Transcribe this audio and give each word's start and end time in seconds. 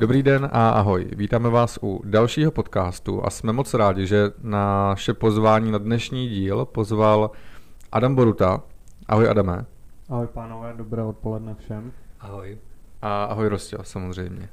Dobrý 0.00 0.22
den 0.22 0.48
a 0.52 0.70
ahoj. 0.70 1.08
Vítáme 1.16 1.50
vás 1.50 1.78
u 1.82 2.00
dalšího 2.04 2.50
podcastu 2.50 3.26
a 3.26 3.30
jsme 3.30 3.52
moc 3.52 3.74
rádi, 3.74 4.06
že 4.06 4.30
naše 4.42 5.14
pozvání 5.14 5.70
na 5.70 5.78
dnešní 5.78 6.28
díl 6.28 6.64
pozval 6.64 7.30
Adam 7.92 8.14
Boruta. 8.14 8.62
Ahoj 9.08 9.28
Adame. 9.28 9.64
Ahoj 10.08 10.26
pánové, 10.26 10.74
dobré 10.76 11.02
odpoledne 11.02 11.54
všem. 11.54 11.92
Ahoj. 12.20 12.58
A 13.02 13.24
ahoj 13.24 13.48
Rostě, 13.48 13.76
samozřejmě. 13.82 14.48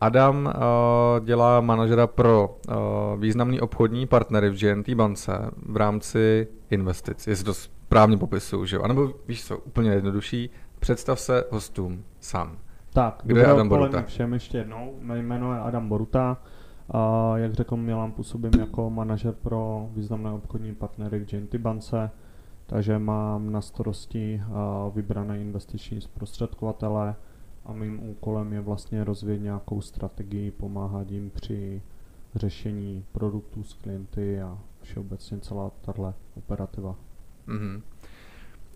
Adam 0.00 0.46
uh, 0.46 1.24
dělá 1.24 1.60
manažera 1.60 2.06
pro 2.06 2.58
uh, 2.68 2.74
významný 3.20 3.60
obchodní 3.60 4.06
partnery 4.06 4.50
v 4.50 4.60
GNT 4.60 4.88
bance 4.88 5.50
v 5.66 5.76
rámci 5.76 6.48
investic. 6.70 7.26
Jestli 7.26 7.44
to 7.44 7.54
správně 7.54 8.16
popisuju, 8.16 8.64
že 8.64 8.76
jo? 8.76 8.82
A 8.82 8.88
nebo 8.88 9.12
víš 9.28 9.44
co, 9.44 9.58
úplně 9.58 9.90
jednodušší, 9.90 10.50
představ 10.78 11.20
se 11.20 11.44
hostům 11.50 12.04
sám. 12.20 12.58
Tak, 12.96 13.20
Kdo 13.24 13.40
je 13.40 13.46
Adam 13.46 13.68
Boruta? 13.68 14.02
všem 14.02 14.32
ještě 14.32 14.58
jednou. 14.58 14.94
Mé 15.00 15.18
jméno 15.18 15.54
je 15.54 15.60
Adam 15.60 15.88
Boruta. 15.88 16.36
A 16.90 17.32
jak 17.38 17.54
řekl 17.54 17.76
Milan, 17.76 18.12
působím 18.12 18.60
jako 18.60 18.90
manažer 18.90 19.34
pro 19.34 19.88
významné 19.92 20.30
obchodní 20.30 20.74
partnery 20.74 21.18
v 21.18 21.30
GNT 21.30 21.54
bance, 21.54 22.10
takže 22.66 22.98
mám 22.98 23.52
na 23.52 23.60
starosti 23.60 24.42
vybrané 24.94 25.40
investiční 25.40 26.00
zprostředkovatele, 26.00 27.14
a 27.64 27.72
mým 27.72 28.08
úkolem 28.08 28.52
je 28.52 28.60
vlastně 28.60 29.04
rozvíjet 29.04 29.38
nějakou 29.38 29.80
strategii, 29.80 30.50
pomáhat 30.50 31.10
jim 31.10 31.30
při 31.30 31.82
řešení 32.34 33.04
produktů 33.12 33.62
s 33.62 33.74
klienty 33.74 34.40
a 34.42 34.58
všeobecně 34.82 35.38
celá 35.38 35.70
tahle 35.80 36.14
operativa. 36.36 36.94
Mm-hmm. 37.48 37.82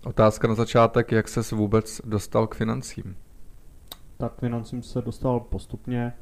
Otázka 0.05 0.49
na 0.49 0.55
začátek, 0.55 1.13
jak 1.13 1.29
ses 1.29 1.53
vůbec 1.53 2.01
dostal 2.05 2.47
k 2.47 2.55
financím? 2.55 3.17
Tak 4.21 4.33
k 4.33 4.41
financím 4.41 4.83
se 4.83 5.03
dostal 5.03 5.41
postupně, 5.41 6.13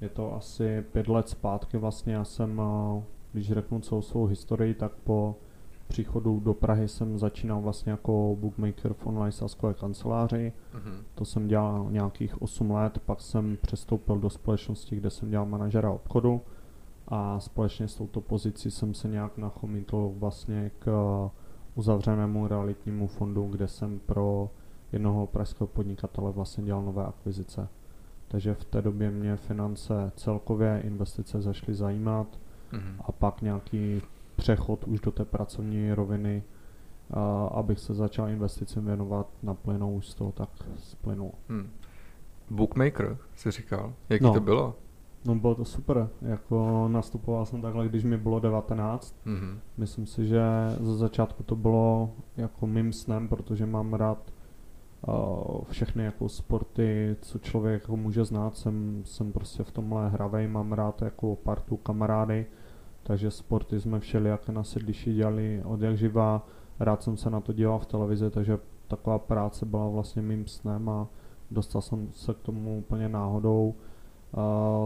je 0.00 0.08
to 0.08 0.34
asi 0.34 0.84
pět 0.92 1.08
let 1.08 1.28
zpátky 1.28 1.76
vlastně, 1.76 2.14
já 2.14 2.24
jsem, 2.24 2.62
když 3.32 3.52
řeknu 3.52 3.80
celou 3.80 4.02
svou 4.02 4.26
historii, 4.26 4.74
tak 4.74 4.92
po 5.04 5.36
příchodu 5.88 6.40
do 6.40 6.54
Prahy 6.54 6.88
jsem 6.88 7.18
začínal 7.18 7.60
vlastně 7.60 7.90
jako 7.90 8.36
bookmaker 8.40 8.92
v 8.92 9.06
online 9.06 9.32
sáskové 9.32 9.74
kanceláři. 9.74 10.52
Mm-hmm. 10.74 11.02
To 11.14 11.24
jsem 11.24 11.48
dělal 11.48 11.86
nějakých 11.90 12.42
8 12.42 12.70
let, 12.70 12.98
pak 13.06 13.20
jsem 13.20 13.58
přestoupil 13.62 14.18
do 14.18 14.30
společnosti, 14.30 14.96
kde 14.96 15.10
jsem 15.10 15.30
dělal 15.30 15.46
manažera 15.46 15.90
obchodu 15.90 16.40
a 17.08 17.40
společně 17.40 17.88
s 17.88 17.94
touto 17.94 18.20
pozicí 18.20 18.70
jsem 18.70 18.94
se 18.94 19.08
nějak 19.08 19.38
nachomítl 19.38 20.12
vlastně 20.16 20.70
k 20.78 20.90
uzavřenému 21.74 22.46
realitnímu 22.46 23.06
fondu, 23.06 23.48
kde 23.48 23.68
jsem 23.68 23.98
pro 23.98 24.50
jednoho 24.94 25.26
pražského 25.26 25.66
podnikatele 25.66 26.32
vlastně 26.32 26.64
dělal 26.64 26.82
nové 26.82 27.04
akvizice. 27.04 27.68
Takže 28.28 28.54
v 28.54 28.64
té 28.64 28.82
době 28.82 29.10
mě 29.10 29.36
finance 29.36 30.12
celkově, 30.16 30.80
investice 30.84 31.40
zašly 31.40 31.74
zajímat 31.74 32.26
mm-hmm. 32.72 32.94
a 33.04 33.12
pak 33.12 33.42
nějaký 33.42 34.02
přechod 34.36 34.84
už 34.84 35.00
do 35.00 35.10
té 35.10 35.24
pracovní 35.24 35.92
roviny, 35.92 36.42
a 37.10 37.46
abych 37.46 37.78
se 37.78 37.94
začal 37.94 38.28
investicím 38.28 38.84
věnovat 38.84 39.26
na 39.42 39.54
plynou, 39.54 39.94
už 39.94 40.08
z 40.08 40.14
toho 40.14 40.32
tak 40.32 40.48
splynul. 40.78 41.32
Hmm. 41.48 41.70
Bookmaker, 42.50 43.16
jsi 43.34 43.50
říkal. 43.50 43.92
Jaký 44.08 44.24
no. 44.24 44.32
to 44.32 44.40
bylo? 44.40 44.74
No 45.24 45.34
bylo 45.34 45.54
to 45.54 45.64
super, 45.64 46.08
jako 46.22 46.88
nastupoval 46.88 47.46
jsem 47.46 47.62
takhle, 47.62 47.88
když 47.88 48.04
mi 48.04 48.16
bylo 48.16 48.40
19. 48.40 49.16
Mm-hmm. 49.26 49.58
Myslím 49.76 50.06
si, 50.06 50.26
že 50.26 50.42
za 50.80 50.96
začátku 50.96 51.42
to 51.42 51.56
bylo 51.56 52.10
jako 52.36 52.66
mým 52.66 52.92
snem, 52.92 53.28
protože 53.28 53.66
mám 53.66 53.94
rád 53.94 54.18
uh, 54.18 54.43
všechny 55.70 56.04
jako 56.04 56.28
sporty, 56.28 57.16
co 57.20 57.38
člověk 57.38 57.82
jako 57.82 57.96
může 57.96 58.24
znát, 58.24 58.56
jsem, 58.56 59.02
jsem 59.04 59.32
prostě 59.32 59.62
v 59.62 59.70
tomhle 59.70 60.08
hravej, 60.08 60.48
mám 60.48 60.72
rád 60.72 61.02
jako 61.02 61.36
partu 61.36 61.76
kamarády, 61.76 62.46
takže 63.02 63.30
sporty 63.30 63.80
jsme 63.80 64.00
všelijaké 64.00 64.52
na 64.52 64.64
sedliši 64.64 65.14
dělali 65.14 65.62
od 65.64 65.80
jak 65.80 65.98
živá. 65.98 66.46
Rád 66.80 67.02
jsem 67.02 67.16
se 67.16 67.30
na 67.30 67.40
to 67.40 67.52
díval 67.52 67.78
v 67.78 67.86
televizi, 67.86 68.30
takže 68.30 68.58
taková 68.88 69.18
práce 69.18 69.66
byla 69.66 69.88
vlastně 69.88 70.22
mým 70.22 70.46
snem 70.46 70.88
a 70.88 71.08
dostal 71.50 71.82
jsem 71.82 72.08
se 72.12 72.34
k 72.34 72.38
tomu 72.38 72.78
úplně 72.78 73.08
náhodou. 73.08 73.74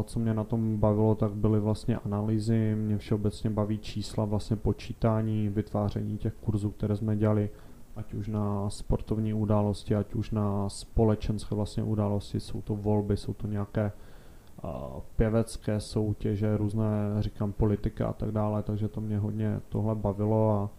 Co 0.04 0.20
mě 0.20 0.34
na 0.34 0.44
tom 0.44 0.76
bavilo, 0.76 1.14
tak 1.14 1.32
byly 1.32 1.60
vlastně 1.60 1.96
analýzy, 1.96 2.74
mě 2.74 2.98
všeobecně 2.98 3.50
baví 3.50 3.78
čísla, 3.78 4.24
vlastně 4.24 4.56
počítání, 4.56 5.48
vytváření 5.48 6.18
těch 6.18 6.34
kurzů, 6.34 6.70
které 6.70 6.96
jsme 6.96 7.16
dělali, 7.16 7.50
ať 7.98 8.14
už 8.14 8.28
na 8.28 8.70
sportovní 8.70 9.34
události, 9.34 9.94
ať 9.94 10.14
už 10.14 10.30
na 10.30 10.68
společenské 10.68 11.54
vlastně 11.54 11.82
události, 11.82 12.40
jsou 12.40 12.62
to 12.62 12.76
volby, 12.76 13.16
jsou 13.16 13.34
to 13.34 13.46
nějaké 13.46 13.92
pěvecké 15.16 15.80
soutěže, 15.80 16.56
různé, 16.56 16.86
říkám, 17.20 17.52
politika 17.52 18.08
a 18.08 18.12
tak 18.12 18.30
dále, 18.30 18.62
takže 18.62 18.88
to 18.88 19.00
mě 19.00 19.18
hodně 19.18 19.60
tohle 19.68 19.94
bavilo 19.94 20.50
a 20.52 20.70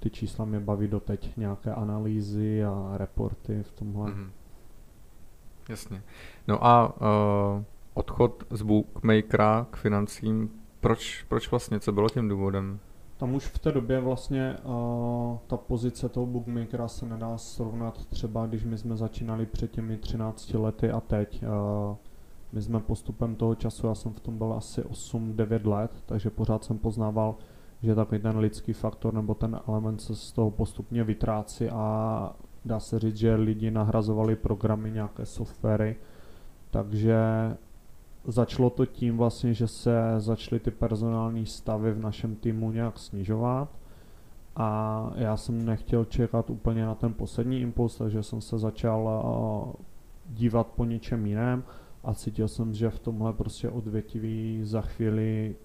ty 0.00 0.10
čísla 0.10 0.44
mě 0.44 0.60
baví 0.60 0.88
doteď, 0.88 1.36
nějaké 1.36 1.74
analýzy 1.74 2.64
a 2.64 2.90
reporty 2.96 3.62
v 3.62 3.72
tomhle. 3.72 4.10
Mm-hmm. 4.10 4.30
Jasně. 5.68 6.02
No 6.48 6.66
a 6.66 6.94
uh, 7.00 7.62
odchod 7.94 8.44
z 8.50 8.62
bookmakera 8.62 9.66
k 9.70 9.76
financím, 9.76 10.50
proč, 10.80 11.22
proč 11.28 11.50
vlastně, 11.50 11.80
co 11.80 11.92
bylo 11.92 12.08
tím 12.08 12.28
důvodem? 12.28 12.78
Tam 13.16 13.34
už 13.34 13.46
v 13.46 13.58
té 13.58 13.72
době 13.72 14.00
vlastně 14.00 14.56
uh, 14.64 15.38
ta 15.46 15.56
pozice 15.56 16.08
toho 16.08 16.26
bookmakera 16.26 16.88
se 16.88 17.06
nedá 17.06 17.38
srovnat 17.38 18.06
třeba, 18.06 18.46
když 18.46 18.64
my 18.64 18.78
jsme 18.78 18.96
začínali 18.96 19.46
před 19.46 19.70
těmi 19.70 19.96
13 19.96 20.54
lety 20.54 20.90
a 20.90 21.00
teď. 21.00 21.42
Uh, 21.42 21.96
my 22.52 22.62
jsme 22.62 22.80
postupem 22.80 23.34
toho 23.34 23.54
času, 23.54 23.86
já 23.86 23.94
jsem 23.94 24.12
v 24.12 24.20
tom 24.20 24.38
byl 24.38 24.52
asi 24.52 24.82
8-9 24.82 25.68
let, 25.68 25.90
takže 26.06 26.30
pořád 26.30 26.64
jsem 26.64 26.78
poznával, 26.78 27.36
že 27.82 27.94
takový 27.94 28.20
ten 28.20 28.38
lidský 28.38 28.72
faktor 28.72 29.14
nebo 29.14 29.34
ten 29.34 29.60
element 29.68 30.00
se 30.00 30.16
z 30.16 30.32
toho 30.32 30.50
postupně 30.50 31.04
vytrácí 31.04 31.68
a 31.68 32.36
dá 32.64 32.80
se 32.80 32.98
říct, 32.98 33.16
že 33.16 33.34
lidi 33.34 33.70
nahrazovali 33.70 34.36
programy, 34.36 34.90
nějaké 34.90 35.26
softwary, 35.26 35.96
takže 36.70 37.16
začalo 38.26 38.70
to 38.70 38.86
tím 38.86 39.16
vlastně, 39.16 39.54
že 39.54 39.68
se 39.68 39.96
začaly 40.18 40.60
ty 40.60 40.70
personální 40.70 41.46
stavy 41.46 41.92
v 41.92 42.00
našem 42.00 42.36
týmu 42.36 42.72
nějak 42.72 42.98
snižovat. 42.98 43.68
A 44.56 45.10
já 45.16 45.36
jsem 45.36 45.64
nechtěl 45.64 46.04
čekat 46.04 46.50
úplně 46.50 46.84
na 46.84 46.94
ten 46.94 47.14
poslední 47.14 47.60
impuls, 47.60 47.96
takže 47.98 48.22
jsem 48.22 48.40
se 48.40 48.58
začal 48.58 49.22
dívat 50.30 50.66
po 50.66 50.84
něčem 50.84 51.26
jiném 51.26 51.64
a 52.04 52.14
cítil 52.14 52.48
jsem, 52.48 52.74
že 52.74 52.90
v 52.90 52.98
tomhle 52.98 53.32
prostě 53.32 53.70
odvětví 53.70 54.60
za 54.62 54.80
chvíli 54.80 55.56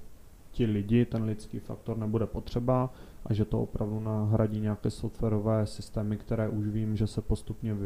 ti 0.52 0.66
lidi, 0.66 1.06
ten 1.06 1.24
lidský 1.24 1.60
faktor 1.60 1.98
nebude 1.98 2.26
potřeba 2.26 2.90
a 3.26 3.34
že 3.34 3.46
to 3.46 3.62
opravdu 3.62 4.00
nahradí 4.00 4.60
nějaké 4.60 4.90
softwarové 4.90 5.66
systémy, 5.66 6.18
které 6.18 6.50
už 6.50 6.68
vím, 6.68 6.96
že 6.96 7.08
se 7.08 7.22
postupně 7.22 7.78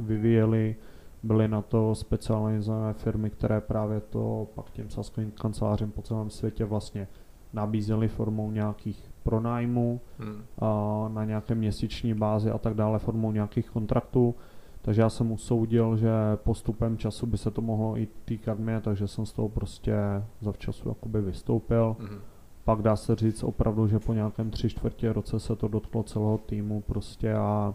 vyvíjely, 0.00 0.76
byly 1.22 1.48
na 1.48 1.62
to 1.62 1.94
specializované 1.94 2.92
firmy, 2.92 3.30
které 3.30 3.60
právě 3.60 4.00
to 4.00 4.48
pak 4.54 4.70
těm 4.70 4.90
saskovým 4.90 5.30
kancelářím 5.30 5.90
po 5.90 6.02
celém 6.02 6.30
světě 6.30 6.64
vlastně 6.64 7.08
nabízely 7.52 8.08
formou 8.08 8.50
nějakých 8.50 9.10
pronájmů 9.22 10.00
hmm. 10.18 10.42
a 10.58 11.08
na 11.08 11.24
nějaké 11.24 11.54
měsíční 11.54 12.14
bázi 12.14 12.50
a 12.50 12.58
tak 12.58 12.74
dále, 12.74 12.98
formou 12.98 13.32
nějakých 13.32 13.70
kontraktů 13.70 14.34
takže 14.82 15.02
já 15.02 15.10
jsem 15.10 15.32
usoudil, 15.32 15.96
že 15.96 16.10
postupem 16.34 16.98
času 16.98 17.26
by 17.26 17.38
se 17.38 17.50
to 17.50 17.62
mohlo 17.62 17.98
i 17.98 18.08
týkat 18.24 18.58
mě, 18.58 18.80
takže 18.80 19.08
jsem 19.08 19.26
z 19.26 19.32
toho 19.32 19.48
prostě 19.48 19.94
zavčasu 20.40 20.88
jakoby 20.88 21.20
vystoupil. 21.20 21.96
Mm-hmm. 22.00 22.18
Pak 22.64 22.82
dá 22.82 22.96
se 22.96 23.16
říct 23.16 23.42
opravdu, 23.42 23.86
že 23.86 23.98
po 23.98 24.14
nějakém 24.14 24.50
tři 24.50 24.68
čtvrtě 24.68 25.12
roce 25.12 25.40
se 25.40 25.56
to 25.56 25.68
dotklo 25.68 26.02
celého 26.02 26.38
týmu 26.38 26.80
prostě 26.80 27.34
a 27.34 27.74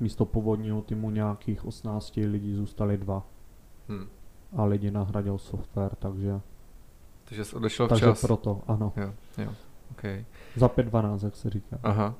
místo 0.00 0.24
původního 0.24 0.82
týmu 0.82 1.10
nějakých 1.10 1.64
18 1.64 2.16
lidí 2.16 2.54
zůstali 2.54 2.96
dva. 2.96 3.26
Hmm. 3.88 4.06
A 4.56 4.64
lidi 4.64 4.90
nahradil 4.90 5.38
software, 5.38 5.94
takže... 5.98 6.40
Takže 7.24 7.44
jsi 7.44 7.56
odešel 7.56 7.88
takže 7.88 8.04
včas. 8.04 8.20
proto, 8.20 8.60
ano. 8.66 8.92
Jo, 8.96 9.12
jo, 9.38 9.52
okay. 9.90 10.24
Za 10.56 10.68
5.12, 10.68 11.24
jak 11.24 11.36
se 11.36 11.50
říká. 11.50 11.78
Aha. 11.82 12.14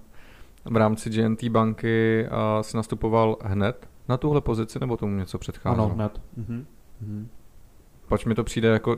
V 0.65 0.77
rámci 0.77 1.11
GNT 1.11 1.45
banky 1.45 2.27
uh, 2.31 2.63
jsi 2.63 2.77
nastupoval 2.77 3.37
hned 3.43 3.89
na 4.09 4.17
tuhle 4.17 4.41
pozici, 4.41 4.81
nebo 4.81 4.97
tomu 4.97 5.17
něco 5.17 5.39
předcházelo? 5.39 5.85
Ano, 5.85 5.95
hned. 5.95 6.21
Mhm. 6.37 6.67
Mhm. 7.01 7.29
Pač 8.09 8.25
mi 8.25 8.35
to 8.35 8.45
přijde 8.45 8.69
jako, 8.69 8.97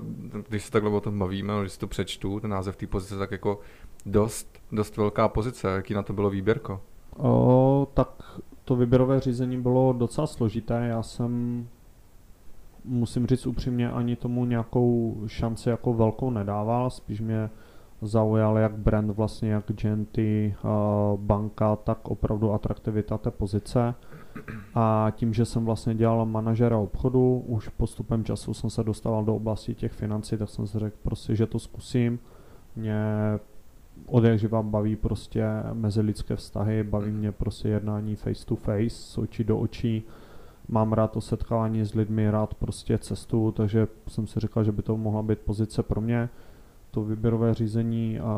když 0.48 0.64
se 0.64 0.70
takhle 0.70 0.90
o 0.90 1.00
tom 1.00 1.18
bavíme, 1.18 1.52
když 1.60 1.72
si 1.72 1.78
to 1.78 1.86
přečtu, 1.86 2.40
ten 2.40 2.50
název 2.50 2.76
té 2.76 2.86
pozice, 2.86 3.18
tak 3.18 3.30
jako 3.30 3.60
dost, 4.06 4.58
dost 4.72 4.96
velká 4.96 5.28
pozice. 5.28 5.68
Jaký 5.68 5.94
na 5.94 6.02
to 6.02 6.12
bylo 6.12 6.30
výběrko? 6.30 6.80
O, 7.16 7.88
tak 7.94 8.40
to 8.68 8.76
výběrové 8.76 9.20
řízení 9.20 9.60
bylo 9.60 9.92
docela 9.92 10.26
složité. 10.26 10.86
Já 10.86 11.02
jsem, 11.02 11.66
musím 12.84 13.26
říct 13.26 13.46
upřímně, 13.46 13.90
ani 13.90 14.16
tomu 14.16 14.44
nějakou 14.44 15.16
šanci 15.26 15.68
jako 15.68 15.92
velkou 15.92 16.30
nedával. 16.30 16.90
Spíš 16.90 17.20
mě 17.20 17.50
zaujal 18.02 18.58
jak 18.58 18.72
brand 18.72 19.10
vlastně, 19.10 19.50
jak 19.50 19.64
GNT, 19.66 20.18
banka, 21.16 21.76
tak 21.76 22.08
opravdu 22.08 22.52
atraktivita 22.52 23.18
té 23.18 23.30
pozice. 23.30 23.94
A 24.74 25.12
tím, 25.16 25.34
že 25.34 25.44
jsem 25.44 25.64
vlastně 25.64 25.94
dělal 25.94 26.26
manažera 26.26 26.78
obchodu, 26.78 27.44
už 27.46 27.68
postupem 27.68 28.24
času 28.24 28.54
jsem 28.54 28.70
se 28.70 28.84
dostával 28.84 29.24
do 29.24 29.36
oblasti 29.36 29.74
těch 29.74 29.92
financí, 29.92 30.36
tak 30.36 30.48
jsem 30.48 30.66
si 30.66 30.78
řekl 30.78 30.96
prostě, 31.02 31.36
že 31.36 31.46
to 31.46 31.58
zkusím. 31.58 32.18
Mě 32.76 33.02
od 34.06 34.24
jak 34.24 34.38
živa 34.38 34.62
baví 34.62 34.96
prostě 34.96 35.44
mezilidské 35.72 36.36
vztahy, 36.36 36.82
baví 36.82 37.10
mě 37.10 37.32
prostě 37.32 37.68
jednání 37.68 38.16
face 38.16 38.46
to 38.46 38.56
face, 38.56 38.90
z 38.90 39.18
očí 39.18 39.44
do 39.44 39.58
očí. 39.58 40.02
Mám 40.68 40.92
rád 40.92 41.10
to 41.10 41.20
setkávání 41.20 41.84
s 41.84 41.94
lidmi, 41.94 42.30
rád 42.30 42.54
prostě 42.54 42.98
cestu, 42.98 43.52
takže 43.52 43.88
jsem 44.08 44.26
si 44.26 44.40
říkal, 44.40 44.64
že 44.64 44.72
by 44.72 44.82
to 44.82 44.96
mohla 44.96 45.22
být 45.22 45.38
pozice 45.38 45.82
pro 45.82 46.00
mě. 46.00 46.28
To 46.90 47.04
výběrové 47.04 47.54
řízení 47.54 48.20
a 48.20 48.34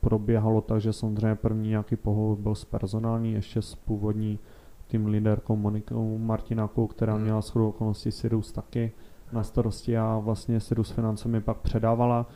proběhalo 0.00 0.60
tak, 0.60 0.80
že 0.80 0.92
samozřejmě 0.92 1.34
první 1.34 1.68
nějaký 1.68 1.96
pohovor 1.96 2.38
byl 2.38 2.54
s 2.54 2.64
personální, 2.64 3.32
ještě 3.32 3.62
s 3.62 3.74
původní 3.74 4.38
tým 4.86 5.06
líderkou 5.06 5.56
Monikou 5.56 6.18
Martinákou, 6.18 6.86
která 6.86 7.14
hmm. 7.14 7.22
měla 7.22 7.40
shodou 7.40 7.68
okolností 7.68 8.12
Sirius 8.12 8.52
taky 8.52 8.92
na 9.32 9.42
starosti 9.42 9.98
a 9.98 10.18
vlastně 10.18 10.60
Sirius 10.60 10.90
finance 10.90 11.28
mi 11.28 11.40
pak 11.40 11.56
předávala. 11.56 12.26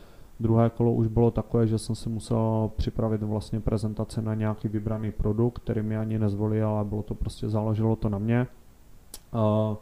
Druhé 0.41 0.71
kolo 0.71 0.93
už 0.93 1.07
bylo 1.07 1.31
takové, 1.31 1.67
že 1.67 1.79
jsem 1.79 1.95
si 1.95 2.09
musel 2.09 2.71
připravit 2.77 3.23
vlastně 3.23 3.61
prezentaci 3.61 4.23
na 4.23 4.35
nějaký 4.35 4.69
vybraný 4.69 5.13
produkt, 5.13 5.59
který 5.59 5.83
mi 5.83 5.97
ani 5.97 6.19
nezvolil, 6.19 6.69
ale 6.69 6.85
bylo 6.85 7.03
to 7.03 7.15
prostě, 7.15 7.49
záleželo 7.49 7.97
to 7.97 8.09
na 8.09 8.19
mě. 8.19 8.47
Uh, 9.35 9.77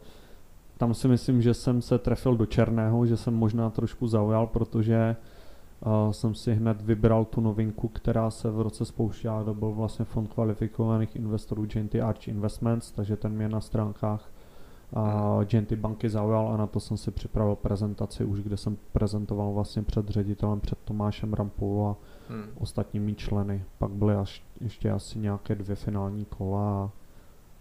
tam 0.77 0.93
si 0.93 1.07
myslím, 1.07 1.41
že 1.41 1.53
jsem 1.53 1.81
se 1.81 1.97
trefil 1.97 2.35
do 2.35 2.45
černého, 2.45 3.05
že 3.05 3.17
jsem 3.17 3.33
možná 3.33 3.69
trošku 3.69 4.07
zaujal, 4.07 4.47
protože 4.47 5.15
uh, 5.85 6.11
jsem 6.11 6.35
si 6.35 6.53
hned 6.53 6.81
vybral 6.81 7.25
tu 7.25 7.41
novinku, 7.41 7.87
která 7.87 8.31
se 8.31 8.51
v 8.51 8.61
roce 8.61 8.85
spouštěla, 8.85 9.43
to 9.43 9.53
byl 9.53 9.71
vlastně 9.71 10.05
fond 10.05 10.33
kvalifikovaných 10.33 11.15
investorů 11.15 11.65
GNT 11.65 11.95
Arch 11.95 12.27
Investments, 12.27 12.91
takže 12.91 13.17
ten 13.17 13.31
mě 13.31 13.49
na 13.49 13.61
stránkách 13.61 14.32
a 14.93 15.39
GNT 15.43 15.73
banky 15.73 16.09
zaujal 16.09 16.53
a 16.53 16.57
na 16.57 16.67
to 16.67 16.79
jsem 16.79 16.97
si 16.97 17.11
připravil 17.11 17.55
prezentaci 17.55 18.25
už, 18.25 18.41
kde 18.41 18.57
jsem 18.57 18.77
prezentoval 18.91 19.53
vlastně 19.53 19.83
před 19.83 20.09
ředitelem, 20.09 20.59
před 20.59 20.79
Tomášem 20.79 21.33
Rampou 21.33 21.87
a 21.87 21.95
hmm. 22.29 22.45
ostatními 22.59 23.15
členy. 23.15 23.63
Pak 23.77 23.91
byly 23.91 24.15
až, 24.15 24.43
ještě 24.61 24.91
asi 24.91 25.19
nějaké 25.19 25.55
dvě 25.55 25.75
finální 25.75 26.25
kola 26.25 26.83
a 26.83 26.91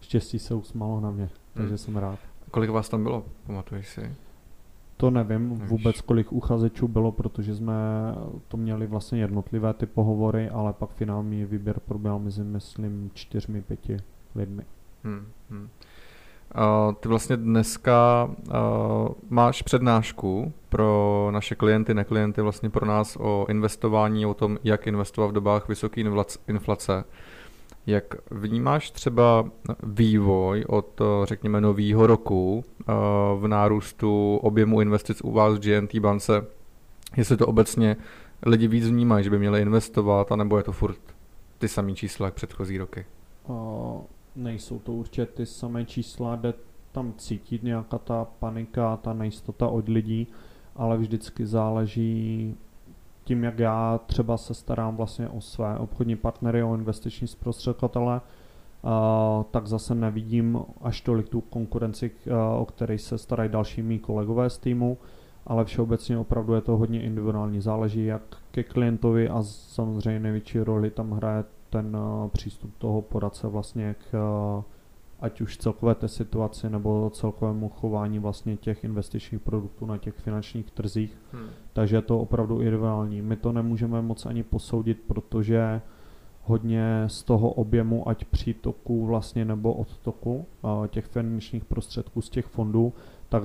štěstí 0.00 0.38
se 0.38 0.54
usmálo 0.54 1.00
na 1.00 1.10
mě, 1.10 1.30
takže 1.54 1.68
hmm. 1.68 1.78
jsem 1.78 1.96
rád. 1.96 2.18
Kolik 2.50 2.70
vás 2.70 2.88
tam 2.88 3.02
bylo, 3.02 3.24
pamatuješ 3.46 3.88
si? 3.88 4.14
To 4.96 5.10
nevím 5.10 5.48
Nevíš. 5.48 5.68
vůbec, 5.68 6.00
kolik 6.00 6.32
uchazečů 6.32 6.88
bylo, 6.88 7.12
protože 7.12 7.54
jsme 7.54 7.74
to 8.48 8.56
měli 8.56 8.86
vlastně 8.86 9.20
jednotlivé 9.20 9.74
ty 9.74 9.86
pohovory, 9.86 10.48
ale 10.48 10.72
pak 10.72 10.90
finální 10.90 11.44
výběr 11.44 11.80
proběhl 11.80 12.18
mezi, 12.18 12.44
myslím, 12.44 13.10
čtyřmi, 13.14 13.62
pěti 13.62 13.96
lidmi. 14.34 14.62
Hmm, 15.04 15.26
hmm. 15.50 15.68
Ty 17.00 17.08
vlastně 17.08 17.36
dneska 17.36 18.30
máš 19.30 19.62
přednášku 19.62 20.52
pro 20.68 21.28
naše 21.30 21.54
klienty, 21.54 21.94
neklienty, 21.94 22.42
vlastně 22.42 22.70
pro 22.70 22.86
nás 22.86 23.16
o 23.20 23.46
investování, 23.48 24.26
o 24.26 24.34
tom, 24.34 24.58
jak 24.64 24.86
investovat 24.86 25.26
v 25.26 25.32
dobách 25.32 25.68
vysoké 25.68 26.02
inflace. 26.48 27.04
Jak 27.86 28.14
vnímáš 28.30 28.90
třeba 28.90 29.44
vývoj 29.82 30.64
od, 30.68 31.00
řekněme, 31.24 31.60
nového 31.60 32.06
roku 32.06 32.64
v 33.36 33.44
nárůstu 33.46 34.36
objemu 34.36 34.80
investic 34.80 35.20
u 35.20 35.32
vás 35.32 35.54
v 35.54 35.60
GNT 35.60 35.94
bance? 35.94 36.46
Jestli 37.16 37.36
to 37.36 37.46
obecně 37.46 37.96
lidi 38.46 38.68
víc 38.68 38.88
vnímají, 38.88 39.24
že 39.24 39.30
by 39.30 39.38
měli 39.38 39.62
investovat, 39.62 40.32
anebo 40.32 40.56
je 40.56 40.62
to 40.62 40.72
furt 40.72 40.98
ty 41.58 41.68
samé 41.68 41.94
čísla, 41.94 42.26
jak 42.26 42.34
předchozí 42.34 42.78
roky? 42.78 43.04
Nejsou 44.36 44.78
to 44.78 44.92
určitě 44.92 45.26
ty 45.26 45.46
samé 45.46 45.84
čísla, 45.84 46.36
jde 46.36 46.54
tam 46.92 47.14
cítit 47.16 47.62
nějaká 47.62 47.98
ta 47.98 48.24
panika, 48.24 48.96
ta 48.96 49.12
nejistota 49.12 49.68
od 49.68 49.88
lidí, 49.88 50.26
ale 50.76 50.98
vždycky 50.98 51.46
záleží 51.46 52.54
tím, 53.24 53.44
jak 53.44 53.58
já 53.58 54.00
třeba 54.06 54.36
se 54.36 54.54
starám 54.54 54.96
vlastně 54.96 55.28
o 55.28 55.40
své 55.40 55.78
obchodní 55.78 56.16
partnery, 56.16 56.62
o 56.62 56.74
investiční 56.74 57.28
zprostředkatele, 57.28 58.20
Uh, 58.84 59.44
tak 59.50 59.66
zase 59.66 59.94
nevidím 59.94 60.58
až 60.80 61.00
tolik 61.00 61.28
tu 61.28 61.40
konkurenci, 61.40 62.10
uh, 62.26 62.62
o 62.62 62.64
které 62.64 62.98
se 62.98 63.18
starají 63.18 63.50
další 63.50 63.82
mý 63.82 63.98
kolegové 63.98 64.50
z 64.50 64.58
týmu, 64.58 64.98
ale 65.46 65.64
všeobecně 65.64 66.18
opravdu 66.18 66.54
je 66.54 66.60
to 66.60 66.76
hodně 66.76 67.02
individuální. 67.02 67.60
Záleží 67.60 68.04
jak 68.04 68.22
ke 68.50 68.62
klientovi 68.62 69.28
a 69.28 69.42
samozřejmě 69.42 70.20
největší 70.20 70.60
roli 70.60 70.90
tam 70.90 71.10
hraje 71.10 71.44
ten 71.72 71.96
uh, 71.96 72.28
přístup 72.28 72.74
toho 72.78 73.02
poradce 73.02 73.48
vlastně 73.48 73.94
k 73.94 74.14
uh, 74.58 74.64
ať 75.20 75.40
už 75.40 75.56
celkové 75.56 75.94
té 75.94 76.08
situaci 76.08 76.70
nebo 76.70 77.10
celkovému 77.14 77.68
chování 77.68 78.18
vlastně 78.18 78.56
těch 78.56 78.84
investičních 78.84 79.40
produktů 79.40 79.86
na 79.86 79.98
těch 79.98 80.14
finančních 80.14 80.70
trzích. 80.70 81.18
Hmm. 81.32 81.46
Takže 81.72 81.96
je 81.96 82.02
to 82.02 82.18
opravdu 82.18 82.62
ideální. 82.62 83.22
My 83.22 83.36
to 83.36 83.52
nemůžeme 83.52 84.02
moc 84.02 84.26
ani 84.26 84.42
posoudit, 84.42 85.00
protože 85.06 85.80
hodně 86.42 87.04
z 87.06 87.22
toho 87.22 87.50
objemu, 87.50 88.08
ať 88.08 88.24
přítoku 88.24 89.06
vlastně 89.06 89.44
nebo 89.44 89.72
odtoku 89.72 90.46
uh, 90.62 90.86
těch 90.86 91.06
finančních 91.06 91.64
prostředků 91.64 92.20
z 92.20 92.30
těch 92.30 92.46
fondů, 92.46 92.92
tak 93.28 93.42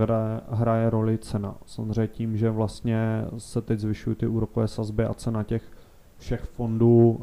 hraje 0.50 0.89
roli 0.89 1.18
cena. 1.18 1.56
Samozřejmě 1.65 2.07
tím, 2.07 2.38
že 2.38 2.50
vlastně 2.50 3.25
se 3.38 3.62
teď 3.62 3.79
zvyšují 3.79 4.15
ty 4.15 4.27
úrokové 4.27 4.68
sazby 4.68 5.06
a 5.06 5.13
cena 5.13 5.44
těch 5.44 5.76
všech 6.18 6.42
fondů 6.42 7.22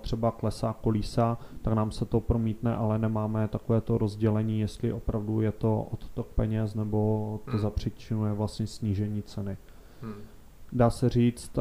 třeba 0.00 0.30
klesá, 0.30 0.72
kolísa, 0.82 1.38
tak 1.62 1.74
nám 1.74 1.90
se 1.90 2.04
to 2.04 2.20
promítne, 2.20 2.76
ale 2.76 2.98
nemáme 2.98 3.48
takové 3.48 3.80
to 3.80 3.98
rozdělení, 3.98 4.60
jestli 4.60 4.92
opravdu 4.92 5.40
je 5.40 5.52
to 5.52 5.82
odtok 5.82 6.26
peněz 6.26 6.74
nebo 6.74 7.40
to 7.44 7.50
hmm. 7.50 7.60
zapříčinuje 7.60 8.32
vlastně 8.32 8.66
snížení 8.66 9.22
ceny. 9.22 9.56
Hmm. 10.02 10.14
Dá 10.72 10.90
se 10.90 11.08
říct, 11.08 11.58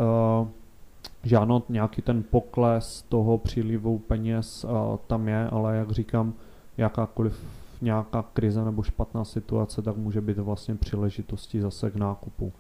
že 1.24 1.38
ano, 1.38 1.64
nějaký 1.70 2.02
ten 2.02 2.24
pokles 2.24 3.02
toho 3.02 3.38
přílivu 3.38 4.00
peněz 4.00 4.66
tam 5.08 5.28
je, 5.28 5.50
ale 5.50 5.78
jak 5.78 5.92
říkám, 5.92 6.34
jakákoliv 6.78 7.46
nějaká 7.82 8.22
krize 8.22 8.66
nebo 8.66 8.84
špatná 8.84 9.26
situace, 9.26 9.82
tak 9.82 9.98
může 9.98 10.22
být 10.22 10.38
vlastně 10.38 10.76
příležitostí 10.76 11.60
zase 11.60 11.92
k 11.92 11.96
nákupu. 11.96 12.54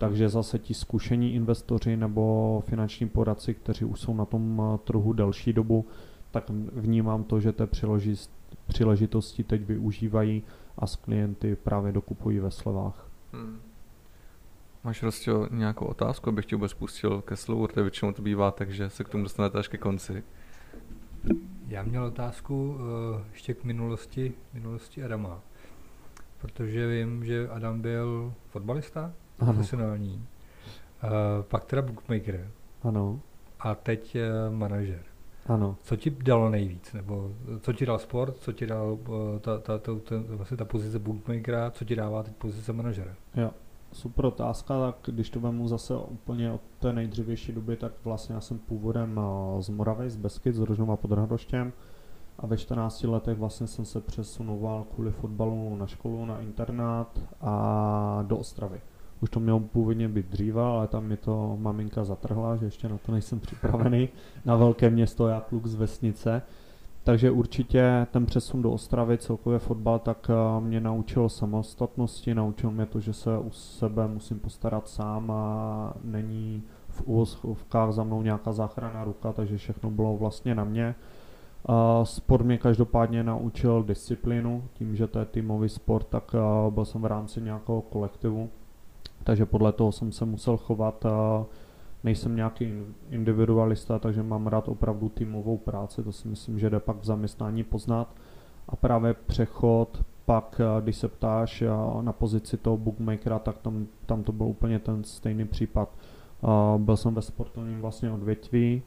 Takže 0.00 0.28
zase 0.28 0.58
ti 0.58 0.74
zkušení 0.74 1.34
investoři 1.34 1.96
nebo 1.96 2.62
finanční 2.66 3.08
poradci, 3.08 3.54
kteří 3.54 3.84
už 3.84 4.00
jsou 4.00 4.14
na 4.14 4.24
tom 4.24 4.62
eh, 4.62 4.78
trhu 4.78 5.12
delší 5.12 5.52
dobu, 5.52 5.86
tak 6.30 6.50
vnímám 6.72 7.24
to, 7.24 7.40
že 7.40 7.52
té 7.52 7.68
příležitosti 8.66 9.44
teď 9.44 9.62
využívají 9.62 10.42
a 10.78 10.86
s 10.86 10.96
klienty 10.96 11.56
právě 11.56 11.92
dokupují 11.92 12.38
ve 12.38 12.50
slevách. 12.50 13.08
Hmm. 13.32 13.60
Máš 14.84 15.00
prostě 15.00 15.30
nějakou 15.50 15.84
otázku, 15.84 16.30
abych 16.30 16.46
tě 16.46 16.56
vůbec 16.56 16.74
pustil 16.74 17.22
ke 17.22 17.36
slovu, 17.36 17.66
to 17.66 17.82
většinou 17.82 18.12
to 18.12 18.22
bývá, 18.22 18.50
takže 18.50 18.90
se 18.90 19.04
k 19.04 19.08
tomu 19.08 19.22
dostanete 19.22 19.58
až 19.58 19.68
ke 19.68 19.78
konci. 19.78 20.22
Já 21.68 21.82
měl 21.82 22.04
otázku 22.04 22.70
uh, 22.70 22.78
ještě 23.32 23.54
k 23.54 23.64
minulosti, 23.64 24.32
minulosti 24.54 25.04
Adama, 25.04 25.40
protože 26.38 26.86
vím, 26.86 27.24
že 27.24 27.48
Adam 27.48 27.80
byl 27.80 28.34
fotbalista, 28.48 29.12
ano. 29.40 29.52
profesionální. 29.52 30.26
Uh, 31.04 31.10
pak 31.42 31.64
teda 31.64 31.82
bookmaker. 31.82 32.50
Ano. 32.82 33.20
A 33.60 33.74
teď 33.74 34.16
uh, 34.16 34.54
manažer. 34.54 35.02
Ano. 35.46 35.76
Co 35.82 35.96
ti 35.96 36.10
dalo 36.10 36.50
nejvíc? 36.50 36.92
Nebo 36.92 37.30
co 37.60 37.72
ti 37.72 37.86
dal 37.86 37.98
sport, 37.98 38.36
co 38.36 38.52
ti 38.52 38.66
dal 38.66 38.98
uh, 39.08 39.38
ta, 39.40 39.58
ta, 39.58 39.78
ta, 39.78 39.92
ta, 40.04 40.16
vlastně 40.28 40.56
ta 40.56 40.64
pozice 40.64 40.98
bookmakera, 40.98 41.70
co 41.70 41.84
ti 41.84 41.96
dává 41.96 42.22
teď 42.22 42.34
pozice 42.36 42.72
manažera? 42.72 43.14
Jo, 43.34 43.50
super 43.92 44.24
otázka, 44.24 44.80
tak 44.80 44.96
když 45.14 45.30
to 45.30 45.40
vemu 45.40 45.68
zase 45.68 45.96
úplně 45.96 46.52
od 46.52 46.60
té 46.78 46.92
nejdřívější 46.92 47.52
doby, 47.52 47.76
tak 47.76 47.92
vlastně 48.04 48.34
já 48.34 48.40
jsem 48.40 48.58
původem 48.58 49.20
z 49.60 49.68
Moravy, 49.68 50.10
z 50.10 50.16
Beskyt, 50.16 50.54
z 50.54 50.58
Rožnova 50.58 50.96
pod 50.96 51.10
Hradoštěm 51.12 51.72
a 52.38 52.46
ve 52.46 52.56
14 52.56 53.02
letech 53.02 53.38
vlastně 53.38 53.66
jsem 53.66 53.84
se 53.84 54.00
přesunoval 54.00 54.84
kvůli 54.94 55.10
fotbalu 55.10 55.76
na 55.76 55.86
školu, 55.86 56.24
na 56.24 56.40
internát 56.40 57.20
a 57.40 58.24
do 58.26 58.36
Ostravy. 58.36 58.80
Už 59.22 59.30
to 59.30 59.40
mělo 59.40 59.60
původně 59.60 60.08
být 60.08 60.26
dříve, 60.26 60.62
ale 60.62 60.86
tam 60.86 61.04
mi 61.04 61.16
to 61.16 61.56
maminka 61.60 62.04
zatrhla, 62.04 62.56
že 62.56 62.64
ještě 62.64 62.88
na 62.88 62.98
to 62.98 63.12
nejsem 63.12 63.40
připravený. 63.40 64.08
Na 64.44 64.56
velké 64.56 64.90
město, 64.90 65.28
já 65.28 65.40
kluk 65.40 65.66
z 65.66 65.74
vesnice. 65.74 66.42
Takže 67.04 67.30
určitě 67.30 68.06
ten 68.10 68.26
přesun 68.26 68.62
do 68.62 68.72
Ostravy, 68.72 69.18
celkově 69.18 69.58
fotbal, 69.58 69.98
tak 69.98 70.30
eh, 70.30 70.60
mě 70.60 70.80
naučil 70.80 71.28
samostatnosti, 71.28 72.34
naučil 72.34 72.70
mě 72.70 72.86
to, 72.86 73.00
že 73.00 73.12
se 73.12 73.38
u 73.38 73.50
sebe 73.50 74.08
musím 74.08 74.38
postarat 74.38 74.88
sám 74.88 75.30
a 75.30 75.94
není 76.04 76.62
v 76.88 77.02
úvozovkách 77.02 77.92
za 77.92 78.04
mnou 78.04 78.22
nějaká 78.22 78.52
záchrana 78.52 79.04
ruka, 79.04 79.32
takže 79.32 79.56
všechno 79.56 79.90
bylo 79.90 80.16
vlastně 80.16 80.54
na 80.54 80.64
mě. 80.64 80.94
Sport 82.04 82.44
mě 82.44 82.58
každopádně 82.58 83.22
naučil 83.22 83.82
disciplínu, 83.82 84.64
tím, 84.72 84.96
že 84.96 85.06
to 85.06 85.18
je 85.18 85.24
týmový 85.24 85.68
sport, 85.68 86.06
tak 86.06 86.34
eh, 86.34 86.70
byl 86.70 86.84
jsem 86.84 87.02
v 87.02 87.06
rámci 87.06 87.40
nějakého 87.40 87.82
kolektivu, 87.82 88.50
takže 89.24 89.46
podle 89.46 89.72
toho 89.72 89.92
jsem 89.92 90.12
se 90.12 90.24
musel 90.24 90.56
chovat. 90.56 91.04
Nejsem 92.04 92.36
nějaký 92.36 92.72
individualista, 93.10 93.98
takže 93.98 94.22
mám 94.22 94.46
rád 94.46 94.68
opravdu 94.68 95.08
týmovou 95.08 95.56
práci, 95.56 96.02
to 96.02 96.12
si 96.12 96.28
myslím, 96.28 96.58
že 96.58 96.70
jde 96.70 96.80
pak 96.80 96.96
v 96.96 97.04
zaměstnání 97.04 97.64
poznat. 97.64 98.14
A 98.68 98.76
právě 98.76 99.14
přechod 99.14 100.04
pak, 100.24 100.60
když 100.80 100.96
se 100.96 101.08
ptáš 101.08 101.62
na 102.00 102.12
pozici 102.12 102.56
toho 102.56 102.76
bookmakera, 102.76 103.38
tak 103.38 103.58
tam, 103.58 103.86
tam 104.06 104.22
to 104.22 104.32
byl 104.32 104.46
úplně 104.46 104.78
ten 104.78 105.04
stejný 105.04 105.44
případ. 105.44 105.88
Byl 106.76 106.96
jsem 106.96 107.14
ve 107.14 107.22
sportovním 107.22 107.80
vlastně 107.80 108.12
odvětví, 108.12 108.82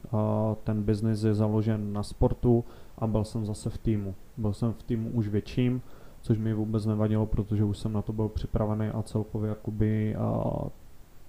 ten 0.64 0.82
biznis 0.82 1.22
je 1.22 1.34
založen 1.34 1.92
na 1.92 2.02
sportu 2.02 2.64
a 2.98 3.06
byl 3.06 3.24
jsem 3.24 3.46
zase 3.46 3.70
v 3.70 3.78
týmu. 3.78 4.14
Byl 4.36 4.52
jsem 4.52 4.72
v 4.72 4.82
týmu 4.82 5.10
už 5.10 5.28
větším, 5.28 5.82
což 6.24 6.38
mi 6.38 6.54
vůbec 6.54 6.86
nevadilo, 6.86 7.26
protože 7.26 7.64
už 7.64 7.78
jsem 7.78 7.92
na 7.92 8.02
to 8.02 8.12
byl 8.12 8.28
připravený 8.28 8.88
a 8.88 9.02
celkově 9.02 9.48
jakoby 9.48 10.16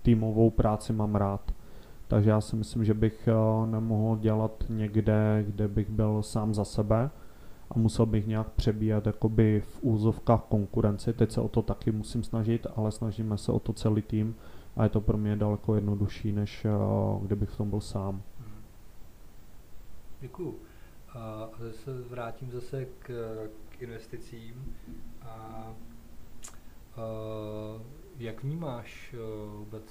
týmovou 0.01 0.49
práci 0.49 0.93
mám 0.93 1.15
rád. 1.15 1.51
Takže 2.07 2.29
já 2.29 2.41
si 2.41 2.55
myslím, 2.55 2.85
že 2.85 2.93
bych 2.93 3.29
nemohl 3.65 4.17
dělat 4.17 4.63
někde, 4.69 5.43
kde 5.47 5.67
bych 5.67 5.89
byl 5.89 6.23
sám 6.23 6.53
za 6.53 6.65
sebe 6.65 7.09
a 7.69 7.79
musel 7.79 8.05
bych 8.05 8.27
nějak 8.27 8.49
přebíjet 8.49 9.05
jakoby 9.05 9.63
v 9.67 9.79
úzovkách 9.81 10.41
konkurenci. 10.49 11.13
Teď 11.13 11.31
se 11.31 11.41
o 11.41 11.49
to 11.49 11.61
taky 11.61 11.91
musím 11.91 12.23
snažit, 12.23 12.67
ale 12.75 12.91
snažíme 12.91 13.37
se 13.37 13.51
o 13.51 13.59
to 13.59 13.73
celý 13.73 14.01
tým 14.01 14.35
a 14.75 14.83
je 14.83 14.89
to 14.89 15.01
pro 15.01 15.17
mě 15.17 15.35
daleko 15.35 15.75
jednodušší, 15.75 16.31
než 16.31 16.67
kdybych 17.21 17.49
v 17.49 17.57
tom 17.57 17.69
byl 17.69 17.81
sám. 17.81 18.21
Děkuju. 20.21 20.55
A 21.13 21.49
se 21.71 22.01
vrátím 22.09 22.51
zase 22.51 22.85
k, 22.99 23.11
investicím. 23.81 24.75
A, 25.21 25.27
a 25.27 25.73
jak 28.17 28.43
vnímáš 28.43 29.15
vůbec 29.57 29.83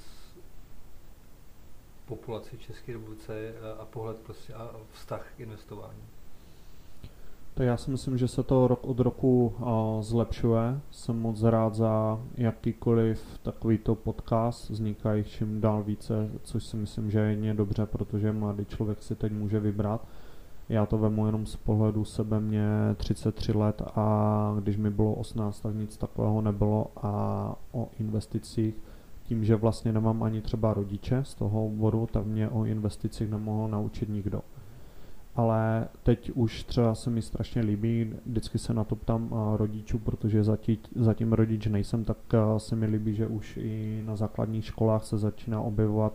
populaci 2.07 2.59
České 2.59 2.93
republice 2.93 3.53
a 3.79 3.85
pohled 3.85 4.19
prostě 4.19 4.55
a 4.55 4.71
vztah 4.93 5.33
k 5.37 5.41
investování? 5.41 6.03
Tak 7.55 7.67
já 7.67 7.76
si 7.76 7.91
myslím, 7.91 8.19
že 8.19 8.29
se 8.29 8.43
to 8.43 8.69
rok 8.69 8.85
od 8.87 9.00
roku 9.00 9.55
uh, 9.59 10.03
zlepšuje. 10.03 10.81
Jsem 10.91 11.21
moc 11.21 11.43
rád 11.43 11.75
za 11.75 12.21
jakýkoliv 12.35 13.38
takovýto 13.43 13.95
podcast. 13.95 14.71
Vzniká 14.71 15.14
jich 15.14 15.31
čím 15.31 15.61
dál 15.61 15.83
více, 15.83 16.31
což 16.43 16.64
si 16.64 16.76
myslím, 16.76 17.11
že 17.11 17.19
je 17.19 17.55
dobře, 17.55 17.87
protože 17.87 18.33
mladý 18.33 18.64
člověk 18.64 19.03
si 19.03 19.14
teď 19.14 19.33
může 19.33 19.61
vybrat. 19.61 20.07
Já 20.68 20.87
to 20.87 20.99
vemu 20.99 21.26
jenom 21.26 21.47
z 21.47 21.56
pohledu 21.56 22.04
sebe, 22.04 22.40
mě 22.40 22.66
33 22.97 23.52
let 23.52 23.83
a 23.94 24.56
když 24.61 24.76
mi 24.76 24.90
bylo 24.90 25.14
18, 25.14 25.61
tak 25.61 25.75
nic 25.75 25.97
takového 25.97 26.40
nebylo 26.40 26.87
a 26.97 27.56
o 27.73 27.88
investicích 28.00 28.75
tím, 29.23 29.44
že 29.44 29.56
vlastně 29.56 29.92
nemám 29.92 30.23
ani 30.23 30.40
třeba 30.40 30.75
rodiče 30.75 31.25
z 31.25 31.35
toho 31.35 31.66
oboru, 31.66 32.09
tak 32.12 32.26
mě 32.26 32.49
o 32.49 32.64
investicích 32.64 33.30
nemohl 33.30 33.68
naučit 33.68 34.09
nikdo. 34.09 34.42
Ale 35.37 35.88
teď 36.02 36.30
už 36.35 36.62
třeba 36.64 36.94
se 36.94 37.11
mi 37.11 37.23
strašně 37.23 37.62
líbí, 37.62 38.12
vždycky 38.26 38.59
se 38.59 38.75
na 38.75 38.85
to 38.85 38.97
ptám 38.97 39.35
rodičů, 39.56 39.99
protože 39.99 40.44
zatím, 40.44 40.78
zatím 40.97 41.33
rodič 41.33 41.66
nejsem, 41.66 42.04
tak 42.04 42.16
se 42.59 42.76
mi 42.76 42.87
líbí, 42.87 43.14
že 43.14 43.26
už 43.26 43.56
i 43.56 44.02
na 44.06 44.16
základních 44.16 44.64
školách 44.64 45.04
se 45.04 45.18
začíná 45.18 45.61
objevovat 45.61 46.12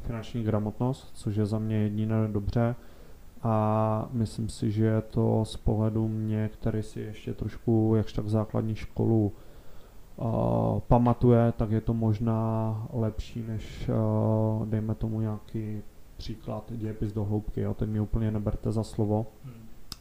finanční 0.00 0.42
gramotnost, 0.42 1.10
což 1.14 1.36
je 1.36 1.46
za 1.46 1.58
mě 1.58 1.76
jediné 1.76 2.28
dobře 2.28 2.74
a 3.42 4.08
myslím 4.12 4.48
si, 4.48 4.70
že 4.70 5.02
to 5.10 5.44
z 5.44 5.56
pohledu 5.56 6.08
mě, 6.08 6.50
který 6.52 6.82
si 6.82 7.00
ještě 7.00 7.34
trošku 7.34 7.94
jakž 7.96 8.12
tak 8.12 8.28
základní 8.28 8.74
školu 8.74 9.32
uh, 10.16 10.80
pamatuje, 10.80 11.52
tak 11.56 11.70
je 11.70 11.80
to 11.80 11.94
možná 11.94 12.86
lepší 12.92 13.42
než 13.42 13.88
uh, 13.88 14.66
dejme 14.66 14.94
tomu 14.94 15.20
nějaký 15.20 15.82
příklad 16.16 16.72
dějepis 16.72 17.12
do 17.12 17.24
hloubky, 17.24 17.60
jo, 17.60 17.74
teď 17.74 17.88
mě 17.88 18.00
úplně 18.00 18.30
neberte 18.30 18.72
za 18.72 18.82
slovo, 18.82 19.26
hmm. 19.44 19.54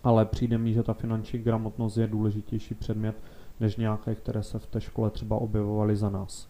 ale 0.03 0.25
přijde 0.25 0.57
mi, 0.57 0.74
že 0.74 0.83
ta 0.83 0.93
finanční 0.93 1.39
gramotnost 1.39 1.98
je 1.98 2.07
důležitější 2.07 2.75
předmět, 2.75 3.15
než 3.60 3.75
nějaké, 3.77 4.15
které 4.15 4.43
se 4.43 4.60
v 4.60 4.65
té 4.65 4.81
škole 4.81 5.10
třeba 5.10 5.36
objevovaly 5.38 5.95
za 5.95 6.10
nás. 6.10 6.50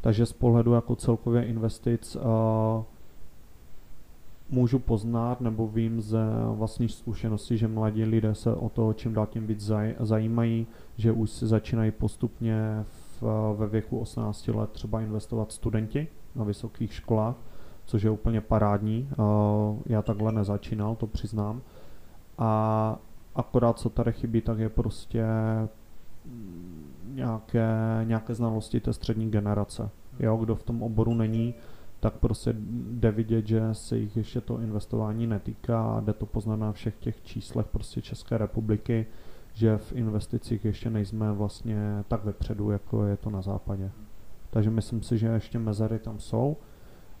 Takže 0.00 0.26
z 0.26 0.32
pohledu 0.32 0.72
jako 0.72 0.96
celkově 0.96 1.44
investic 1.44 2.16
uh, 2.16 2.22
můžu 4.50 4.78
poznat 4.78 5.40
nebo 5.40 5.68
vím 5.68 6.00
ze 6.00 6.24
vlastní 6.54 6.88
zkušenosti, 6.88 7.58
že 7.58 7.68
mladí 7.68 8.04
lidé 8.04 8.34
se 8.34 8.54
o 8.54 8.68
to 8.68 8.92
čím 8.92 9.14
dál 9.14 9.26
tím 9.26 9.46
víc 9.46 9.60
zaj, 9.60 9.94
zajímají, 10.00 10.66
že 10.96 11.12
už 11.12 11.30
si 11.30 11.46
začínají 11.46 11.90
postupně 11.90 12.84
v, 13.20 13.22
ve 13.58 13.66
věku 13.66 13.98
18 13.98 14.48
let 14.48 14.70
třeba 14.70 15.00
investovat 15.00 15.52
studenti 15.52 16.08
na 16.34 16.44
vysokých 16.44 16.92
školách 16.92 17.36
což 17.88 18.02
je 18.02 18.10
úplně 18.10 18.40
parádní. 18.40 19.08
Já 19.86 20.02
takhle 20.02 20.32
nezačínal, 20.32 20.96
to 20.96 21.06
přiznám. 21.06 21.62
A 22.38 22.98
akorát 23.34 23.78
co 23.78 23.88
tady 23.90 24.12
chybí, 24.12 24.40
tak 24.40 24.58
je 24.58 24.68
prostě 24.68 25.24
nějaké, 27.14 27.68
nějaké 28.04 28.34
znalosti 28.34 28.80
té 28.80 28.92
střední 28.92 29.30
generace. 29.30 29.90
Jo, 30.20 30.36
kdo 30.36 30.54
v 30.54 30.62
tom 30.62 30.82
oboru 30.82 31.14
není, 31.14 31.54
tak 32.00 32.14
prostě 32.14 32.54
jde 32.90 33.10
vidět, 33.10 33.46
že 33.46 33.60
se 33.72 33.98
jich 33.98 34.16
ještě 34.16 34.40
to 34.40 34.60
investování 34.60 35.26
netýká 35.26 35.82
a 35.82 36.00
jde 36.00 36.12
to 36.12 36.26
poznat 36.26 36.56
na 36.56 36.72
všech 36.72 36.96
těch 36.96 37.22
číslech 37.22 37.66
prostě 37.66 38.02
České 38.02 38.38
republiky, 38.38 39.06
že 39.54 39.78
v 39.78 39.92
investicích 39.92 40.64
ještě 40.64 40.90
nejsme 40.90 41.32
vlastně 41.32 42.04
tak 42.08 42.24
vepředu, 42.24 42.70
jako 42.70 43.04
je 43.04 43.16
to 43.16 43.30
na 43.30 43.42
západě. 43.42 43.90
Takže 44.50 44.70
myslím 44.70 45.02
si, 45.02 45.18
že 45.18 45.26
ještě 45.26 45.58
mezery 45.58 45.98
tam 45.98 46.18
jsou 46.18 46.56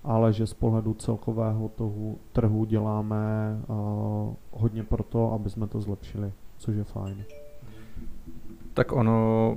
ale 0.04 0.32
že 0.32 0.46
z 0.46 0.54
pohledu 0.54 0.94
celkového 0.94 1.68
toho 1.68 2.16
trhu 2.32 2.64
děláme 2.64 3.56
uh, 3.68 4.34
hodně 4.50 4.84
pro 4.84 5.02
to, 5.02 5.32
aby 5.32 5.50
jsme 5.50 5.66
to 5.66 5.80
zlepšili, 5.80 6.32
což 6.56 6.76
je 6.76 6.84
fajn. 6.84 7.24
Tak 8.74 8.92
ono, 8.92 9.56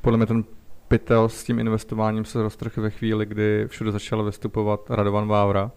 podle 0.00 0.16
mě 0.16 0.26
ten 0.26 0.44
pytel 0.90 1.28
s 1.28 1.44
tím 1.44 1.58
investováním 1.58 2.24
se 2.24 2.42
roztrh 2.42 2.76
ve 2.76 2.90
chvíli, 2.90 3.26
kdy 3.26 3.64
všude 3.68 3.92
začal 3.92 4.24
vystupovat 4.24 4.90
Radovan 4.90 5.28
Vávra. 5.28 5.70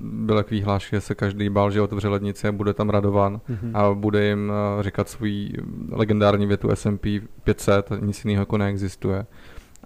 Byl 0.00 0.36
takový 0.36 0.62
hlášky, 0.62 0.96
že 0.96 1.00
se 1.00 1.14
každý 1.14 1.48
bál, 1.48 1.70
že 1.70 1.80
otevře 1.80 2.08
lednice 2.08 2.48
a 2.48 2.52
bude 2.52 2.74
tam 2.74 2.90
Radovan 2.90 3.40
mm-hmm. 3.50 3.70
a 3.74 3.94
bude 3.94 4.24
jim 4.24 4.52
říkat 4.80 5.08
svůj 5.08 5.50
legendární 5.90 6.46
větu 6.46 6.70
S&P 6.70 7.20
500 7.44 7.92
a 7.92 7.96
nic 7.96 8.24
jiného 8.24 8.42
jako 8.42 8.58
neexistuje. 8.58 9.26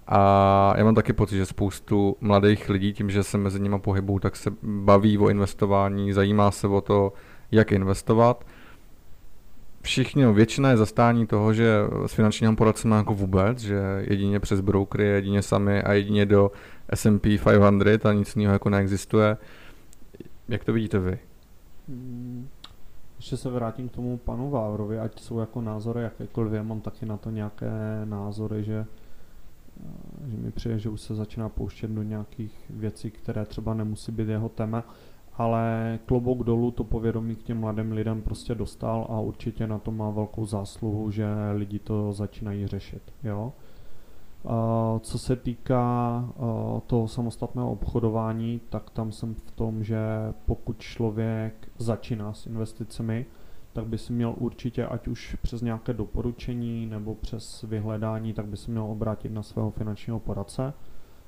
A 0.06 0.74
já 0.76 0.84
mám 0.84 0.94
taky 0.94 1.12
pocit, 1.12 1.36
že 1.36 1.46
spoustu 1.46 2.16
mladých 2.20 2.68
lidí, 2.68 2.92
tím, 2.92 3.10
že 3.10 3.22
se 3.22 3.38
mezi 3.38 3.60
nimi 3.60 3.78
pohybují, 3.78 4.20
tak 4.20 4.36
se 4.36 4.50
baví 4.62 5.18
o 5.18 5.28
investování, 5.28 6.12
zajímá 6.12 6.50
se 6.50 6.66
o 6.66 6.80
to, 6.80 7.12
jak 7.50 7.72
investovat. 7.72 8.44
Všichni, 9.82 10.25
no, 10.25 10.35
většina 10.35 10.70
je 10.70 10.76
zastání 10.76 11.26
toho, 11.26 11.54
že 11.54 11.78
s 12.06 12.12
finančním 12.12 12.56
poradcem 12.56 12.90
jako 12.90 13.14
vůbec, 13.14 13.58
že 13.58 13.80
jedině 14.00 14.40
přes 14.40 14.61
brokery, 14.61 15.04
jedině 15.04 15.42
sami 15.42 15.82
a 15.82 15.92
jedině 15.92 16.26
do 16.26 16.50
S&P 16.94 17.38
500 17.38 18.06
a 18.06 18.12
nic 18.12 18.37
jiného 18.37 18.52
jako 18.52 18.70
neexistuje. 18.70 19.37
Jak 20.49 20.64
to 20.64 20.73
vidíte 20.73 20.99
vy? 20.99 21.18
Hmm, 21.88 22.49
ještě 23.16 23.37
se 23.37 23.50
vrátím 23.50 23.88
k 23.88 23.92
tomu 23.92 24.16
panu 24.16 24.50
Vávrovi, 24.50 24.99
ať 24.99 25.20
jsou 25.20 25.38
jako 25.38 25.61
názory 25.61 26.02
jakékoliv, 26.02 26.52
já 26.52 26.62
mám 26.62 26.80
taky 26.80 27.06
na 27.06 27.16
to 27.16 27.30
nějaké 27.30 27.70
názory, 28.04 28.64
že 28.64 28.87
že 30.26 30.37
mi 30.37 30.50
přijde, 30.50 30.78
že 30.78 30.88
už 30.88 31.00
se 31.00 31.14
začíná 31.14 31.49
pouštět 31.49 31.90
do 31.90 32.02
nějakých 32.02 32.54
věcí, 32.70 33.11
které 33.11 33.44
třeba 33.44 33.75
nemusí 33.75 34.12
být 34.12 34.28
jeho 34.28 34.49
téma, 34.49 34.85
ale 35.38 35.99
klobouk 36.07 36.45
dolů 36.45 36.71
to 36.71 36.85
povědomí 36.85 37.37
k 37.37 37.42
těm 37.42 37.61
mladým 37.61 37.92
lidem 37.92 38.23
prostě 38.23 38.54
dostal 38.54 39.07
a 39.11 39.21
určitě 39.21 39.66
na 39.66 39.78
to 39.78 39.90
má 39.90 40.11
velkou 40.11 40.47
zásluhu, 40.47 41.11
že 41.11 41.26
lidi 41.52 41.78
to 41.78 42.12
začínají 42.12 42.66
řešit. 42.66 43.02
Jo? 43.25 43.52
Co 45.00 45.18
se 45.18 45.37
týká 45.37 46.25
toho 46.87 47.09
samostatného 47.09 47.73
obchodování, 47.73 48.61
tak 48.68 48.90
tam 48.90 49.12
jsem 49.12 49.35
v 49.35 49.50
tom, 49.50 49.85
že 49.85 49.99
pokud 50.47 50.78
člověk 50.78 51.68
začíná 51.78 52.33
s 52.33 52.47
investicemi, 52.47 53.26
tak 53.73 53.87
by 53.87 53.99
si 53.99 54.12
měl 54.12 54.35
určitě, 54.38 54.87
ať 54.87 55.09
už 55.09 55.37
přes 55.42 55.62
nějaké 55.62 55.92
doporučení 55.92 56.87
nebo 56.87 57.14
přes 57.14 57.62
vyhledání, 57.62 58.33
tak 58.33 58.47
by 58.47 58.57
si 58.57 58.71
měl 58.71 58.85
obrátit 58.85 59.33
na 59.33 59.42
svého 59.42 59.71
finančního 59.71 60.21
poradce. 60.21 60.73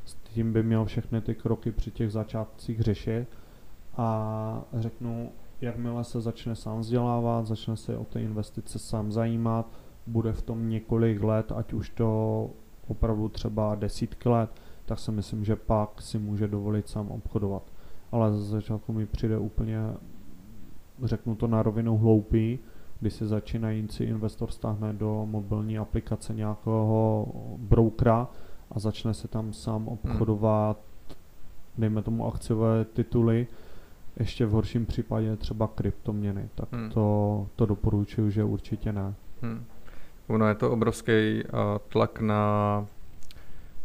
S 0.04 0.14
tím 0.14 0.52
by 0.52 0.62
měl 0.62 0.84
všechny 0.84 1.20
ty 1.20 1.34
kroky 1.34 1.72
při 1.72 1.90
těch 1.90 2.12
začátcích 2.12 2.80
řešit 2.80 3.26
a 3.96 4.62
řeknu, 4.74 5.32
jakmile 5.60 6.04
se 6.04 6.20
začne 6.20 6.56
sám 6.56 6.80
vzdělávat, 6.80 7.46
začne 7.46 7.76
se 7.76 7.96
o 7.96 8.04
ty 8.04 8.20
investice 8.20 8.78
sám 8.78 9.12
zajímat, 9.12 9.66
bude 10.06 10.32
v 10.32 10.42
tom 10.42 10.68
několik 10.68 11.22
let, 11.22 11.52
ať 11.52 11.72
už 11.72 11.90
to 11.90 12.50
opravdu 12.88 13.28
třeba 13.28 13.74
desítky 13.74 14.28
let, 14.28 14.50
tak 14.84 14.98
si 14.98 15.12
myslím, 15.12 15.44
že 15.44 15.56
pak 15.56 16.02
si 16.02 16.18
může 16.18 16.48
dovolit 16.48 16.88
sám 16.88 17.10
obchodovat. 17.10 17.62
Ale 18.12 18.32
za 18.32 18.44
začátku 18.44 18.92
mi 18.92 19.06
přijde 19.06 19.38
úplně 19.38 19.78
řeknu 21.02 21.34
to 21.34 21.46
na 21.46 21.62
rovinu 21.62 21.96
hloupý, 21.96 22.58
kdy 23.00 23.10
se 23.10 23.26
začínající 23.26 24.04
investor 24.04 24.50
stáhne 24.50 24.92
do 24.92 25.26
mobilní 25.26 25.78
aplikace 25.78 26.34
nějakého 26.34 27.26
brokera 27.56 28.28
a 28.70 28.78
začne 28.78 29.14
se 29.14 29.28
tam 29.28 29.52
sám 29.52 29.88
obchodovat, 29.88 30.78
dejme 31.78 32.02
tomu 32.02 32.26
akciové 32.26 32.84
tituly, 32.84 33.46
ještě 34.16 34.46
v 34.46 34.50
horším 34.50 34.86
případě 34.86 35.36
třeba 35.36 35.68
kryptoměny, 35.74 36.48
tak 36.54 36.68
hmm. 36.72 36.90
to, 36.90 37.46
to 37.56 37.66
doporučuju, 37.66 38.30
že 38.30 38.44
určitě 38.44 38.92
ne. 38.92 39.14
Hmm. 39.42 39.64
Ono 40.28 40.48
je 40.48 40.54
to 40.54 40.70
obrovský 40.70 41.42
uh, 41.44 41.60
tlak 41.88 42.20
na, 42.20 42.86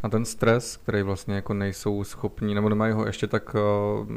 na 0.03 0.09
ten 0.09 0.25
stres, 0.25 0.77
který 0.77 1.01
vlastně 1.01 1.35
jako 1.35 1.53
nejsou 1.53 2.03
schopní, 2.03 2.55
nebo 2.55 2.69
nemají 2.69 2.93
ho 2.93 3.05
ještě 3.05 3.27
tak 3.27 3.55
uh, 3.55 4.07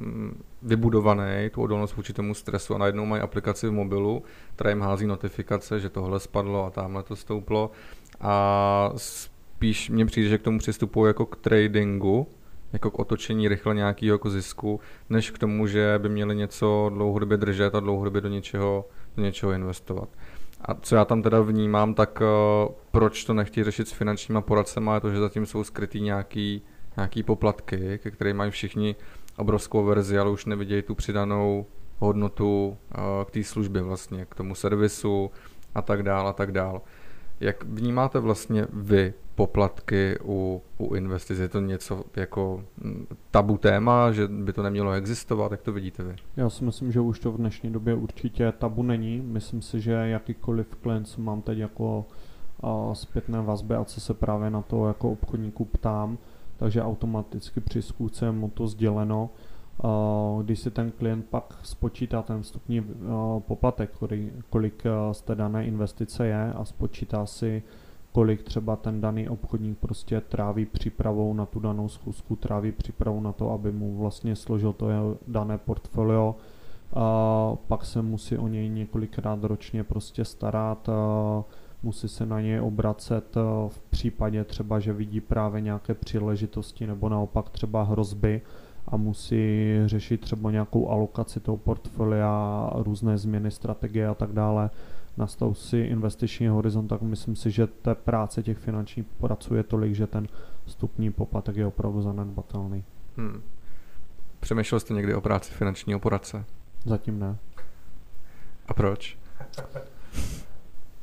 vybudovaný, 0.63 1.51
tu 1.51 1.63
odolnost 1.63 1.97
vůči 1.97 2.13
tomu 2.13 2.35
stresu 2.35 2.75
a 2.75 2.79
najednou 2.79 3.07
mají 3.07 3.23
aplikaci 3.23 3.69
v 3.69 3.73
mobilu, 3.73 4.23
která 4.55 4.71
jim 4.71 4.81
hází 4.81 5.07
notifikace, 5.07 5.81
že 5.81 5.89
tohle 5.89 6.21
spadlo 6.21 6.65
a 6.65 6.71
tamhle 6.71 7.03
to 7.03 7.17
stouplo 7.17 7.71
a 8.21 8.93
spíš 8.97 9.91
mně 9.91 10.07
přijde, 10.07 10.29
že 10.29 10.39
k 10.39 10.43
tomu 10.43 10.59
přistupují 10.59 11.09
jako 11.09 11.27
k 11.27 11.37
tradingu, 11.37 12.27
jako 12.73 12.91
k 12.91 12.99
otočení 12.99 13.49
rychle 13.49 13.75
nějakého 13.75 14.15
jako 14.15 14.31
zisku, 14.31 14.81
než 15.11 15.31
k 15.31 15.39
tomu, 15.39 15.67
že 15.67 15.95
by 15.99 16.09
měli 16.09 16.37
něco 16.37 16.91
dlouhodobě 16.95 17.37
držet 17.37 17.75
a 17.75 17.81
dlouhodobě 17.81 18.21
do 18.21 18.29
něčeho, 18.29 18.89
do 19.17 19.23
něčeho 19.23 19.53
investovat. 19.53 20.09
A 20.61 20.75
co 20.75 20.97
já 20.97 21.05
tam 21.05 21.23
teda 21.23 21.41
vnímám, 21.41 21.95
tak 21.95 22.21
uh, 22.21 22.75
proč 22.91 23.25
to 23.25 23.35
nechtějí 23.35 23.65
řešit 23.65 23.89
s 23.89 23.93
finančníma 23.93 24.41
poradcema, 24.41 24.95
je 24.95 25.01
to, 25.01 25.11
že 25.11 25.19
zatím 25.19 25.47
jsou 25.47 25.65
skrytý 25.65 26.01
nějaký, 26.01 26.63
nějaký 26.97 27.23
poplatky, 27.23 27.99
ke 28.03 28.11
kterým 28.11 28.37
mají 28.37 28.51
všichni 28.51 28.97
obrovskou 29.37 29.85
verzi, 29.85 30.19
ale 30.19 30.31
už 30.31 30.45
nevidějí 30.45 30.83
tu 30.83 30.95
přidanou 30.95 31.67
hodnotu 31.99 32.69
uh, 32.69 33.03
k 33.25 33.31
té 33.31 33.45
službě 33.45 33.83
vlastně, 33.83 34.27
k 34.29 34.35
tomu 34.35 34.55
servisu 34.55 35.31
a 35.75 35.83
tak 35.83 36.03
dál 36.03 36.29
a 36.29 36.33
tak 36.33 36.53
dál. 36.53 36.83
Jak 37.41 37.65
vnímáte 37.65 38.19
vlastně 38.19 38.67
vy 38.73 39.15
poplatky 39.35 40.19
u, 40.25 40.63
u 40.79 40.95
investic? 40.95 41.39
Je 41.39 41.49
to 41.49 41.61
něco 41.61 42.05
jako 42.17 42.65
mm, 42.77 43.07
tabu 43.31 43.59
téma, 43.59 44.13
že 44.13 44.29
by 44.29 44.53
to 44.53 44.63
nemělo 44.63 44.93
existovat? 44.93 45.53
Jak 45.53 45.63
to 45.63 45.73
vidíte 45.73 46.03
vy? 46.03 46.17
Já 46.37 46.51
si 46.51 46.65
myslím, 46.65 46.93
že 46.93 47.01
už 47.01 47.19
to 47.19 47.33
v 47.33 47.37
dnešní 47.37 47.73
době 47.73 47.95
určitě 47.95 48.53
tabu 48.53 48.83
není. 48.83 49.21
Myslím 49.21 49.63
si, 49.63 49.81
že 49.81 49.93
jakýkoliv 49.93 50.75
klient, 50.75 51.05
co 51.05 51.21
mám 51.21 51.43
teď 51.43 51.59
jako 51.59 52.07
zpětné 52.93 53.43
vazby 53.43 53.75
a 53.75 53.85
co 53.85 54.01
se 54.01 54.15
právě 54.15 54.51
na 54.51 54.63
to 54.63 54.87
jako 54.87 55.11
obchodníku 55.11 55.65
ptám, 55.65 56.19
takže 56.57 56.83
automaticky 56.83 57.61
při 57.61 57.83
zkoušce 57.83 58.33
mu 58.33 58.51
to 58.51 58.67
sděleno. 58.67 59.31
Když 60.43 60.59
si 60.59 60.71
ten 60.71 60.91
klient 60.91 61.27
pak 61.31 61.59
spočítá 61.63 62.23
ten 62.23 62.43
vstupní 62.43 62.85
poplatek, 63.39 63.91
kolik 64.51 64.83
z 65.13 65.21
té 65.21 65.35
dané 65.35 65.67
investice 65.67 66.27
je 66.27 66.53
a 66.53 66.65
spočítá 66.65 67.27
si 67.27 67.63
kolik 68.13 68.43
třeba 68.43 68.77
ten 68.77 69.01
daný 69.01 69.29
obchodník 69.29 69.79
prostě 69.79 70.21
tráví 70.21 70.67
přípravou 70.67 71.35
na 71.35 71.47
tu 71.47 71.61
danou 71.61 71.89
schůzku, 71.89 72.37
tráví 72.37 72.73
přípravou 72.73 73.21
na 73.21 73.33
to, 73.33 73.51
aby 73.51 73.73
mu 73.73 73.97
vlastně 73.97 74.37
složil 74.37 74.73
to 74.73 74.91
jeho 74.91 75.17
dané 75.29 75.59
portfolio. 75.59 76.37
A 76.93 77.57
pak 77.69 77.85
se 77.85 78.03
musí 78.03 78.39
o 78.39 78.49
něj 78.49 78.69
několikrát 78.69 79.45
ročně 79.45 79.85
prostě 79.85 80.25
starat, 80.25 80.89
a 80.89 81.45
musí 81.83 82.09
se 82.09 82.27
na 82.27 82.41
něj 82.41 82.61
obracet 82.61 83.37
v 83.69 83.81
případě 83.91 84.45
třeba, 84.45 84.81
že 84.81 84.93
vidí 84.93 85.21
právě 85.21 85.61
nějaké 85.61 85.95
příležitosti 85.95 86.87
nebo 86.87 87.09
naopak 87.09 87.51
třeba 87.51 87.83
hrozby 87.83 88.43
a 88.89 88.97
musí 88.97 89.67
řešit 89.87 90.21
třeba 90.21 90.51
nějakou 90.51 90.89
alokaci 90.89 91.41
toho 91.41 91.57
portfolia, 91.57 92.71
různé 92.75 93.19
změny 93.19 93.51
strategie 93.51 94.09
a 94.09 94.15
tak 94.15 94.33
dále 94.33 94.71
nastav 95.17 95.59
si 95.59 95.79
investiční 95.79 96.49
horizont, 96.49 96.89
tak 96.89 97.03
myslím 97.03 97.37
si, 97.37 97.51
že 97.51 97.67
té 97.67 97.95
práce 97.95 98.43
těch 98.43 98.59
finančních 98.59 99.07
poradců 99.07 99.55
je 99.55 99.63
tolik, 99.63 99.95
že 99.95 100.07
ten 100.07 100.29
vstupní 100.65 101.13
poplatek 101.13 101.57
je 101.57 101.67
opravdu 101.67 102.03
zanedbatelný. 102.03 102.85
Hmm. 103.17 103.43
Přemýšlel 104.41 104.81
jste 104.81 104.95
někdy 104.95 105.15
o 105.15 105.21
práci 105.21 105.53
finančního 105.53 106.01
poradce? 106.01 106.45
Zatím 106.85 107.19
ne. 107.19 107.37
A 108.69 108.75
proč? 108.75 109.19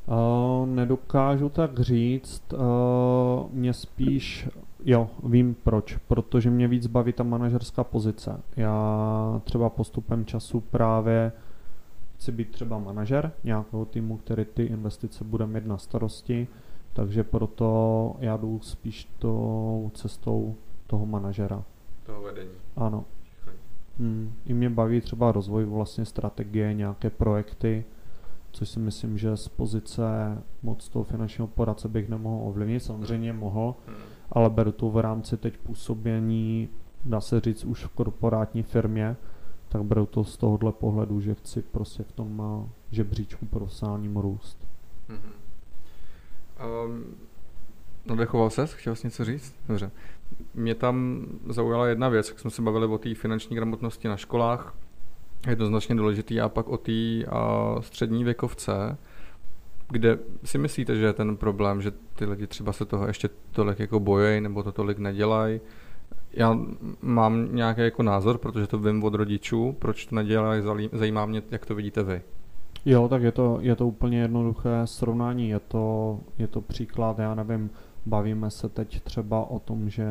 Uh, 0.05 0.67
nedokážu 0.67 1.49
tak 1.49 1.79
říct. 1.79 2.53
Uh, 2.53 2.59
mě 3.51 3.73
spíš, 3.73 4.47
jo, 4.85 5.09
vím 5.23 5.55
proč. 5.63 5.97
Protože 5.97 6.49
mě 6.49 6.67
víc 6.67 6.87
baví 6.87 7.13
ta 7.13 7.23
manažerská 7.23 7.83
pozice. 7.83 8.41
Já 8.57 9.41
třeba 9.43 9.69
postupem 9.69 10.25
času 10.25 10.59
právě 10.61 11.31
chci 12.15 12.31
být 12.31 12.51
třeba 12.51 12.79
manažer 12.79 13.31
nějakého 13.43 13.85
týmu, 13.85 14.17
který 14.17 14.45
ty 14.45 14.63
investice 14.63 15.23
bude 15.23 15.45
mít 15.47 15.65
na 15.65 15.77
starosti, 15.77 16.47
takže 16.93 17.23
proto 17.23 18.15
já 18.19 18.37
jdu 18.37 18.59
spíš 18.59 19.07
tou 19.19 19.91
cestou 19.93 20.55
toho 20.87 21.05
manažera. 21.05 21.63
Toho 22.05 22.21
vedení. 22.21 22.49
Ano. 22.75 23.05
Hmm. 23.99 24.33
I 24.45 24.53
mě 24.53 24.69
baví 24.69 25.01
třeba 25.01 25.31
rozvoj 25.31 25.65
vlastně 25.65 26.05
strategie, 26.05 26.73
nějaké 26.73 27.09
projekty, 27.09 27.85
což 28.51 28.69
si 28.69 28.79
myslím, 28.79 29.17
že 29.17 29.37
z 29.37 29.47
pozice 29.47 30.03
moc 30.63 30.89
toho 30.89 31.03
finančního 31.03 31.47
poradce 31.47 31.87
bych 31.87 32.09
nemohl 32.09 32.47
ovlivnit, 32.49 32.83
samozřejmě 32.83 33.33
mohl, 33.33 33.75
hmm. 33.87 33.95
Ale 34.31 34.49
beru 34.49 34.71
to 34.71 34.89
v 34.89 34.97
rámci 34.97 35.37
teď 35.37 35.57
působení, 35.57 36.69
dá 37.05 37.21
se 37.21 37.39
říct, 37.39 37.63
už 37.63 37.85
v 37.85 37.89
korporátní 37.89 38.63
firmě, 38.63 39.15
tak 39.69 39.83
beru 39.83 40.05
to 40.05 40.23
z 40.23 40.37
tohohle 40.37 40.71
pohledu, 40.71 41.21
že 41.21 41.35
chci 41.35 41.61
prostě 41.61 42.03
v 42.03 42.11
tom 42.11 42.69
žebříčku 42.91 43.45
profesionálním 43.45 44.17
růst. 44.17 44.67
Mm-hmm. 45.09 45.45
Um, 46.85 47.05
nadechoval 48.05 48.49
ses? 48.49 48.73
Chtěl 48.73 48.95
jsi 48.95 49.07
něco 49.07 49.25
říct? 49.25 49.55
Dobře. 49.67 49.91
Mě 50.53 50.75
tam 50.75 51.25
zaujala 51.49 51.87
jedna 51.87 52.09
věc, 52.09 52.29
jak 52.29 52.39
jsme 52.39 52.49
se 52.49 52.61
bavili 52.61 52.85
o 52.85 52.97
té 52.97 53.15
finanční 53.15 53.55
gramotnosti 53.55 54.07
na 54.07 54.17
školách, 54.17 54.75
jednoznačně 55.47 55.95
důležitý, 55.95 56.41
a 56.41 56.49
pak 56.49 56.67
o 56.67 56.77
té 56.77 56.91
střední 57.79 58.23
věkovce, 58.23 58.97
kde 59.89 60.19
si 60.43 60.57
myslíte, 60.57 60.95
že 60.95 61.05
je 61.05 61.13
ten 61.13 61.37
problém, 61.37 61.81
že 61.81 61.91
ty 62.15 62.25
lidi 62.25 62.47
třeba 62.47 62.73
se 62.73 62.85
toho 62.85 63.07
ještě 63.07 63.29
tolik 63.51 63.79
jako 63.79 63.99
bojejí 63.99 64.41
nebo 64.41 64.63
to 64.63 64.71
tolik 64.71 64.97
nedělají, 64.97 65.61
já 66.33 66.59
mám 67.01 67.55
nějaký 67.55 67.81
jako 67.81 68.03
názor, 68.03 68.37
protože 68.37 68.67
to 68.67 68.79
vím 68.79 69.03
od 69.03 69.13
rodičů, 69.13 69.75
proč 69.79 70.05
to 70.05 70.15
nedělají, 70.15 70.63
zajímá 70.93 71.25
mě, 71.25 71.41
jak 71.51 71.65
to 71.65 71.75
vidíte 71.75 72.03
vy. 72.03 72.21
Jo, 72.85 73.07
tak 73.07 73.21
je 73.21 73.31
to, 73.31 73.57
je 73.61 73.75
to 73.75 73.87
úplně 73.87 74.19
jednoduché 74.19 74.81
srovnání, 74.85 75.49
je 75.49 75.59
to, 75.59 76.19
je 76.37 76.47
to 76.47 76.61
příklad, 76.61 77.19
já 77.19 77.35
nevím, 77.35 77.69
bavíme 78.05 78.51
se 78.51 78.69
teď 78.69 79.01
třeba 79.01 79.49
o 79.49 79.59
tom, 79.59 79.89
že 79.89 80.07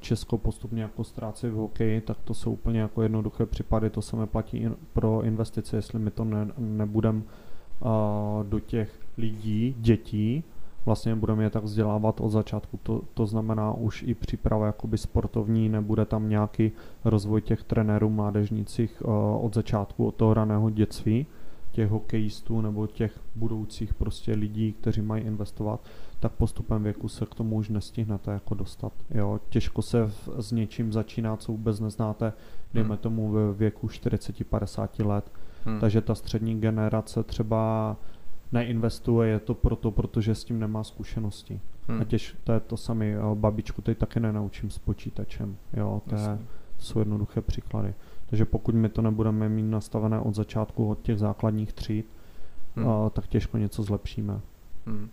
Česko 0.00 0.38
postupně 0.38 0.82
jako 0.82 1.04
ztrácí 1.04 1.46
v 1.46 1.54
hokeji, 1.54 2.00
tak 2.00 2.16
to 2.24 2.34
jsou 2.34 2.52
úplně 2.52 2.80
jako 2.80 3.02
jednoduché 3.02 3.46
případy, 3.46 3.90
to 3.90 4.02
samé 4.02 4.26
platí 4.26 4.68
pro 4.92 5.22
investice, 5.22 5.76
jestli 5.76 5.98
my 5.98 6.10
to 6.10 6.24
ne, 6.24 6.48
nebudeme 6.58 7.22
do 8.42 8.60
těch 8.60 9.00
lidí, 9.18 9.74
dětí, 9.78 10.44
vlastně 10.86 11.14
budeme 11.14 11.44
je 11.44 11.50
tak 11.50 11.64
vzdělávat 11.64 12.20
od 12.20 12.28
začátku. 12.28 12.80
To, 12.82 13.02
to 13.14 13.26
znamená 13.26 13.72
už 13.72 14.02
i 14.02 14.14
příprava 14.14 14.66
jakoby 14.66 14.98
sportovní, 14.98 15.68
nebude 15.68 16.04
tam 16.04 16.28
nějaký 16.28 16.72
rozvoj 17.04 17.40
těch 17.40 17.64
trenérů 17.64 18.10
mládežnících 18.10 19.02
uh, 19.04 19.44
od 19.44 19.54
začátku, 19.54 20.06
od 20.06 20.14
toho 20.14 20.34
raného 20.34 20.70
dětství, 20.70 21.26
těch 21.72 21.90
hokejistů 21.90 22.60
nebo 22.60 22.86
těch 22.86 23.20
budoucích 23.36 23.94
prostě 23.94 24.32
lidí, 24.32 24.72
kteří 24.72 25.02
mají 25.02 25.24
investovat, 25.24 25.80
tak 26.20 26.32
postupem 26.32 26.82
věku 26.82 27.08
se 27.08 27.26
k 27.26 27.34
tomu 27.34 27.56
už 27.56 27.68
nestihnete 27.68 28.30
jako 28.30 28.54
dostat. 28.54 28.92
Jo, 29.10 29.40
těžko 29.48 29.82
se 29.82 30.06
v, 30.06 30.28
s 30.38 30.52
něčím 30.52 30.92
začíná, 30.92 31.36
co 31.36 31.52
vůbec 31.52 31.80
neznáte, 31.80 32.32
dejme 32.74 32.88
hmm. 32.88 32.98
tomu 32.98 33.32
ve 33.32 33.52
věku 33.52 33.86
40-50 33.86 35.06
let. 35.06 35.30
Hmm. 35.64 35.80
Takže 35.80 36.00
ta 36.00 36.14
střední 36.14 36.60
generace 36.60 37.22
třeba 37.22 37.96
neinvestuje, 38.52 39.30
je 39.30 39.40
to 39.40 39.54
proto, 39.54 39.90
protože 39.90 40.34
s 40.34 40.44
tím 40.44 40.60
nemá 40.60 40.84
zkušenosti. 40.84 41.60
Hmm. 41.88 42.00
A 42.00 42.04
těž, 42.04 42.36
to 42.44 42.52
je 42.52 42.60
to 42.60 42.76
samé, 42.76 43.16
babičku 43.34 43.82
teď 43.82 43.98
taky 43.98 44.20
nenaučím 44.20 44.70
s 44.70 44.78
počítačem, 44.78 45.56
jo, 45.72 46.02
to 46.08 46.14
je, 46.14 46.38
jsou 46.78 46.98
jednoduché 46.98 47.40
příklady. 47.40 47.94
Takže 48.26 48.44
pokud 48.44 48.74
my 48.74 48.88
to 48.88 49.02
nebudeme 49.02 49.48
mít 49.48 49.62
nastavené 49.62 50.20
od 50.20 50.34
začátku, 50.34 50.90
od 50.90 51.02
těch 51.02 51.18
základních 51.18 51.72
tříd, 51.72 52.06
hmm. 52.76 52.86
uh, 52.86 53.08
tak 53.10 53.26
těžko 53.26 53.58
něco 53.58 53.82
zlepšíme. 53.82 54.40
Hmm. 54.86 55.08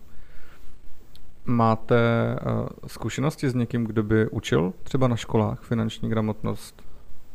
Máte 1.45 1.95
uh, 2.36 2.67
zkušenosti 2.88 3.49
s 3.49 3.53
někým, 3.53 3.84
kdo 3.84 4.03
by 4.03 4.29
učil 4.29 4.73
třeba 4.84 5.08
na 5.08 5.15
školách 5.15 5.62
finanční 5.62 6.10
gramotnost? 6.10 6.85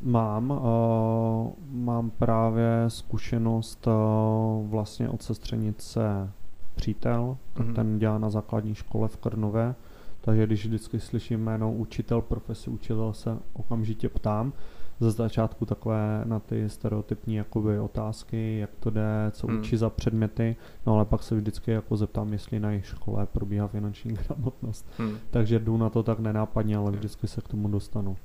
Mám, 0.03 0.51
uh, 0.51 1.53
mám 1.71 2.11
právě 2.11 2.85
zkušenost 2.89 3.87
uh, 3.87 4.71
vlastně 4.71 5.09
od 5.09 5.23
sestřenice 5.23 6.31
přítel, 6.75 7.37
mm-hmm. 7.57 7.75
ten 7.75 7.99
dělá 7.99 8.19
na 8.19 8.31
základní 8.31 8.75
škole 8.75 9.09
v 9.09 9.17
Krnové, 9.17 9.75
takže 10.21 10.47
když 10.47 10.67
vždycky 10.67 11.01
slyším 11.01 11.41
jméno 11.41 11.73
učitel, 11.73 12.21
profesi 12.21 12.71
učitel, 12.71 13.13
se 13.13 13.39
okamžitě 13.53 14.09
ptám. 14.09 14.53
Ze 15.01 15.11
začátku 15.11 15.67
takové 15.67 16.23
na 16.25 16.41
ty 16.41 16.69
stereotypní 16.69 17.35
jakoby 17.35 17.79
otázky, 17.79 18.59
jak 18.59 18.71
to 18.81 18.91
jde, 18.91 19.31
co 19.31 19.47
hmm. 19.47 19.59
učí 19.59 19.77
za 19.77 19.91
předměty, 19.91 20.57
no 20.87 20.95
ale 20.95 21.05
pak 21.05 21.23
se 21.23 21.35
vždycky 21.35 21.71
jako 21.71 21.97
zeptám, 21.97 22.33
jestli 22.33 22.61
na 22.61 22.71
jejich 22.71 22.87
škole 22.87 23.27
probíhá 23.27 23.69
finanční 23.69 24.13
gramotnost. 24.29 24.87
Hmm. 24.99 25.17
Takže 25.31 25.59
jdu 25.59 25.77
na 25.77 25.91
to 25.91 26.03
tak 26.03 26.19
nenápadně, 26.19 26.77
ale 26.77 26.91
vždycky 26.91 27.29
se 27.29 27.41
k 27.41 27.49
tomu 27.49 27.69
dostanu. 27.69 28.17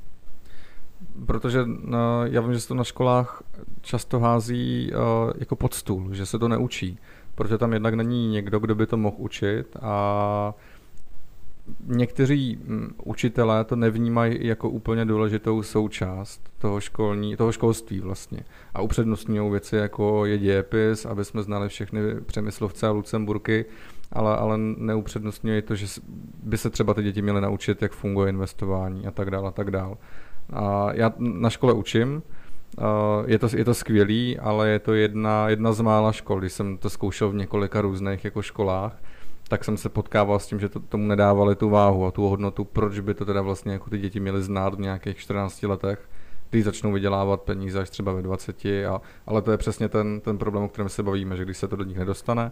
Protože 1.26 1.66
no, 1.66 2.26
já 2.26 2.42
vím, 2.42 2.54
že 2.54 2.60
se 2.60 2.68
to 2.68 2.74
na 2.74 2.84
školách 2.84 3.44
často 3.82 4.20
hází 4.20 4.92
uh, 4.94 5.32
jako 5.38 5.56
pod 5.56 5.74
stůl, 5.74 6.14
že 6.14 6.26
se 6.26 6.40
to 6.40 6.48
neučí. 6.48 7.00
protože 7.36 7.58
tam 7.58 7.74
jednak 7.74 7.94
není 7.94 8.28
někdo, 8.28 8.60
kdo 8.60 8.76
by 8.76 8.88
to 8.88 8.98
mohl 8.98 9.16
učit 9.20 9.78
a 9.82 10.54
někteří 11.86 12.60
mm, 12.64 12.94
učitelé 13.04 13.64
to 13.64 13.76
nevnímají 13.76 14.48
jako 14.48 14.70
úplně 14.70 15.06
důležitou 15.06 15.64
součást 15.64 16.42
toho, 16.58 16.82
školní, 16.82 17.36
toho 17.36 17.52
školství 17.52 18.00
vlastně. 18.00 18.40
A 18.74 18.82
upřednostňují 18.82 19.52
věci 19.52 19.76
jako 19.76 20.26
je 20.26 20.38
dějepis, 20.38 21.06
aby 21.06 21.26
jsme 21.26 21.44
znali 21.44 21.70
všechny 21.70 22.00
přemyslovce 22.26 22.88
a 22.88 22.92
Lucemburky, 22.92 23.66
ale, 24.12 24.38
ale 24.38 24.58
neupřednostňují 24.58 25.62
to, 25.62 25.76
že 25.76 26.02
by 26.44 26.58
se 26.58 26.70
třeba 26.70 26.94
ty 26.94 27.04
děti 27.04 27.22
měly 27.22 27.42
naučit, 27.42 27.82
jak 27.82 27.92
funguje 27.92 28.30
investování 28.30 29.08
a 29.08 29.12
tak 29.12 29.32
dále 29.32 29.48
a 29.48 29.52
tak 29.52 29.72
dále. 29.72 29.96
A 30.54 30.94
já 30.94 31.14
na 31.18 31.50
škole 31.50 31.74
učím, 31.74 32.24
je 33.26 33.40
to, 33.40 33.48
je 33.56 33.66
to 33.66 33.74
skvělý, 33.74 34.40
ale 34.40 34.70
je 34.70 34.80
to 34.80 34.94
jedna, 34.94 35.50
jedna 35.50 35.74
z 35.74 35.82
mála 35.82 36.12
škol, 36.12 36.40
když 36.40 36.54
jsem 36.54 36.78
to 36.78 36.90
zkoušel 36.90 37.30
v 37.30 37.36
několika 37.36 37.82
různých 37.82 38.26
jako 38.26 38.42
školách, 38.42 38.98
tak 39.48 39.64
jsem 39.64 39.78
se 39.78 39.90
potkával 39.90 40.40
s 40.40 40.48
tím, 40.48 40.60
že 40.60 40.70
to, 40.70 40.80
tomu 40.80 41.08
nedávali 41.08 41.56
tu 41.56 41.70
váhu 41.70 42.06
a 42.06 42.12
tu 42.12 42.28
hodnotu, 42.28 42.64
proč 42.64 43.00
by 43.00 43.14
to 43.14 43.26
teda 43.26 43.42
vlastně 43.42 43.74
jako 43.74 43.90
ty 43.90 43.98
děti 43.98 44.20
měly 44.20 44.44
znát 44.44 44.74
v 44.74 44.80
nějakých 44.80 45.18
14 45.18 45.64
letech, 45.64 46.10
když 46.50 46.66
začnou 46.66 46.92
vydělávat 46.92 47.42
peníze 47.42 47.80
až 47.80 47.90
třeba 47.90 48.14
ve 48.14 48.22
20, 48.22 48.66
a, 48.66 49.02
ale 49.28 49.42
to 49.42 49.52
je 49.52 49.58
přesně 49.58 49.90
ten, 49.90 50.22
ten 50.22 50.38
problém, 50.38 50.64
o 50.64 50.70
kterém 50.70 50.90
se 50.90 51.04
bavíme, 51.04 51.38
že 51.38 51.46
když 51.46 51.58
se 51.58 51.68
to 51.68 51.76
do 51.76 51.84
nich 51.84 51.98
nedostane, 51.98 52.52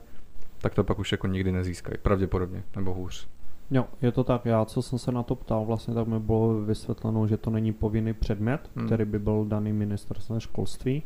tak 0.62 0.76
to 0.76 0.84
pak 0.84 1.00
už 1.00 1.12
jako 1.12 1.28
nikdy 1.28 1.52
nezískají, 1.52 1.98
pravděpodobně, 2.02 2.64
nebo 2.76 2.94
hůř. 2.94 3.28
Jo, 3.72 3.86
je 4.02 4.12
to 4.12 4.24
tak. 4.24 4.46
Já, 4.46 4.66
co 4.66 4.82
jsem 4.82 5.00
se 5.00 5.12
na 5.12 5.24
to 5.24 5.36
ptal, 5.36 5.66
vlastně 5.66 5.94
tak 5.94 6.08
mi 6.08 6.20
bylo 6.20 6.62
vysvětleno, 6.62 7.28
že 7.28 7.38
to 7.38 7.50
není 7.50 7.74
povinný 7.74 8.14
předmět, 8.14 8.60
hmm. 8.76 8.86
který 8.86 9.06
by 9.06 9.20
byl 9.20 9.46
daný 9.46 9.74
ministerstvem 9.74 10.40
školství, 10.40 11.04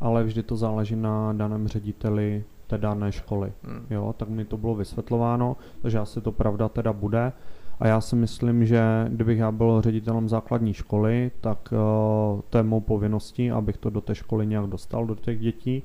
ale 0.00 0.24
vždy 0.24 0.42
to 0.42 0.56
záleží 0.56 0.96
na 0.96 1.32
daném 1.32 1.68
řediteli 1.68 2.44
té 2.66 2.78
dané 2.78 3.12
školy. 3.12 3.52
Hmm. 3.62 3.86
Jo, 3.90 4.14
tak 4.16 4.28
mi 4.28 4.44
to 4.44 4.56
bylo 4.56 4.74
vysvětlováno, 4.74 5.56
takže 5.82 5.98
asi 5.98 6.20
to 6.20 6.32
pravda 6.32 6.68
teda 6.68 6.92
bude. 6.92 7.32
A 7.80 7.86
já 7.86 8.00
si 8.00 8.16
myslím, 8.16 8.66
že 8.66 9.06
kdybych 9.08 9.38
já 9.38 9.52
byl 9.52 9.82
ředitelem 9.82 10.28
základní 10.28 10.74
školy, 10.74 11.30
tak 11.40 11.72
uh, 11.72 12.40
to 12.50 12.58
je 12.58 12.64
mou 12.64 12.80
povinností, 12.80 13.50
abych 13.50 13.76
to 13.76 13.90
do 13.90 14.00
té 14.00 14.14
školy 14.14 14.46
nějak 14.46 14.66
dostal, 14.66 15.06
do 15.06 15.14
těch 15.14 15.40
dětí. 15.40 15.82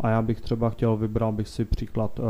A 0.00 0.08
já 0.08 0.22
bych 0.22 0.40
třeba 0.40 0.70
chtěl, 0.70 0.96
vybral 0.96 1.32
bych 1.32 1.48
si 1.48 1.64
příklad, 1.64 2.18
uh, 2.18 2.26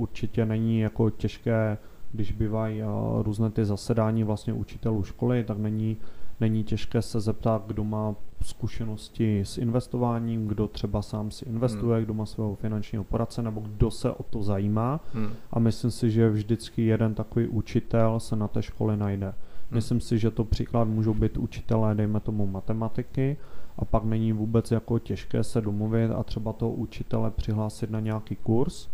určitě 0.00 0.46
není 0.46 0.80
jako 0.80 1.10
těžké, 1.10 1.78
když 2.12 2.32
bývají 2.32 2.82
uh, 2.82 2.88
různé 3.22 3.50
ty 3.50 3.64
zasedání 3.64 4.24
vlastně 4.24 4.52
učitelů 4.52 5.02
školy, 5.02 5.44
tak 5.44 5.58
není 5.58 5.96
není 6.40 6.64
těžké 6.64 7.02
se 7.02 7.20
zeptat, 7.20 7.64
kdo 7.66 7.84
má 7.84 8.14
zkušenosti 8.42 9.40
s 9.40 9.58
investováním, 9.58 10.48
kdo 10.48 10.68
třeba 10.68 11.02
sám 11.02 11.30
si 11.30 11.44
investuje, 11.44 11.96
hmm. 11.96 12.04
kdo 12.04 12.14
má 12.14 12.26
svého 12.26 12.54
finančního 12.54 13.04
poradce, 13.04 13.42
nebo 13.42 13.60
kdo 13.60 13.90
se 13.90 14.10
o 14.10 14.22
to 14.22 14.42
zajímá. 14.42 15.00
Hmm. 15.14 15.30
A 15.50 15.58
myslím 15.58 15.90
si, 15.90 16.10
že 16.10 16.30
vždycky 16.30 16.86
jeden 16.86 17.14
takový 17.14 17.48
učitel 17.48 18.20
se 18.20 18.36
na 18.36 18.48
té 18.48 18.62
škole 18.62 18.96
najde. 18.96 19.26
Hmm. 19.26 19.34
Myslím 19.70 20.00
si, 20.00 20.18
že 20.18 20.30
to 20.30 20.44
příklad 20.44 20.84
můžou 20.84 21.14
být 21.14 21.36
učitelé, 21.36 21.94
dejme 21.94 22.20
tomu 22.20 22.46
matematiky, 22.46 23.36
a 23.78 23.84
pak 23.84 24.04
není 24.04 24.32
vůbec 24.32 24.70
jako 24.70 24.98
těžké 24.98 25.44
se 25.44 25.60
domluvit 25.60 26.10
a 26.10 26.22
třeba 26.22 26.52
toho 26.52 26.72
učitele 26.72 27.30
přihlásit 27.30 27.90
na 27.90 28.00
nějaký 28.00 28.36
kurz 28.36 28.88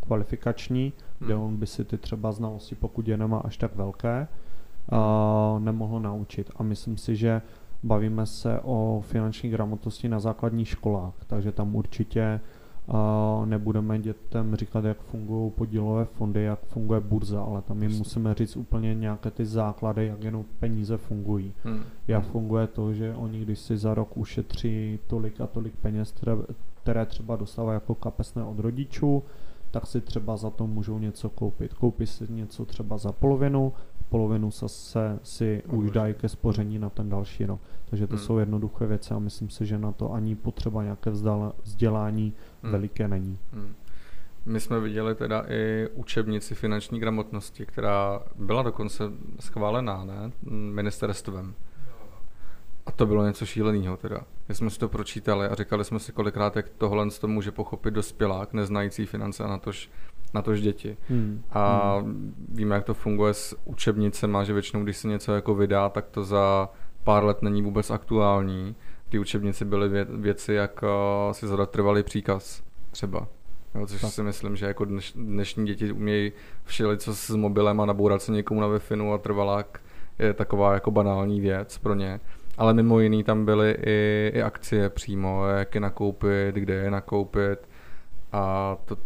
kvalifikační. 0.00 0.92
Kde 1.20 1.34
on 1.34 1.56
by 1.56 1.66
si 1.66 1.84
ty 1.84 1.98
třeba 1.98 2.32
znalosti, 2.32 2.74
pokud 2.74 3.08
je 3.08 3.16
nemá 3.16 3.38
až 3.38 3.56
tak 3.56 3.76
velké, 3.76 4.28
uh, 4.92 5.60
nemohl 5.60 6.00
naučit. 6.00 6.50
A 6.56 6.62
myslím 6.62 6.96
si, 6.96 7.16
že 7.16 7.42
bavíme 7.82 8.26
se 8.26 8.60
o 8.62 9.02
finanční 9.06 9.50
gramotnosti 9.50 10.08
na 10.08 10.20
základních 10.20 10.68
školách, 10.68 11.14
takže 11.26 11.52
tam 11.52 11.76
určitě 11.76 12.40
uh, 12.86 13.46
nebudeme 13.46 13.98
dětem 13.98 14.56
říkat, 14.56 14.84
jak 14.84 15.00
fungují 15.00 15.50
podílové 15.50 16.04
fondy, 16.04 16.42
jak 16.42 16.60
funguje 16.60 17.00
burza, 17.00 17.42
ale 17.42 17.62
tam 17.62 17.82
jim 17.82 17.98
musíme 17.98 18.34
říct 18.34 18.56
úplně 18.56 18.94
nějaké 18.94 19.30
ty 19.30 19.44
základy, 19.44 20.06
jak 20.06 20.24
jenom 20.24 20.44
peníze 20.60 20.96
fungují. 20.96 21.52
Hmm. 21.64 21.82
Jak 22.08 22.22
hmm. 22.22 22.32
funguje 22.32 22.66
to, 22.66 22.94
že 22.94 23.14
oni, 23.14 23.40
když 23.40 23.58
si 23.58 23.76
za 23.76 23.94
rok 23.94 24.16
ušetří 24.16 24.98
tolik 25.06 25.40
a 25.40 25.46
tolik 25.46 25.76
peněz, 25.76 26.12
které, 26.12 26.32
které 26.82 27.06
třeba 27.06 27.36
dostávají 27.36 27.76
jako 27.76 27.94
kapesné 27.94 28.44
od 28.44 28.58
rodičů, 28.58 29.22
tak 29.70 29.86
si 29.86 30.00
třeba 30.00 30.36
za 30.36 30.50
to 30.50 30.66
můžou 30.66 30.98
něco 30.98 31.28
koupit. 31.28 31.74
Koupí 31.74 32.06
si 32.06 32.32
něco 32.32 32.64
třeba 32.64 32.98
za 32.98 33.12
polovinu, 33.12 33.72
polovinu 34.08 34.50
se 34.50 35.18
si 35.22 35.62
už 35.66 35.90
dají 35.90 36.14
ke 36.14 36.28
spoření 36.28 36.78
na 36.78 36.90
ten 36.90 37.08
další 37.08 37.46
rok. 37.46 37.60
Takže 37.84 38.06
to 38.06 38.16
hmm. 38.16 38.24
jsou 38.24 38.38
jednoduché 38.38 38.86
věci 38.86 39.14
a 39.14 39.18
myslím 39.18 39.50
si, 39.50 39.66
že 39.66 39.78
na 39.78 39.92
to 39.92 40.12
ani 40.12 40.34
potřeba 40.36 40.82
nějaké 40.82 41.10
vzdělání 41.62 42.32
hmm. 42.62 42.72
veliké 42.72 43.08
není. 43.08 43.38
Hmm. 43.52 43.74
My 44.46 44.60
jsme 44.60 44.80
viděli 44.80 45.14
teda 45.14 45.44
i 45.48 45.88
učebnici 45.94 46.54
finanční 46.54 47.00
gramotnosti, 47.00 47.66
která 47.66 48.22
byla 48.38 48.62
dokonce 48.62 49.04
schválená, 49.40 50.04
ne? 50.04 50.32
Ministerstvem. 50.50 51.54
A 52.90 52.92
to 52.92 53.06
bylo 53.06 53.26
něco 53.26 53.46
šíleného 53.46 53.96
teda. 53.96 54.20
My 54.48 54.54
jsme 54.54 54.70
si 54.70 54.78
to 54.78 54.88
pročítali 54.88 55.46
a 55.46 55.54
říkali 55.54 55.84
jsme 55.84 55.98
si 55.98 56.12
kolikrát, 56.12 56.56
jak 56.56 56.68
tohle 56.68 57.10
to 57.20 57.28
může 57.28 57.52
pochopit 57.52 57.94
dospělák, 57.94 58.52
neznající 58.52 59.06
finance 59.06 59.44
a 59.44 59.46
na 59.46 59.58
tož 59.58 59.90
na 60.34 60.42
tož 60.42 60.60
děti. 60.60 60.96
Hmm. 61.08 61.42
A 61.50 61.94
hmm. 61.98 62.34
víme, 62.48 62.74
jak 62.74 62.84
to 62.84 62.94
funguje 62.94 63.34
s 63.34 63.56
učebnicemi, 63.64 64.38
že 64.42 64.52
většinou, 64.52 64.84
když 64.84 64.96
se 64.96 65.08
něco 65.08 65.34
jako 65.34 65.54
vydá, 65.54 65.88
tak 65.88 66.08
to 66.08 66.24
za 66.24 66.68
pár 67.04 67.24
let 67.24 67.42
není 67.42 67.62
vůbec 67.62 67.90
aktuální. 67.90 68.76
Ty 69.08 69.18
učebnice 69.18 69.64
byly 69.64 69.88
vě- 69.88 70.20
věci, 70.20 70.54
jak 70.54 70.82
uh, 70.82 71.32
si 71.32 71.46
zadat 71.46 71.70
trvalý 71.70 72.02
příkaz 72.02 72.62
třeba. 72.90 73.28
Jo, 73.74 73.86
což 73.86 74.00
tak. 74.00 74.10
si 74.10 74.22
myslím, 74.22 74.56
že 74.56 74.66
jako 74.66 74.84
dneš, 74.84 75.12
dnešní 75.12 75.66
děti 75.66 75.92
umějí 75.92 76.32
všeli 76.64 76.98
co 76.98 77.14
s 77.14 77.30
mobilem 77.30 77.80
a 77.80 77.86
nabourat 77.86 78.22
se 78.22 78.32
někomu 78.32 78.60
na 78.60 78.66
wi 78.66 78.78
a 79.14 79.18
trvalák 79.18 79.80
je 80.18 80.34
taková 80.34 80.74
jako 80.74 80.90
banální 80.90 81.40
věc 81.40 81.78
pro 81.78 81.94
ně. 81.94 82.20
Ale 82.60 82.74
mimo 82.74 83.00
jiný 83.00 83.24
tam 83.24 83.44
byly 83.44 83.76
i, 83.86 84.30
i 84.34 84.42
akcie 84.42 84.90
přímo, 84.90 85.46
jak 85.46 85.74
je 85.74 85.80
nakoupit, 85.80 86.54
kde 86.54 86.74
je 86.74 86.90
nakoupit. 86.90 87.58
A 88.32 88.76
to, 88.84 88.96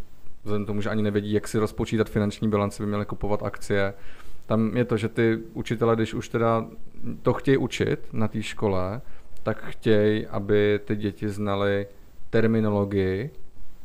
vzhledem 0.43 0.67
tomu, 0.67 0.81
že 0.81 0.91
ani 0.91 1.03
nevědí, 1.03 1.33
jak 1.33 1.49
si 1.49 1.59
rozpočítat 1.59 2.11
finanční 2.11 2.49
bilanci, 2.49 2.83
by 2.83 2.87
měli 2.87 3.07
kupovat 3.07 3.43
akcie. 3.43 3.95
Tam 4.47 4.77
je 4.77 4.85
to, 4.85 4.97
že 4.97 5.09
ty 5.09 5.39
učitele, 5.53 5.97
když 5.97 6.15
už 6.15 6.29
teda 6.29 6.67
to 7.23 7.33
chtějí 7.33 7.57
učit 7.57 8.09
na 8.13 8.29
té 8.29 8.43
škole, 8.43 9.01
tak 9.43 9.65
chtějí, 9.65 10.27
aby 10.27 10.81
ty 10.85 10.97
děti 10.97 11.29
znaly 11.29 11.87
terminologii, 12.31 13.31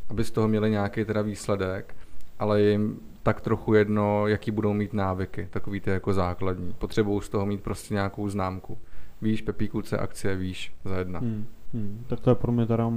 aby 0.10 0.24
z 0.24 0.32
toho 0.32 0.48
měli 0.48 0.72
nějaký 0.72 1.06
teda 1.06 1.22
výsledek, 1.22 1.96
ale 2.40 2.62
jim 2.62 3.00
tak 3.24 3.42
trochu 3.42 3.74
jedno, 3.74 4.28
jaký 4.28 4.52
budou 4.52 4.74
mít 4.74 4.94
návyky, 4.94 5.48
takový 5.52 5.80
ty 5.80 5.90
jako 5.90 6.14
základní. 6.14 6.74
Potřebují 6.74 7.22
z 7.22 7.30
toho 7.30 7.46
mít 7.46 7.64
prostě 7.64 7.94
nějakou 7.94 8.30
známku. 8.30 8.78
Víš, 9.22 9.42
Pepíku, 9.42 9.82
co 9.82 10.00
akcie, 10.00 10.36
víš, 10.36 10.74
za 10.86 10.98
jedna. 10.98 11.20
Hmm, 11.20 11.46
hmm. 11.74 12.04
Tak 12.08 12.20
to 12.20 12.30
je 12.30 12.36
pro 12.36 12.52
mě 12.52 12.66
teda 12.66 12.92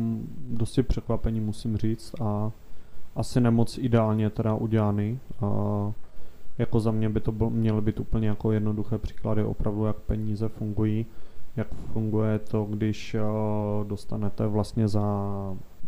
dosti 0.50 0.82
překvapení, 0.82 1.40
musím 1.40 1.76
říct, 1.76 2.14
a 2.20 2.52
asi 3.16 3.40
nemoc 3.40 3.78
ideálně 3.78 4.30
teda 4.30 4.54
udělaný. 4.54 5.20
A 5.40 5.46
jako 6.58 6.80
za 6.80 6.90
mě 6.90 7.08
by 7.08 7.20
to 7.20 7.32
byl, 7.32 7.50
měly 7.50 7.80
být 7.80 8.00
úplně 8.00 8.28
jako 8.28 8.52
jednoduché 8.52 8.98
příklady 8.98 9.44
opravdu, 9.44 9.84
jak 9.84 9.96
peníze 9.96 10.48
fungují, 10.48 11.06
jak 11.56 11.74
funguje 11.74 12.38
to, 12.38 12.64
když 12.64 13.16
dostanete 13.86 14.46
vlastně 14.46 14.88
za 14.88 15.02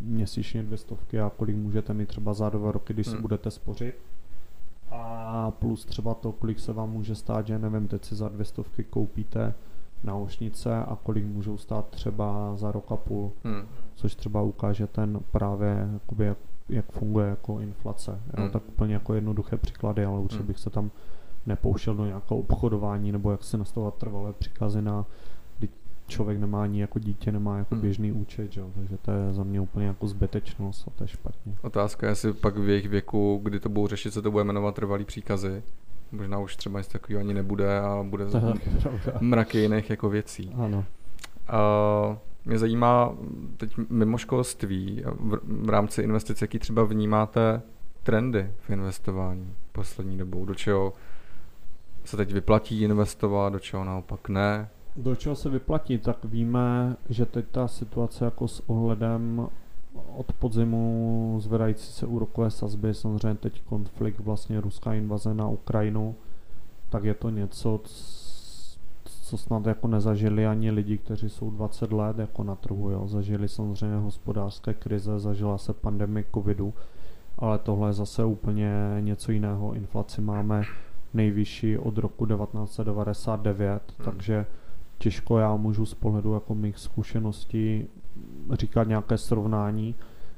měsíčně 0.00 0.62
dvě 0.62 0.78
stovky 0.78 1.20
a 1.20 1.32
kolik 1.36 1.56
můžete 1.56 1.94
mít 1.94 2.08
třeba 2.08 2.34
za 2.34 2.48
dva 2.48 2.72
roky, 2.72 2.92
když 2.92 3.06
si 3.06 3.12
hmm. 3.12 3.22
budete 3.22 3.50
spořit. 3.50 3.94
A 4.90 5.50
plus 5.50 5.84
třeba 5.84 6.14
to, 6.14 6.32
kolik 6.32 6.60
se 6.60 6.72
vám 6.72 6.90
může 6.90 7.14
stát, 7.14 7.46
že 7.46 7.58
nevím, 7.58 7.88
teď 7.88 8.04
si 8.04 8.14
za 8.14 8.28
dvě 8.28 8.44
stovky 8.44 8.84
koupíte 8.84 9.54
náušnice 10.04 10.76
a 10.76 10.98
kolik 11.02 11.24
můžou 11.24 11.56
stát 11.56 11.88
třeba 11.88 12.56
za 12.56 12.72
rok 12.72 12.92
a 12.92 12.96
půl, 12.96 13.32
hmm. 13.44 13.62
což 13.94 14.14
třeba 14.14 14.42
ukáže 14.42 14.86
ten 14.86 15.20
právě 15.30 15.88
jakoby, 15.92 16.24
jak 16.24 16.38
jak 16.68 16.92
funguje 16.92 17.28
jako 17.28 17.60
inflace. 17.60 18.20
Hmm. 18.36 18.50
tak 18.50 18.62
úplně 18.68 18.94
jako 18.94 19.14
jednoduché 19.14 19.56
příklady, 19.56 20.04
ale 20.04 20.18
určitě 20.18 20.38
hmm. 20.38 20.46
bych 20.46 20.58
se 20.58 20.70
tam 20.70 20.90
nepouštěl 21.46 21.94
do 21.94 22.06
nějakého 22.06 22.40
obchodování 22.40 23.12
nebo 23.12 23.30
jak 23.30 23.44
si 23.44 23.58
nastavovat 23.58 23.94
trvalé 23.94 24.32
příkazy 24.32 24.82
na 24.82 25.06
člověk 26.06 26.40
nemá 26.40 26.62
ani 26.62 26.80
jako 26.80 26.98
dítě, 26.98 27.32
nemá 27.32 27.58
jako 27.58 27.74
hmm. 27.74 27.82
běžný 27.82 28.12
účet, 28.12 28.52
že? 28.52 28.62
takže 28.74 28.96
to 28.96 29.10
je 29.10 29.32
za 29.32 29.42
mě 29.42 29.60
úplně 29.60 29.86
jako 29.86 30.08
zbytečnost 30.08 30.88
a 30.88 30.90
to 30.90 31.04
je 31.04 31.08
špatně. 31.08 31.54
Otázka 31.62 32.06
je, 32.06 32.10
jestli 32.10 32.32
pak 32.32 32.56
v 32.56 32.68
jejich 32.68 32.88
věku, 32.88 33.40
kdy 33.42 33.60
to 33.60 33.68
budou 33.68 33.86
řešit, 33.86 34.14
se 34.14 34.22
to 34.22 34.30
bude 34.30 34.44
jmenovat 34.44 34.74
trvalý 34.74 35.04
příkazy. 35.04 35.62
Možná 36.16 36.38
už 36.38 36.56
třeba 36.56 36.78
nic 36.80 36.88
takového 36.88 37.20
ani 37.20 37.34
nebude 37.34 37.80
a 37.80 38.02
bude 38.02 38.24
mraky 39.20 39.58
jiných 39.58 39.90
jako 39.90 40.08
věcí. 40.08 40.52
Ano. 40.56 40.84
Uh, 42.08 42.16
mě 42.44 42.58
zajímá 42.58 43.14
teď 43.56 43.76
mimo 43.88 44.18
školství 44.18 45.02
v, 45.06 45.38
v 45.44 45.68
rámci 45.68 46.02
investic, 46.02 46.42
jaký 46.42 46.58
třeba 46.58 46.84
vnímáte 46.84 47.62
trendy 48.02 48.50
v 48.58 48.70
investování 48.70 49.54
poslední 49.72 50.18
dobou, 50.18 50.44
do 50.44 50.54
čeho 50.54 50.92
se 52.04 52.16
teď 52.16 52.32
vyplatí 52.32 52.82
investovat, 52.82 53.52
do 53.52 53.58
čeho 53.58 53.84
naopak 53.84 54.28
ne? 54.28 54.68
Do 54.96 55.16
čeho 55.16 55.36
se 55.36 55.50
vyplatí, 55.50 55.98
tak 55.98 56.24
víme, 56.24 56.96
že 57.08 57.26
teď 57.26 57.44
ta 57.50 57.68
situace 57.68 58.24
jako 58.24 58.48
s 58.48 58.62
ohledem 58.66 59.48
od 60.16 60.32
podzimu 60.32 61.36
zvedající 61.40 61.92
se 61.92 62.06
úrokové 62.06 62.50
sazby, 62.50 62.94
samozřejmě 62.94 63.34
teď 63.34 63.62
konflikt, 63.62 64.20
vlastně 64.20 64.60
ruská 64.60 64.94
invaze 64.94 65.34
na 65.34 65.48
Ukrajinu, 65.48 66.14
tak 66.88 67.04
je 67.04 67.14
to 67.14 67.30
něco, 67.30 67.80
co 69.22 69.38
snad 69.38 69.66
jako 69.66 69.88
nezažili 69.88 70.46
ani 70.46 70.70
lidi, 70.70 70.98
kteří 70.98 71.28
jsou 71.28 71.50
20 71.50 71.92
let 71.92 72.18
jako 72.18 72.44
na 72.44 72.54
trhu. 72.54 72.90
Jo. 72.90 73.08
Zažili 73.08 73.48
samozřejmě 73.48 73.96
hospodářské 73.96 74.74
krize, 74.74 75.18
zažila 75.18 75.58
se 75.58 75.72
pandemie 75.72 76.24
covidu, 76.34 76.74
ale 77.38 77.58
tohle 77.58 77.88
je 77.88 77.92
zase 77.92 78.24
úplně 78.24 78.70
něco 79.00 79.32
jiného. 79.32 79.74
Inflaci 79.74 80.20
máme 80.20 80.62
nejvyšší 81.14 81.78
od 81.78 81.98
roku 81.98 82.26
1999, 82.26 83.70
hmm. 83.70 84.04
takže 84.04 84.46
těžko 84.98 85.38
já 85.38 85.56
můžu 85.56 85.86
z 85.86 85.94
pohledu 85.94 86.34
jako 86.34 86.54
mých 86.54 86.78
zkušeností 86.78 87.86
říkat 88.52 88.88
nějaké 88.88 89.18
srovnání, 89.18 89.94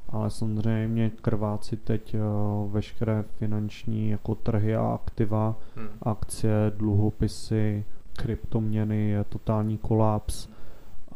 ale 0.08 0.30
samozřejmě 0.30 1.10
krváci 1.10 1.76
teď 1.76 2.14
uh, 2.14 2.72
veškeré 2.72 3.22
finanční 3.22 4.10
jako 4.10 4.34
trhy 4.34 4.76
a 4.76 4.86
aktiva, 4.86 5.56
hmm. 5.76 5.88
akcie, 6.02 6.72
dluhopisy, 6.76 7.84
kryptoměny 8.12 9.08
je 9.08 9.24
totální 9.24 9.78
kolaps 9.78 10.48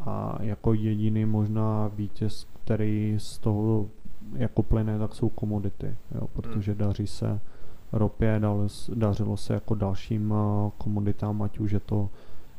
a 0.01 0.39
jako 0.41 0.75
jediný 0.75 1.25
možná 1.25 1.89
vítěz, 1.89 2.47
který 2.65 3.15
z 3.19 3.39
toho 3.39 3.89
jako 4.35 4.63
plyne, 4.63 4.99
tak 4.99 5.15
jsou 5.15 5.29
komodity, 5.29 5.97
jo, 6.15 6.29
protože 6.33 6.73
hmm. 6.73 6.79
daří 6.79 7.07
se 7.07 7.41
ropě, 7.93 8.41
dařilo 8.95 9.37
se 9.37 9.55
jako 9.55 9.75
dalším 9.75 10.31
uh, 10.31 10.71
komoditám, 10.79 11.43
ať 11.43 11.59
už 11.59 11.73
je 11.73 11.81
to, 11.81 12.09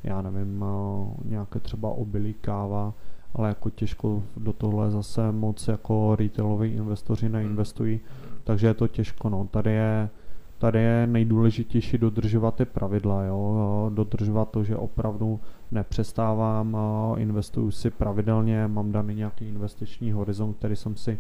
já 0.03 0.21
nevím, 0.21 0.61
uh, 0.61 1.07
nějaké 1.25 1.59
třeba 1.59 1.89
obilí, 1.89 2.33
káva, 2.33 2.93
ale 3.35 3.49
jako 3.49 3.69
těžko 3.69 4.23
do 4.37 4.53
tohle 4.53 4.91
zase 4.91 5.31
moc 5.31 5.67
jako 5.67 6.15
retailoví 6.15 6.69
investoři 6.69 7.29
neinvestují, 7.29 7.93
hmm. 7.93 8.37
takže 8.43 8.67
je 8.67 8.73
to 8.73 8.87
těžko, 8.87 9.29
no. 9.29 9.47
Tady 9.51 9.71
je, 9.71 10.09
tady 10.57 10.79
je 10.79 11.07
nejdůležitější 11.07 11.97
dodržovat 11.97 12.55
ty 12.55 12.65
pravidla, 12.65 13.23
jo. 13.23 13.91
dodržovat 13.93 14.49
to, 14.49 14.63
že 14.63 14.77
opravdu 14.77 15.39
nepřestávám, 15.71 16.77
investuju 17.17 17.71
si 17.71 17.89
pravidelně, 17.89 18.67
mám 18.67 18.91
daný 18.91 19.15
nějaký 19.15 19.47
investiční 19.47 20.11
horizont, 20.11 20.57
který 20.57 20.75
jsem 20.75 20.95
si 20.95 21.19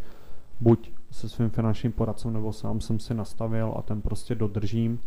buď 0.61 0.91
se 1.11 1.29
svým 1.29 1.49
finančním 1.49 1.91
poradcem 1.91 2.33
nebo 2.33 2.53
sám 2.53 2.81
jsem 2.81 2.99
si 2.99 3.13
nastavil 3.13 3.73
a 3.77 3.81
ten 3.81 4.01
prostě 4.01 4.35
dodržím. 4.35 4.99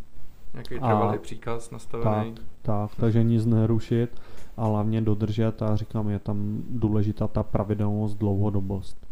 Nějaký 0.55 0.75
trvalý 0.75 1.19
příkaz 1.19 1.71
nastavený. 1.71 2.33
Tak, 2.33 2.45
tak, 2.63 2.91
takže 2.97 3.23
nic 3.23 3.47
nerušit 3.47 4.21
a 4.57 4.67
hlavně 4.67 5.01
dodržet 5.01 5.63
a 5.63 5.77
říkám, 5.77 6.09
je 6.09 6.19
tam 6.19 6.63
důležitá 6.71 7.29
ta 7.29 7.43
pravidelnost, 7.43 8.19
dlouhodobost. 8.19 9.07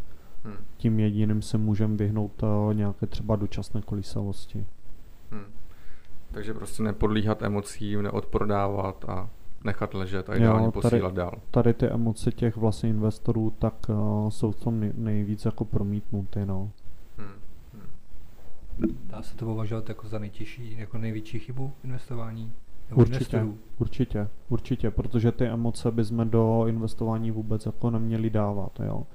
Hmm. 0.44 0.56
Tím 0.76 1.00
jediným 1.00 1.42
se 1.42 1.58
můžeme 1.58 1.96
vyhnout 1.96 2.42
uh, 2.42 2.74
nějaké 2.74 3.06
třeba 3.06 3.36
dočasné 3.36 3.82
kolísavosti. 3.82 4.66
Hmm. 5.30 5.44
Takže 6.30 6.54
prostě 6.54 6.82
nepodlíhat 6.82 7.42
emocím, 7.42 8.02
neodprodávat 8.02 9.04
a 9.08 9.30
nechat 9.64 9.94
ležet 9.94 10.30
a 10.30 10.34
ideálně 10.34 10.64
jo, 10.64 10.72
tady, 10.72 10.82
posílat 10.82 11.14
dál. 11.14 11.32
Tady 11.50 11.74
ty 11.74 11.86
emoce 11.86 12.32
těch 12.32 12.56
vlastně 12.56 12.90
investorů 12.90 13.52
tak 13.58 13.74
uh, 13.88 14.30
jsou 14.30 14.50
v 14.50 14.56
tom 14.56 14.80
nej, 14.80 14.92
nejvíc 14.96 15.44
jako 15.44 15.64
promítnuty, 15.64 16.46
no. 16.46 16.70
Dá 19.04 19.22
se 19.22 19.36
to 19.36 19.44
považovat 19.44 19.88
jako 19.88 20.08
za 20.08 20.18
nejtěžší, 20.18 20.76
jako 20.78 20.98
největší 20.98 21.38
chybu 21.38 21.72
investování? 21.84 22.52
Určitě, 22.94 23.16
investorů? 23.16 23.58
určitě, 23.78 24.28
určitě, 24.48 24.90
protože 24.90 25.32
ty 25.32 25.46
emoce 25.46 25.90
bychom 25.90 26.30
do 26.30 26.64
investování 26.68 27.30
vůbec 27.30 27.66
jako 27.66 27.90
neměli 27.90 28.30
dávat, 28.30 28.80
jo. 28.84 29.06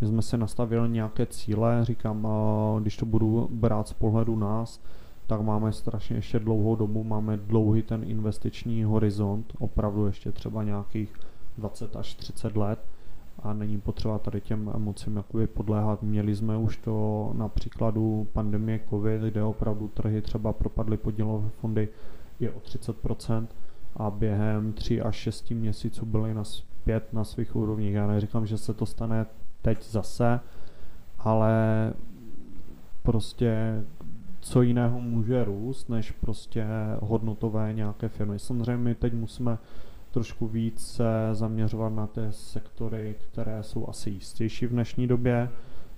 My 0.00 0.06
jsme 0.06 0.22
si 0.22 0.38
nastavili 0.38 0.88
nějaké 0.88 1.26
cíle, 1.26 1.84
říkám, 1.84 2.24
uh, 2.24 2.80
když 2.80 2.96
to 2.96 3.06
budu 3.06 3.48
brát 3.52 3.88
z 3.88 3.92
pohledu 3.92 4.36
nás, 4.36 4.80
tak 5.26 5.40
máme 5.40 5.72
strašně 5.72 6.16
ještě 6.16 6.38
dlouhou 6.38 6.76
dobu, 6.76 7.04
máme 7.04 7.36
dlouhý 7.36 7.82
ten 7.82 8.04
investiční 8.04 8.84
horizont, 8.84 9.52
opravdu 9.58 10.06
ještě 10.06 10.32
třeba 10.32 10.62
nějakých 10.62 11.12
20 11.58 11.96
až 11.96 12.14
30 12.14 12.56
let 12.56 12.78
a 13.42 13.52
není 13.52 13.80
potřeba 13.80 14.18
tady 14.18 14.40
těm 14.40 14.70
emocím 14.74 15.16
jakoby 15.16 15.46
podléhat. 15.46 16.02
Měli 16.02 16.36
jsme 16.36 16.56
už 16.56 16.76
to 16.76 17.30
na 17.36 17.48
příkladu 17.48 18.26
pandemie 18.32 18.80
COVID, 18.90 19.22
kde 19.22 19.42
opravdu 19.42 19.88
trhy 19.88 20.22
třeba 20.22 20.52
propadly 20.52 20.96
podílové 20.96 21.48
fondy 21.48 21.88
je 22.40 22.50
o 22.50 22.58
30% 22.58 23.46
a 23.96 24.10
během 24.10 24.72
3 24.72 25.00
až 25.00 25.16
6 25.16 25.50
měsíců 25.50 26.06
byly 26.06 26.34
na 26.34 26.44
zpět 26.44 27.12
na 27.12 27.24
svých 27.24 27.56
úrovních. 27.56 27.94
Já 27.94 28.06
neříkám, 28.06 28.46
že 28.46 28.58
se 28.58 28.74
to 28.74 28.86
stane 28.86 29.26
teď 29.62 29.84
zase, 29.90 30.40
ale 31.18 31.52
prostě 33.02 33.82
co 34.40 34.62
jiného 34.62 35.00
může 35.00 35.44
růst, 35.44 35.88
než 35.88 36.10
prostě 36.10 36.66
hodnotové 37.00 37.72
nějaké 37.72 38.08
firmy. 38.08 38.38
Samozřejmě 38.38 38.76
my 38.76 38.94
teď 38.94 39.12
musíme 39.14 39.58
trošku 40.12 40.46
víc 40.46 40.86
se 40.86 41.04
zaměřovat 41.32 41.88
na 41.88 42.06
ty 42.06 42.20
sektory, 42.30 43.14
které 43.18 43.62
jsou 43.62 43.88
asi 43.88 44.10
jistější 44.10 44.66
v 44.66 44.70
dnešní 44.70 45.06
době, 45.06 45.48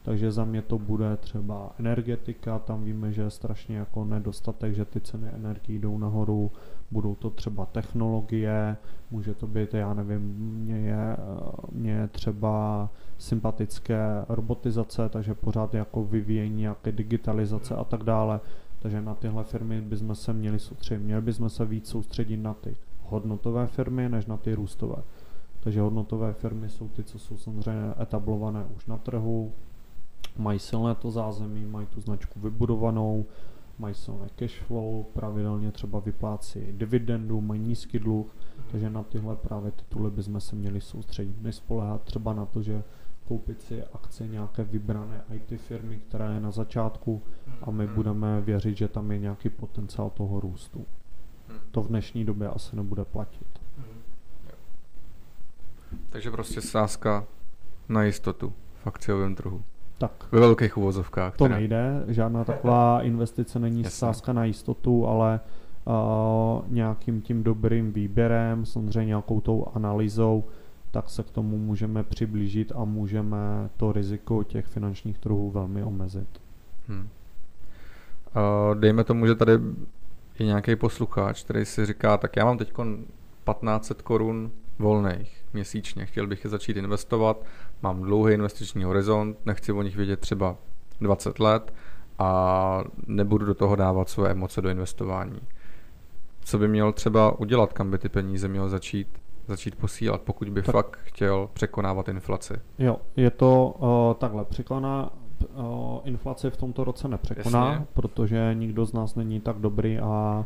takže 0.03 0.33
za 0.33 0.45
mě 0.45 0.63
to 0.63 0.79
bude 0.79 1.17
třeba 1.17 1.73
energetika, 1.79 2.59
tam 2.59 2.85
víme, 2.85 3.13
že 3.13 3.23
je 3.23 3.31
strašně 3.31 3.77
jako 3.77 4.05
nedostatek, 4.05 4.75
že 4.75 4.85
ty 4.85 5.01
ceny 5.01 5.29
energií 5.35 5.79
jdou 5.79 5.99
nahoru, 5.99 6.51
budou 6.91 7.15
to 7.15 7.31
třeba 7.31 7.67
technologie, 7.67 8.77
může 9.11 9.35
to 9.35 9.47
být, 9.47 9.75
já 9.75 9.95
nevím, 9.95 10.21
mě 10.63 10.79
je, 10.79 11.17
mě 11.73 11.93
je 11.93 12.09
třeba 12.09 12.89
sympatické 13.19 13.99
robotizace, 14.29 15.09
takže 15.09 15.35
pořád 15.35 15.75
jako 15.75 16.05
vyvíjení 16.05 16.61
nějaké 16.61 16.93
digitalizace 16.93 17.75
a 17.75 17.85
tak 17.85 18.03
dále. 18.03 18.41
Takže 18.79 19.01
na 19.01 19.15
tyhle 19.15 19.45
firmy 19.45 19.81
bychom 19.81 20.15
se 20.15 20.33
měli 20.33 20.59
soustředit. 20.59 21.05
Měli 21.05 21.23
bychom 21.23 21.49
se 21.49 21.65
víc 21.65 21.89
soustředit 21.89 22.37
na 22.37 22.55
ty 22.55 22.77
hodnotové 23.09 23.67
firmy, 23.67 24.09
než 24.09 24.27
na 24.27 24.37
ty 24.37 24.55
růstové. 24.55 24.97
Takže 25.61 25.81
hodnotové 25.81 26.33
firmy 26.33 26.69
jsou 26.69 26.89
ty, 26.89 27.05
co 27.05 27.19
jsou 27.19 27.37
samozřejmě 27.37 27.95
etablované 28.01 28.65
už 28.77 28.87
na 28.87 28.99
trhu, 28.99 29.53
mají 30.37 30.59
silné 30.59 30.95
to 30.95 31.11
zázemí, 31.11 31.67
mají 31.67 31.87
tu 31.87 32.01
značku 32.01 32.41
vybudovanou, 32.41 33.27
mají 33.79 33.95
silné 33.95 34.29
cash 34.37 34.61
flow, 34.61 35.03
pravidelně 35.03 35.73
třeba 35.73 35.99
vyplácí 35.99 36.61
dividendu, 36.73 37.41
mají 37.41 37.61
nízký 37.61 37.99
dluh, 37.99 38.37
takže 38.71 38.91
na 38.91 39.03
tyhle 39.03 39.37
právě 39.37 39.71
tituly 39.71 40.11
bychom 40.11 40.41
se 40.41 40.57
měli 40.57 40.81
soustředit. 40.81 41.43
Nespolehat 41.43 42.03
třeba 42.03 42.33
na 42.33 42.47
to, 42.47 42.63
že 42.63 42.83
koupit 43.29 43.63
si 43.63 43.85
akce 43.85 44.29
nějaké 44.29 44.65
vybrané 44.65 45.23
IT 45.33 45.61
firmy, 45.61 46.01
která 46.09 46.33
je 46.33 46.41
na 46.41 46.51
začátku 46.51 47.23
a 47.63 47.71
my 47.71 47.87
hmm. 47.87 47.95
budeme 47.95 48.41
věřit, 48.41 48.77
že 48.77 48.89
tam 48.89 49.13
je 49.13 49.19
nějaký 49.19 49.49
potenciál 49.49 50.11
toho 50.11 50.41
růstu. 50.41 50.87
Hmm. 51.49 51.59
To 51.71 51.83
v 51.83 51.89
dnešní 51.89 52.25
době 52.25 52.49
asi 52.49 52.77
nebude 52.77 53.05
platit. 53.05 53.47
Hmm. 53.77 54.03
Takže 56.11 56.31
prostě 56.31 56.61
sázka 56.61 57.25
na 57.89 58.03
jistotu 58.03 58.53
v 58.83 58.87
akciovém 58.87 59.35
trhu. 59.35 59.63
Tak. 59.99 60.27
Ve 60.33 60.41
velkých 60.41 60.77
uvozovkách. 60.77 61.37
To 61.37 61.45
teda. 61.45 61.57
nejde, 61.57 62.05
žádná 62.09 62.45
taková 62.45 63.03
investice 63.03 63.59
není 63.59 63.83
Jasně. 63.83 63.91
sázka 63.91 64.33
na 64.33 64.45
jistotu, 64.45 65.07
ale 65.07 65.41
uh, 65.85 66.69
nějakým 66.69 67.23
tím 67.23 67.43
dobrým 67.43 67.93
výběrem, 67.93 68.67
samozřejmě 68.67 69.09
nějakou 69.09 69.41
tou 69.41 69.67
analýzou, 69.75 70.45
tak 70.91 71.11
se 71.11 71.23
k 71.23 71.31
tomu 71.31 71.59
můžeme 71.59 72.03
přiblížit 72.03 72.73
a 72.77 72.85
můžeme 72.85 73.71
to 73.77 73.93
riziko 73.93 74.45
těch 74.45 74.67
finančních 74.67 75.19
trhů 75.19 75.51
velmi 75.51 75.83
omezit. 75.83 76.29
Hmm. 76.89 77.09
Uh, 78.37 78.81
dejme 78.81 79.05
tomu, 79.05 79.27
že 79.27 79.35
tady 79.35 79.53
je 80.39 80.47
nějaký 80.47 80.77
posluchač, 80.77 81.45
který 81.45 81.65
si 81.65 81.87
říká, 81.87 82.17
tak 82.17 82.37
já 82.37 82.45
mám 82.45 82.59
teď 82.59 82.73
1500 82.73 84.03
korun 84.03 84.51
volných 84.79 85.45
měsíčně, 85.53 86.07
chtěl 86.07 86.27
bych 86.27 86.45
je 86.45 86.51
začít 86.51 86.77
investovat, 86.77 87.45
mám 87.83 88.03
dlouhý 88.03 88.35
investiční 88.35 88.85
horizont, 88.85 89.39
nechci 89.47 89.73
o 89.73 89.83
nich 89.83 89.97
vědět 89.97 90.21
třeba 90.21 90.57
20 91.01 91.39
let 91.39 91.75
a 92.19 92.85
nebudu 93.07 93.47
do 93.47 93.55
toho 93.55 93.77
dávat 93.77 94.09
své 94.09 94.31
emoce 94.31 94.63
do 94.63 94.69
investování. 94.69 95.41
Co 96.45 96.59
by 96.59 96.69
měl 96.69 96.93
třeba 96.93 97.41
udělat, 97.41 97.73
kam 97.73 97.91
by 97.91 97.99
ty 97.99 98.09
peníze 98.09 98.49
měl 98.49 98.69
začít, 98.69 99.09
začít 99.49 99.77
posílat, 99.77 100.23
pokud 100.23 100.49
by 100.49 100.63
tak. 100.63 100.73
fakt 100.73 100.99
chtěl 101.03 101.49
překonávat 101.53 102.09
inflaci? 102.09 102.55
Jo, 102.79 102.97
je 103.17 103.31
to 103.31 103.75
uh, 103.79 104.15
takhle, 104.15 104.45
překoná 104.45 105.11
inflaci 106.05 106.51
v 106.51 106.57
tomto 106.57 106.85
roce 106.85 107.09
nepřekoná, 107.09 107.71
Jasně. 107.71 107.87
protože 107.95 108.55
nikdo 108.55 108.87
z 108.87 108.93
nás 108.93 109.15
není 109.15 109.41
tak 109.41 109.59
dobrý 109.59 109.99
a 109.99 110.45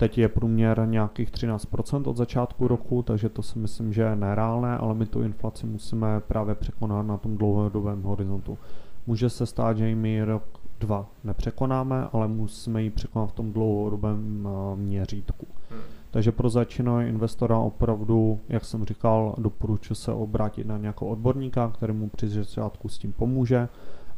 Teď 0.00 0.18
je 0.18 0.28
průměr 0.28 0.86
nějakých 0.88 1.30
13% 1.30 2.08
od 2.10 2.16
začátku 2.16 2.68
roku, 2.68 3.02
takže 3.02 3.28
to 3.28 3.42
si 3.42 3.58
myslím, 3.58 3.92
že 3.92 4.02
je 4.02 4.16
nereálné, 4.16 4.78
ale 4.78 4.94
my 4.94 5.06
tu 5.06 5.22
inflaci 5.22 5.66
musíme 5.66 6.20
právě 6.20 6.54
překonat 6.54 7.06
na 7.06 7.16
tom 7.16 7.36
dlouhodobém 7.36 8.02
horizontu. 8.02 8.58
Může 9.06 9.30
se 9.30 9.46
stát, 9.46 9.76
že 9.76 9.94
my 9.94 10.24
rok, 10.24 10.42
dva 10.80 11.06
nepřekonáme, 11.24 12.08
ale 12.12 12.28
musíme 12.28 12.82
ji 12.82 12.90
překonat 12.90 13.26
v 13.26 13.32
tom 13.32 13.52
dlouhodobém 13.52 14.48
měřítku. 14.74 15.46
Hmm. 15.70 15.80
Takže 16.10 16.32
pro 16.32 16.50
začínající 16.50 17.10
investora 17.10 17.58
opravdu, 17.58 18.40
jak 18.48 18.64
jsem 18.64 18.84
říkal, 18.84 19.34
doporučuji 19.38 19.94
se 19.94 20.12
obrátit 20.12 20.66
na 20.66 20.78
nějakého 20.78 21.10
odborníka, 21.10 21.72
který 21.74 21.92
mu 21.92 22.08
při 22.08 22.28
začátku 22.28 22.88
s 22.88 22.98
tím 22.98 23.12
pomůže. 23.12 23.68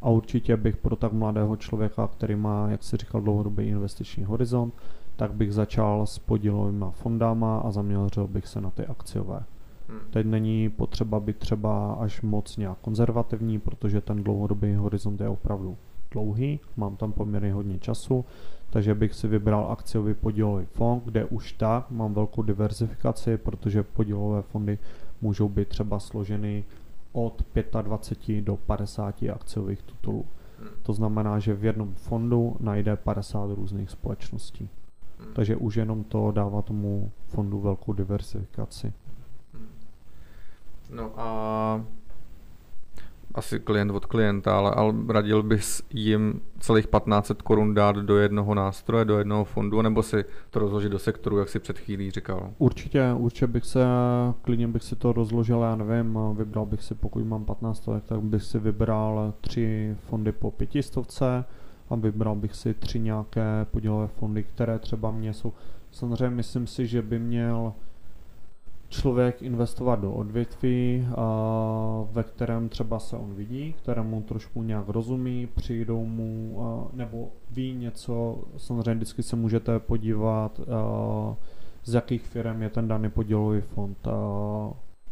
A 0.03 0.11
určitě 0.11 0.57
bych 0.57 0.77
pro 0.77 0.97
tak 0.97 1.13
mladého 1.13 1.57
člověka, 1.57 2.07
který 2.07 2.37
má, 2.37 2.69
jak 2.69 2.83
si 2.83 2.97
říkal, 2.97 3.21
dlouhodobý 3.21 3.69
investiční 3.69 4.25
horizont, 4.25 4.75
tak 5.17 5.33
bych 5.33 5.53
začal 5.53 6.07
s 6.07 6.19
podílovými 6.19 6.85
fondama 6.91 7.59
a 7.59 7.71
zaměřil 7.71 8.27
bych 8.27 8.47
se 8.47 8.61
na 8.61 8.71
ty 8.71 8.87
akciové. 8.87 9.43
Hmm. 9.89 9.99
Teď 10.11 10.27
není 10.27 10.71
potřeba 10.71 11.21
být 11.21 11.37
třeba 11.37 11.95
až 11.95 12.23
moc 12.23 12.57
nějak 12.57 12.79
konzervativní, 12.79 13.59
protože 13.59 14.01
ten 14.01 14.23
dlouhodobý 14.23 14.75
horizont 14.75 15.21
je 15.21 15.29
opravdu 15.29 15.77
dlouhý, 16.11 16.61
mám 16.77 16.97
tam 16.97 17.13
poměrně 17.13 17.53
hodně 17.53 17.79
času, 17.79 18.25
takže 18.71 18.95
bych 18.95 19.15
si 19.15 19.29
vybral 19.29 19.67
akciový 19.71 20.15
podílový 20.15 20.67
fond, 20.67 21.05
kde 21.05 21.25
už 21.25 21.53
tak 21.53 21.91
mám 21.91 22.15
velkou 22.15 22.43
diversifikaci, 22.43 23.37
protože 23.37 23.83
podílové 23.83 24.43
fondy 24.43 24.79
můžou 25.21 25.49
být 25.49 25.69
třeba 25.69 25.99
složeny 25.99 26.65
od 27.13 27.43
25 27.83 28.43
do 28.45 28.57
50 28.57 29.23
akciových 29.23 29.83
titulů. 29.83 30.27
Hmm. 30.59 30.69
To 30.83 30.93
znamená, 30.93 31.39
že 31.39 31.55
v 31.55 31.65
jednom 31.65 31.95
fondu 31.95 32.57
najde 32.61 32.97
50 32.97 33.51
různých 33.51 33.91
společností. 33.91 34.69
Hmm. 35.19 35.35
Takže 35.35 35.57
už 35.57 35.77
jenom 35.77 36.05
to 36.05 36.31
dává 36.31 36.63
tomu 36.63 37.13
fondu 37.27 37.61
velkou 37.61 37.93
diversifikaci. 37.93 38.93
Hmm. 39.55 39.69
No 40.91 41.13
a 41.17 41.85
asi 43.35 43.61
klient 43.61 43.91
od 43.91 44.07
klienta, 44.07 44.59
ale, 44.59 44.71
ale 44.71 44.95
radil 45.09 45.43
bys 45.43 45.83
jim 45.91 46.41
celých 46.59 46.87
1500 46.87 47.43
korun 47.43 47.75
dát 47.75 47.97
do 47.97 48.19
jednoho 48.19 48.55
nástroje, 48.55 49.05
do 49.05 49.19
jednoho 49.19 49.45
fondu, 49.45 49.83
nebo 49.83 50.03
si 50.03 50.25
to 50.51 50.59
rozložit 50.59 50.93
do 50.93 50.99
sektoru, 50.99 51.39
jak 51.39 51.49
si 51.49 51.59
před 51.59 51.79
chvílí 51.79 52.11
říkal? 52.11 52.51
Určitě, 52.59 53.13
určitě 53.17 53.47
bych 53.47 53.65
se, 53.65 53.85
klidně 54.43 54.69
bych 54.69 54.83
si 54.83 54.97
to 54.97 55.13
rozložil, 55.13 55.61
já 55.61 55.77
nevím, 55.77 56.19
vybral 56.35 56.67
bych 56.67 56.83
si, 56.83 56.95
pokud 56.95 57.25
mám 57.25 57.45
15 57.45 57.89
tak 58.07 58.21
bych 58.21 58.43
si 58.43 58.59
vybral 58.59 59.35
tři 59.41 59.97
fondy 60.01 60.33
po 60.33 60.51
pětistovce 60.51 61.45
a 61.91 61.95
vybral 61.97 62.35
bych 62.35 62.55
si 62.55 62.75
tři 62.75 63.01
nějaké 63.01 63.67
podílové 63.71 64.07
fondy, 64.07 64.43
které 64.43 64.79
třeba 64.79 65.11
mě 65.11 65.33
jsou, 65.33 65.53
samozřejmě 65.91 66.37
myslím 66.37 66.67
si, 66.67 66.87
že 66.87 67.03
by 67.03 67.19
měl 67.19 67.73
člověk 68.93 69.43
investovat 69.43 70.01
do 70.01 70.13
odvětví, 70.13 71.09
ve 72.13 72.23
kterém 72.23 72.69
třeba 72.69 72.99
se 72.99 73.17
on 73.17 73.35
vidí, 73.35 73.73
kterému 73.73 74.23
trošku 74.23 74.63
nějak 74.63 74.89
rozumí, 74.89 75.47
přijdou 75.47 76.05
mu 76.05 76.59
nebo 76.93 77.29
ví 77.51 77.75
něco, 77.75 78.39
samozřejmě 78.57 78.95
vždycky 78.95 79.23
se 79.23 79.37
můžete 79.37 79.79
podívat, 79.79 80.61
z 81.85 81.95
jakých 81.95 82.23
firm 82.23 82.63
je 82.63 82.71
ten 82.71 82.89
daný 82.89 83.11
podílový 83.11 83.61
fond 83.61 84.09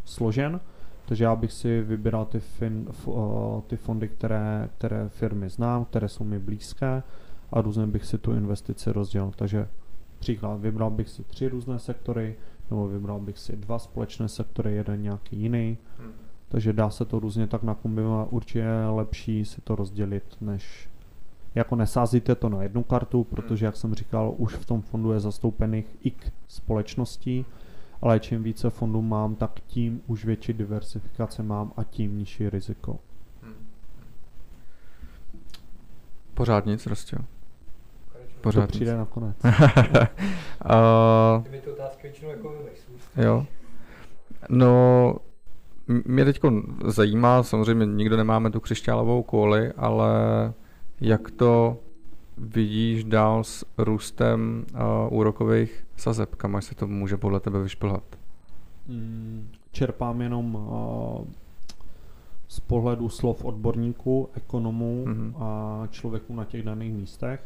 složen. 0.04 0.60
Takže 1.06 1.24
já 1.24 1.36
bych 1.36 1.52
si 1.52 1.82
vybíral 1.82 2.24
ty, 2.24 2.40
fin, 2.40 2.88
ty 3.66 3.76
fondy, 3.76 4.08
které, 4.08 4.68
které 4.78 5.08
firmy 5.08 5.48
znám, 5.48 5.84
které 5.84 6.08
jsou 6.08 6.24
mi 6.24 6.38
blízké 6.38 7.02
a 7.52 7.60
různě 7.60 7.86
bych 7.86 8.06
si 8.06 8.18
tu 8.18 8.32
investici 8.32 8.92
rozdělil. 8.92 9.32
Takže 9.36 9.68
příklad, 10.18 10.60
vybral 10.60 10.90
bych 10.90 11.08
si 11.08 11.24
tři 11.24 11.48
různé 11.48 11.78
sektory, 11.78 12.36
nebo 12.70 12.88
vybral 12.88 13.20
bych 13.20 13.38
si 13.38 13.56
dva 13.56 13.78
společné 13.78 14.28
sektory, 14.28 14.74
jeden 14.74 15.02
nějaký 15.02 15.36
jiný. 15.36 15.78
Hmm. 15.98 16.12
Takže 16.48 16.72
dá 16.72 16.90
se 16.90 17.04
to 17.04 17.18
různě 17.18 17.46
tak 17.46 17.62
nakombinovat. 17.62 18.28
Určitě 18.30 18.58
je 18.58 18.86
lepší 18.86 19.44
si 19.44 19.60
to 19.60 19.76
rozdělit, 19.76 20.36
než 20.40 20.88
jako 21.54 21.76
nesázíte 21.76 22.34
to 22.34 22.48
na 22.48 22.62
jednu 22.62 22.82
kartu, 22.82 23.24
protože, 23.24 23.66
jak 23.66 23.76
jsem 23.76 23.94
říkal, 23.94 24.34
už 24.36 24.54
v 24.54 24.66
tom 24.66 24.82
fondu 24.82 25.12
je 25.12 25.20
zastoupených 25.20 25.96
x 26.02 26.30
společností, 26.48 27.44
ale 28.02 28.20
čím 28.20 28.42
více 28.42 28.70
fondů 28.70 29.02
mám, 29.02 29.34
tak 29.34 29.60
tím 29.66 30.02
už 30.06 30.24
větší 30.24 30.52
diversifikace 30.52 31.42
mám 31.42 31.72
a 31.76 31.84
tím 31.84 32.18
nižší 32.18 32.50
riziko. 32.50 32.98
Hmm. 33.42 33.54
Pořád 36.34 36.66
nic, 36.66 36.86
Rostě. 36.86 37.16
Pořád 38.40 38.60
to 38.60 38.66
přijde 38.66 38.96
nakonec. 38.96 39.36
uh, 39.44 39.50
Ty 41.42 41.50
mi 41.50 41.60
ty 41.60 41.70
otázky 41.70 42.02
většinou 42.02 42.30
jako 42.30 42.54
Jo. 43.16 43.46
No, 44.48 45.16
mě 46.04 46.24
teď 46.24 46.40
zajímá, 46.84 47.42
samozřejmě 47.42 47.86
nikdo 47.86 48.16
nemáme 48.16 48.50
tu 48.50 48.60
křišťálovou 48.60 49.22
kouli, 49.22 49.72
ale 49.72 50.12
jak 51.00 51.30
to 51.30 51.78
vidíš 52.38 53.04
dál 53.04 53.44
s 53.44 53.64
růstem 53.78 54.64
uh, 54.72 55.18
úrokových 55.18 55.86
sazeb? 55.96 56.34
Kam 56.34 56.56
až 56.56 56.64
se 56.64 56.74
to 56.74 56.86
může 56.86 57.16
podle 57.16 57.40
tebe 57.40 57.62
vyšplhat? 57.62 58.02
Hmm, 58.88 59.48
čerpám 59.72 60.20
jenom 60.20 60.54
uh, 60.54 61.24
z 62.48 62.60
pohledu 62.60 63.08
slov 63.08 63.44
odborníků, 63.44 64.28
ekonomů 64.34 65.04
mm-hmm. 65.06 65.42
a 65.42 65.86
člověků 65.86 66.34
na 66.34 66.44
těch 66.44 66.62
daných 66.62 66.92
místech 66.92 67.40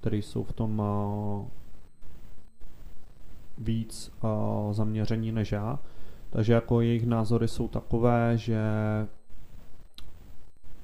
který 0.00 0.22
jsou 0.22 0.44
v 0.44 0.52
tom 0.52 0.78
uh, 0.78 1.46
víc 3.58 4.12
uh, 4.22 4.72
zaměření 4.72 5.32
než 5.32 5.52
já. 5.52 5.78
Takže 6.30 6.52
jako 6.52 6.80
jejich 6.80 7.06
názory 7.06 7.48
jsou 7.48 7.68
takové, 7.68 8.32
že 8.38 8.60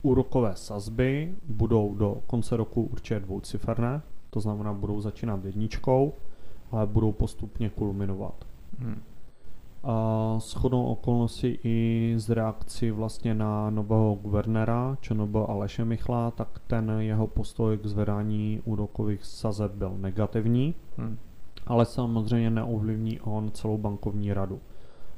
úrokové 0.03 0.57
sazby 0.57 1.35
budou 1.48 1.94
do 1.94 2.22
konce 2.27 2.57
roku 2.57 2.83
určitě 2.83 3.20
dvouciferné, 3.20 4.03
to 4.31 4.40
znamená 4.40 4.72
budou 4.72 5.00
začínat 5.00 5.44
jedničkou, 5.44 6.12
ale 6.70 6.87
budou 6.87 7.12
postupně 7.12 7.70
kulminovat. 7.70 8.44
Hmm. 8.79 9.03
A 9.87 10.37
shodou 10.40 10.85
okolností 10.85 11.59
i 11.64 12.14
z 12.16 12.31
reakcí 12.31 12.90
vlastně 12.90 13.35
na 13.35 13.70
nového 13.70 14.14
guvernéra 14.14 14.97
ČNB 15.01 15.35
Aleše 15.49 15.85
Michla, 15.85 16.31
tak 16.31 16.49
ten 16.66 16.90
jeho 16.99 17.27
postoj 17.27 17.79
k 17.79 17.87
zvedání 17.87 18.61
úrokových 18.64 19.25
sazeb 19.25 19.73
byl 19.73 19.94
negativní, 19.99 20.75
hmm. 20.97 21.18
ale 21.66 21.85
samozřejmě 21.85 22.51
neovlivní 22.51 23.20
on 23.20 23.51
celou 23.51 23.79
bankovní 23.79 24.33
radu. 24.33 24.61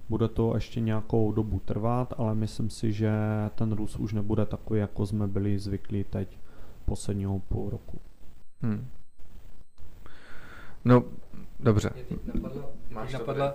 Bude 0.09 0.29
to 0.29 0.55
ještě 0.55 0.81
nějakou 0.81 1.33
dobu 1.33 1.61
trvat, 1.65 2.15
ale 2.19 2.35
myslím 2.35 2.71
si, 2.71 2.93
že 2.93 3.11
ten 3.55 3.73
růst 3.73 3.97
už 3.97 4.13
nebude 4.13 4.47
takový, 4.47 4.81
jako 4.81 5.07
jsme 5.07 5.27
byli 5.27 5.59
zvyklí 5.59 6.05
teď 6.05 6.39
posledního 6.85 7.39
půl 7.39 7.71
roku. 7.71 7.99
Hmm. 8.61 8.87
No, 10.85 11.05
dobře. 11.61 11.91
napadla, 12.35 12.65
napadla, 13.13 13.55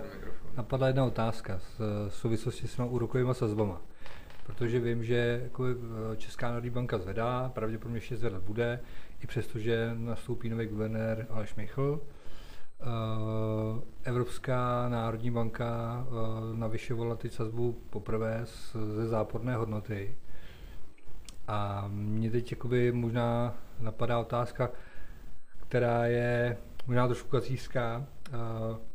napadla 0.56 0.86
jedna 0.86 1.04
otázka 1.04 1.60
v 1.78 2.08
souvislosti 2.08 2.68
s 2.68 2.78
úrokovými 2.78 3.34
sazbama. 3.34 3.80
Protože 4.46 4.80
vím, 4.80 5.04
že 5.04 5.40
jako 5.42 5.64
eh, 5.66 6.16
Česká 6.16 6.48
národní 6.48 6.70
banka 6.70 6.98
zvedá, 6.98 7.48
pravděpodobně 7.54 7.96
ještě 7.96 8.16
zvedat 8.16 8.42
bude, 8.42 8.80
i 9.20 9.26
přesto, 9.26 9.58
že 9.58 9.90
nastoupí 9.94 10.48
nový 10.48 10.66
guvernér 10.66 11.26
Aleš 11.30 11.54
Michl. 11.54 12.00
Eh, 12.80 12.84
Evropská 14.04 14.88
národní 14.88 15.30
banka 15.30 16.04
eh, 16.06 16.56
navyšovala 16.56 17.16
ty 17.16 17.30
sazbu 17.30 17.82
poprvé 17.90 18.44
ze 18.94 19.08
záporné 19.08 19.56
hodnoty. 19.56 20.16
A 21.48 21.84
mě 21.88 22.30
teď 22.30 22.50
jakoby 22.52 22.92
možná 22.92 23.54
napadá 23.80 24.18
otázka, 24.18 24.70
která 25.68 26.06
je 26.06 26.56
možná 26.86 27.06
trošku 27.06 27.28
kacířská. 27.28 28.06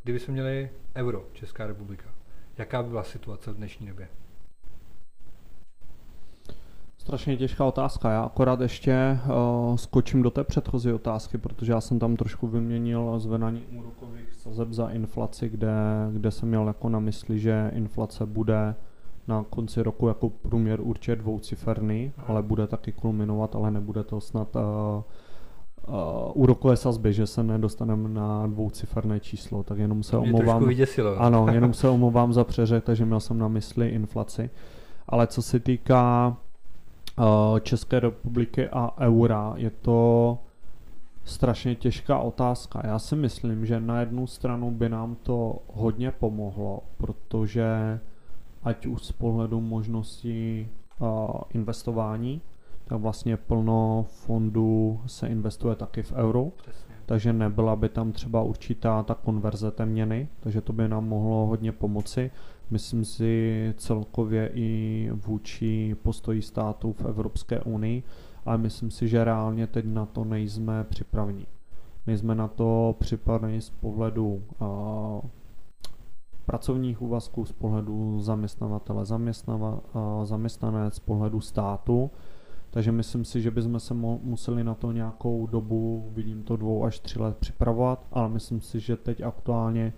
Kdyby 0.03 0.19
jsme 0.19 0.33
měli 0.33 0.69
euro, 0.95 1.25
Česká 1.33 1.67
republika, 1.67 2.05
jaká 2.57 2.83
by 2.83 2.89
byla 2.89 3.03
situace 3.03 3.51
v 3.51 3.55
dnešní 3.55 3.87
době? 3.87 4.07
Strašně 6.97 7.37
těžká 7.37 7.65
otázka. 7.65 8.11
Já 8.11 8.23
akorát 8.23 8.61
ještě 8.61 9.19
uh, 9.25 9.75
skočím 9.75 10.21
do 10.21 10.31
té 10.31 10.43
předchozí 10.43 10.91
otázky, 10.91 11.37
protože 11.37 11.71
já 11.71 11.81
jsem 11.81 11.99
tam 11.99 12.15
trošku 12.15 12.47
vyměnil 12.47 13.19
zvedání 13.19 13.61
úrokových 13.61 14.33
sazeb 14.33 14.71
za 14.71 14.89
inflaci, 14.89 15.49
kde, 15.49 15.73
kde 16.11 16.31
jsem 16.31 16.49
měl 16.49 16.67
jako 16.67 16.89
na 16.89 16.99
mysli, 16.99 17.39
že 17.39 17.71
inflace 17.73 18.25
bude 18.25 18.75
na 19.27 19.45
konci 19.49 19.83
roku 19.83 20.07
jako 20.07 20.29
průměr 20.29 20.81
určitě 20.81 21.15
dvouciferný, 21.15 22.11
ale 22.27 22.43
bude 22.43 22.67
taky 22.67 22.91
kulminovat, 22.91 23.55
ale 23.55 23.71
nebude 23.71 24.03
to 24.03 24.21
snad 24.21 24.55
uh, 24.55 24.61
uh, 24.61 25.03
úrokové 26.33 26.77
sazby, 26.77 27.13
že 27.13 27.27
se 27.27 27.43
nedostaneme 27.43 28.09
na 28.09 28.47
dvouciferné 28.47 29.19
číslo, 29.19 29.63
tak 29.63 29.77
jenom 29.77 30.03
se 30.03 30.17
Mě 30.19 30.33
omlouvám. 30.33 30.67
Vyděsilo. 30.67 31.21
Ano, 31.21 31.47
jenom 31.51 31.73
se 31.73 31.89
omlouvám 31.89 32.33
za 32.33 32.43
přeřek, 32.43 32.83
takže 32.83 33.05
měl 33.05 33.19
jsem 33.19 33.37
na 33.37 33.47
mysli 33.47 33.89
inflaci. 33.89 34.49
Ale 35.09 35.27
co 35.27 35.41
se 35.41 35.59
týká 35.59 36.37
uh, 37.19 37.59
České 37.59 37.99
republiky 37.99 38.69
a 38.69 38.91
eura, 38.99 39.53
je 39.55 39.69
to 39.69 40.37
strašně 41.23 41.75
těžká 41.75 42.19
otázka. 42.19 42.81
Já 42.83 42.99
si 42.99 43.15
myslím, 43.15 43.65
že 43.65 43.79
na 43.79 43.99
jednu 43.99 44.27
stranu 44.27 44.71
by 44.71 44.89
nám 44.89 45.15
to 45.23 45.59
hodně 45.73 46.11
pomohlo, 46.11 46.79
protože 46.97 47.99
ať 48.63 48.85
už 48.85 49.01
z 49.01 49.11
pohledu 49.11 49.61
možností 49.61 50.67
uh, 50.99 51.07
investování, 51.53 52.41
tak 52.87 52.99
vlastně 52.99 53.37
plno 53.37 54.05
fondů 54.09 55.01
se 55.05 55.27
investuje 55.27 55.75
taky 55.75 56.03
v 56.03 56.11
euro. 56.11 56.51
takže 57.05 57.33
nebyla 57.33 57.75
by 57.75 57.89
tam 57.89 58.11
třeba 58.11 58.41
určitá 58.41 59.03
ta 59.03 59.15
konverze 59.15 59.71
té 59.71 59.85
měny, 59.85 60.27
takže 60.39 60.61
to 60.61 60.73
by 60.73 60.87
nám 60.87 61.07
mohlo 61.07 61.45
hodně 61.45 61.71
pomoci. 61.71 62.31
Myslím 62.69 63.05
si 63.05 63.73
celkově 63.77 64.51
i 64.53 65.09
vůči 65.13 65.95
postoji 66.03 66.41
států 66.41 66.93
v 66.93 67.05
Evropské 67.05 67.59
unii, 67.59 68.03
ale 68.45 68.57
myslím 68.57 68.91
si, 68.91 69.07
že 69.07 69.23
reálně 69.23 69.67
teď 69.67 69.85
na 69.85 70.05
to 70.05 70.25
nejsme 70.25 70.83
připraveni. 70.83 71.45
Nejsme 72.07 72.35
na 72.35 72.47
to 72.47 72.95
připraveni 72.99 73.61
z 73.61 73.69
pohledu 73.69 74.43
uh, 74.59 74.67
pracovních 76.45 77.01
úvazků, 77.01 77.45
z 77.45 77.51
pohledu 77.51 78.19
zaměstnavatele, 78.19 79.05
zaměstnava, 79.05 79.71
uh, 79.71 80.25
zaměstnanec, 80.25 80.93
z 80.93 80.99
pohledu 80.99 81.41
státu. 81.41 82.11
Takže 82.77 82.91
myslím 82.91 83.25
si, 83.25 83.41
že 83.41 83.51
bychom 83.51 83.79
se 83.79 83.93
mo- 83.93 84.19
museli 84.23 84.63
na 84.63 84.75
to 84.75 84.91
nějakou 84.91 85.47
dobu, 85.47 86.09
vidím 86.13 86.43
to 86.43 86.57
dvou 86.57 86.85
až 86.85 86.99
tři 86.99 87.19
let 87.19 87.37
připravovat, 87.37 88.05
ale 88.11 88.29
myslím 88.29 88.61
si, 88.61 88.79
že 88.79 88.95
teď 88.97 89.21
aktuálně, 89.21 89.93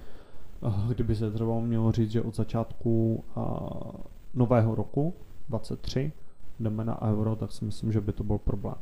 uh, 0.61 0.87
kdyby 0.87 1.15
se 1.15 1.31
třeba 1.31 1.59
mělo 1.59 1.91
říct, 1.91 2.11
že 2.11 2.21
od 2.21 2.35
začátku 2.35 3.23
uh, 3.35 3.43
nového 4.33 4.75
roku 4.75 5.13
23 5.49 6.11
jdeme 6.59 6.85
na 6.85 7.01
euro, 7.01 7.35
tak 7.35 7.51
si 7.51 7.65
myslím, 7.65 7.91
že 7.91 8.01
by 8.01 8.13
to 8.13 8.23
byl 8.23 8.37
problém. 8.37 8.75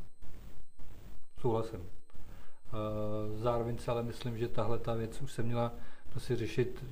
Souhlasím. 1.42 1.80
Eh, 1.80 3.38
zároveň 3.38 3.78
si 3.78 3.92
ale 3.92 4.04
myslím, 4.04 4.38
že 4.38 4.48
tahle 4.48 4.80
ta 4.80 4.94
věc 4.94 5.22
už 5.22 5.32
se 5.32 5.44
měla 5.44 5.72
prostě 6.10 6.36
řešit 6.36 6.86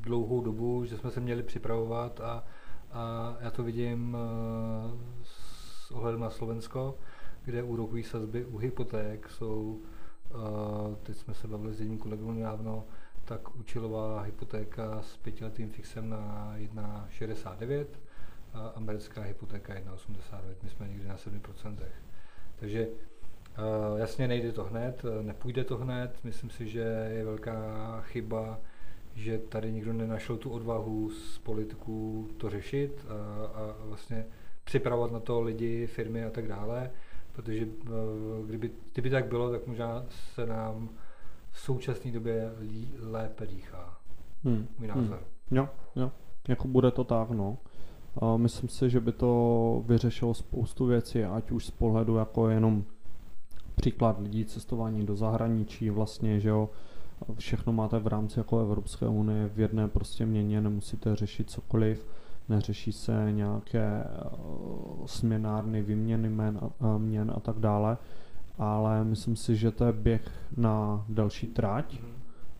dlouhou 0.00 0.40
dobu, 0.40 0.84
že 0.84 0.98
jsme 0.98 1.10
se 1.10 1.20
měli 1.20 1.42
připravovat 1.42 2.20
a, 2.20 2.44
a 2.92 3.36
já 3.40 3.50
to 3.50 3.62
vidím 3.62 4.16
eh, 4.16 5.26
s 5.86 5.90
ohledem 5.90 6.20
na 6.20 6.30
Slovensko, 6.30 6.98
kde 7.44 7.62
úrokové 7.62 8.02
sazby 8.02 8.44
u 8.44 8.58
hypoték 8.58 9.30
jsou, 9.30 9.80
eh, 10.30 10.96
teď 11.02 11.16
jsme 11.16 11.34
se 11.34 11.48
bavili 11.48 11.74
s 11.74 11.80
jedním 11.80 11.98
kolegou 11.98 12.30
nedávno, 12.30 12.84
tak 13.24 13.56
účelová 13.56 14.20
hypotéka 14.20 15.02
s 15.02 15.16
pětiletým 15.16 15.70
fixem 15.70 16.08
na 16.08 16.54
1,69 16.56 17.86
a 18.54 18.68
americká 18.68 19.22
hypotéka 19.22 19.74
1,89, 19.74 20.62
my 20.62 20.70
jsme 20.70 20.88
někdy 20.88 21.08
na 21.08 21.16
7%. 21.16 21.88
Takže 22.56 22.88
Uh, 23.90 23.98
jasně 23.98 24.28
nejde 24.28 24.52
to 24.52 24.64
hned, 24.64 25.04
eh, 25.04 25.22
nepůjde 25.22 25.64
to 25.64 25.76
hned, 25.76 26.18
myslím 26.24 26.50
si, 26.50 26.68
že 26.68 27.08
je 27.14 27.24
velká 27.24 28.00
chyba, 28.00 28.60
že 29.14 29.38
tady 29.38 29.72
nikdo 29.72 29.92
nenašel 29.92 30.36
tu 30.36 30.50
odvahu 30.50 31.10
z 31.10 31.38
politiků 31.38 32.28
to 32.36 32.50
řešit 32.50 33.06
a, 33.08 33.46
a 33.46 33.76
vlastně 33.84 34.26
připravovat 34.66 35.12
na 35.12 35.20
to 35.20 35.40
lidi, 35.40 35.86
firmy 35.86 36.24
a 36.24 36.30
tak 36.30 36.48
dále, 36.48 36.90
protože 37.32 37.66
uh, 37.66 38.46
kdyby, 38.46 38.70
kdyby 38.92 39.10
tak 39.10 39.26
bylo, 39.26 39.50
tak 39.50 39.66
možná 39.66 40.04
se 40.34 40.46
nám 40.46 40.88
v 41.50 41.60
současné 41.60 42.12
době 42.12 42.52
lí, 42.60 42.94
lépe 43.00 43.46
dýchá. 43.46 43.98
Hmm. 44.44 44.66
Můj 44.78 44.88
názor. 44.88 45.22
Hmm. 45.50 45.58
Jo, 45.58 45.68
jo, 45.96 46.12
jako 46.48 46.68
bude 46.68 46.90
to 46.90 47.04
tak, 47.04 47.30
no. 47.30 47.58
Myslím 48.36 48.68
si, 48.68 48.90
že 48.90 49.00
by 49.00 49.12
to 49.12 49.82
vyřešilo 49.86 50.34
spoustu 50.34 50.86
věcí, 50.86 51.24
ať 51.24 51.50
už 51.50 51.66
z 51.66 51.70
pohledu 51.70 52.16
jako 52.16 52.48
jenom 52.48 52.84
příklad 53.74 54.20
lidí 54.20 54.44
cestování 54.44 55.06
do 55.06 55.16
zahraničí 55.16 55.90
vlastně, 55.90 56.40
že 56.40 56.48
jo, 56.48 56.70
všechno 57.38 57.72
máte 57.72 57.98
v 57.98 58.06
rámci 58.06 58.40
jako 58.40 58.60
Evropské 58.60 59.08
unie 59.08 59.48
v 59.48 59.60
jedné 59.60 59.88
prostě 59.88 60.26
měně, 60.26 60.60
nemusíte 60.60 61.16
řešit 61.16 61.50
cokoliv, 61.50 62.06
neřeší 62.48 62.92
se 62.92 63.28
nějaké 63.30 64.04
uh, 64.48 65.06
směnárny, 65.06 65.82
výměny 65.82 66.28
měn 66.28 66.60
a, 66.80 66.98
měn 66.98 67.32
a 67.36 67.40
tak 67.40 67.58
dále, 67.58 67.98
ale 68.58 69.04
myslím 69.04 69.36
si, 69.36 69.56
že 69.56 69.70
to 69.70 69.84
je 69.84 69.92
běh 69.92 70.30
na 70.56 71.04
delší 71.08 71.46
tráť 71.46 72.00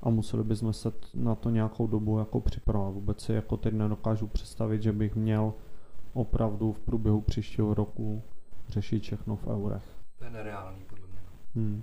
a 0.03 0.11
museli 0.11 0.45
bychom 0.45 0.73
se 0.73 0.93
na 1.15 1.35
to 1.35 1.51
nějakou 1.51 1.87
dobu 1.87 2.19
jako 2.19 2.41
připravovat. 2.41 2.95
Vůbec 2.95 3.21
si 3.21 3.33
jako 3.33 3.57
teď 3.57 3.75
nedokážu 3.75 4.27
představit, 4.27 4.83
že 4.83 4.93
bych 4.93 5.17
měl 5.17 5.53
opravdu 6.13 6.73
v 6.73 6.81
průběhu 6.81 7.21
příštího 7.21 7.75
roku 7.75 8.23
řešit 8.69 9.03
všechno 9.03 9.37
v 9.37 9.47
eurech. 9.47 9.83
To 10.19 10.25
je 10.25 10.31
nereálný 10.31 10.81
Hmm. 11.55 11.83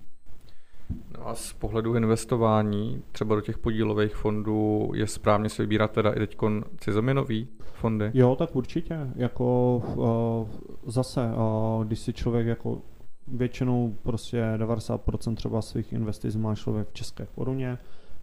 No 1.17 1.27
a 1.27 1.35
z 1.35 1.53
pohledu 1.53 1.95
investování, 1.95 3.03
třeba 3.11 3.35
do 3.35 3.41
těch 3.41 3.57
podílových 3.57 4.15
fondů, 4.15 4.91
je 4.95 5.07
správně 5.07 5.49
si 5.49 5.61
vybírat 5.61 5.91
teda 5.91 6.11
i 6.11 6.19
teď 6.19 6.37
cizoměnový 6.77 7.47
fondy? 7.59 8.11
Jo, 8.13 8.35
tak 8.35 8.55
určitě. 8.55 8.99
Jako 9.15 9.77
uh, 9.95 10.91
zase, 10.91 11.21
uh, 11.21 11.85
když 11.85 11.99
si 11.99 12.13
člověk 12.13 12.47
jako 12.47 12.81
většinou 13.27 13.95
prostě 14.03 14.43
90% 14.57 15.35
třeba 15.35 15.61
svých 15.61 15.93
investic 15.93 16.35
má 16.35 16.55
člověk 16.55 16.87
v 16.87 16.93
české 16.93 17.27
koruně, 17.35 17.77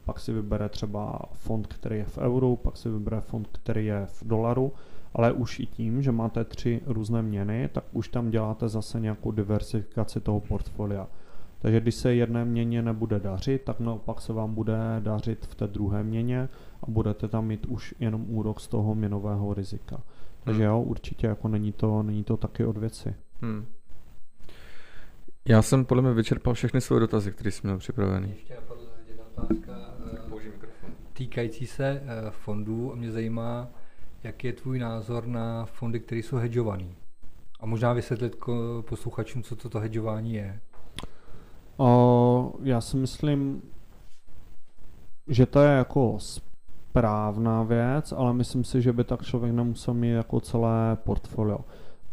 pak 0.04 0.20
si 0.20 0.32
vybere 0.32 0.68
třeba 0.68 1.18
fond, 1.32 1.66
který 1.66 1.96
je 1.96 2.04
v 2.04 2.18
euru, 2.18 2.56
pak 2.56 2.76
si 2.76 2.88
vybere 2.88 3.20
fond, 3.20 3.48
který 3.52 3.86
je 3.86 4.06
v 4.06 4.24
dolaru, 4.26 4.72
ale 5.14 5.32
už 5.32 5.60
i 5.60 5.66
tím, 5.66 6.02
že 6.02 6.12
máte 6.12 6.44
tři 6.44 6.80
různé 6.86 7.22
měny, 7.22 7.68
tak 7.72 7.84
už 7.92 8.08
tam 8.08 8.30
děláte 8.30 8.68
zase 8.68 9.00
nějakou 9.00 9.30
diversifikaci 9.30 10.20
toho 10.20 10.40
portfolia. 10.40 11.06
Takže 11.62 11.80
když 11.80 11.94
se 11.94 12.14
jedné 12.14 12.44
měně 12.44 12.82
nebude 12.82 13.20
dařit, 13.20 13.62
tak 13.62 13.80
naopak 13.80 14.20
se 14.20 14.32
vám 14.32 14.54
bude 14.54 14.76
dařit 15.00 15.46
v 15.46 15.54
té 15.54 15.66
druhé 15.66 16.02
měně 16.02 16.48
a 16.82 16.90
budete 16.90 17.28
tam 17.28 17.46
mít 17.46 17.66
už 17.66 17.94
jenom 17.98 18.24
úrok 18.28 18.60
z 18.60 18.68
toho 18.68 18.94
měnového 18.94 19.54
rizika. 19.54 20.00
Takže 20.44 20.62
hmm. 20.62 20.70
jo, 20.70 20.80
určitě 20.80 21.26
jako 21.26 21.48
není 21.48 21.72
to, 21.72 22.02
není 22.02 22.24
to 22.24 22.36
taky 22.36 22.64
od 22.64 22.76
věci. 22.76 23.14
Hmm. 23.42 23.66
Já 25.48 25.62
jsem 25.62 25.84
podle 25.84 26.02
mě 26.02 26.12
vyčerpal 26.12 26.54
všechny 26.54 26.80
své 26.80 27.00
dotazy, 27.00 27.32
které 27.32 27.50
jsem 27.50 27.70
měl 27.70 27.78
připravený. 27.78 28.30
Ještě 28.30 28.52
jedna 29.08 29.24
otázka 29.36 29.72
eh, 30.12 30.90
týkající 31.12 31.66
se 31.66 32.02
eh, 32.04 32.30
fondů 32.30 32.92
a 32.92 32.94
mě 32.94 33.10
zajímá, 33.10 33.68
jaký 34.22 34.46
je 34.46 34.52
tvůj 34.52 34.78
názor 34.78 35.26
na 35.26 35.64
fondy, 35.64 36.00
které 36.00 36.18
jsou 36.18 36.36
hedžované. 36.36 36.86
A 37.60 37.66
možná 37.66 37.92
vysvětlit 37.92 38.36
posluchačům, 38.80 39.42
co 39.42 39.56
toto 39.56 39.80
hedžování 39.80 40.34
je. 40.34 40.60
O, 41.80 42.52
já 42.62 42.80
si 42.80 42.96
myslím, 42.96 43.62
že 45.28 45.46
to 45.46 45.60
je 45.60 45.70
jako 45.70 46.16
správná 46.18 47.62
věc, 47.62 48.12
ale 48.16 48.32
myslím 48.32 48.64
si, 48.64 48.82
že 48.82 48.92
by 48.92 49.04
tak 49.04 49.22
člověk 49.22 49.54
nemusel 49.54 49.94
mít 49.94 50.10
jako 50.10 50.40
celé 50.40 50.96
portfolio. 51.04 51.58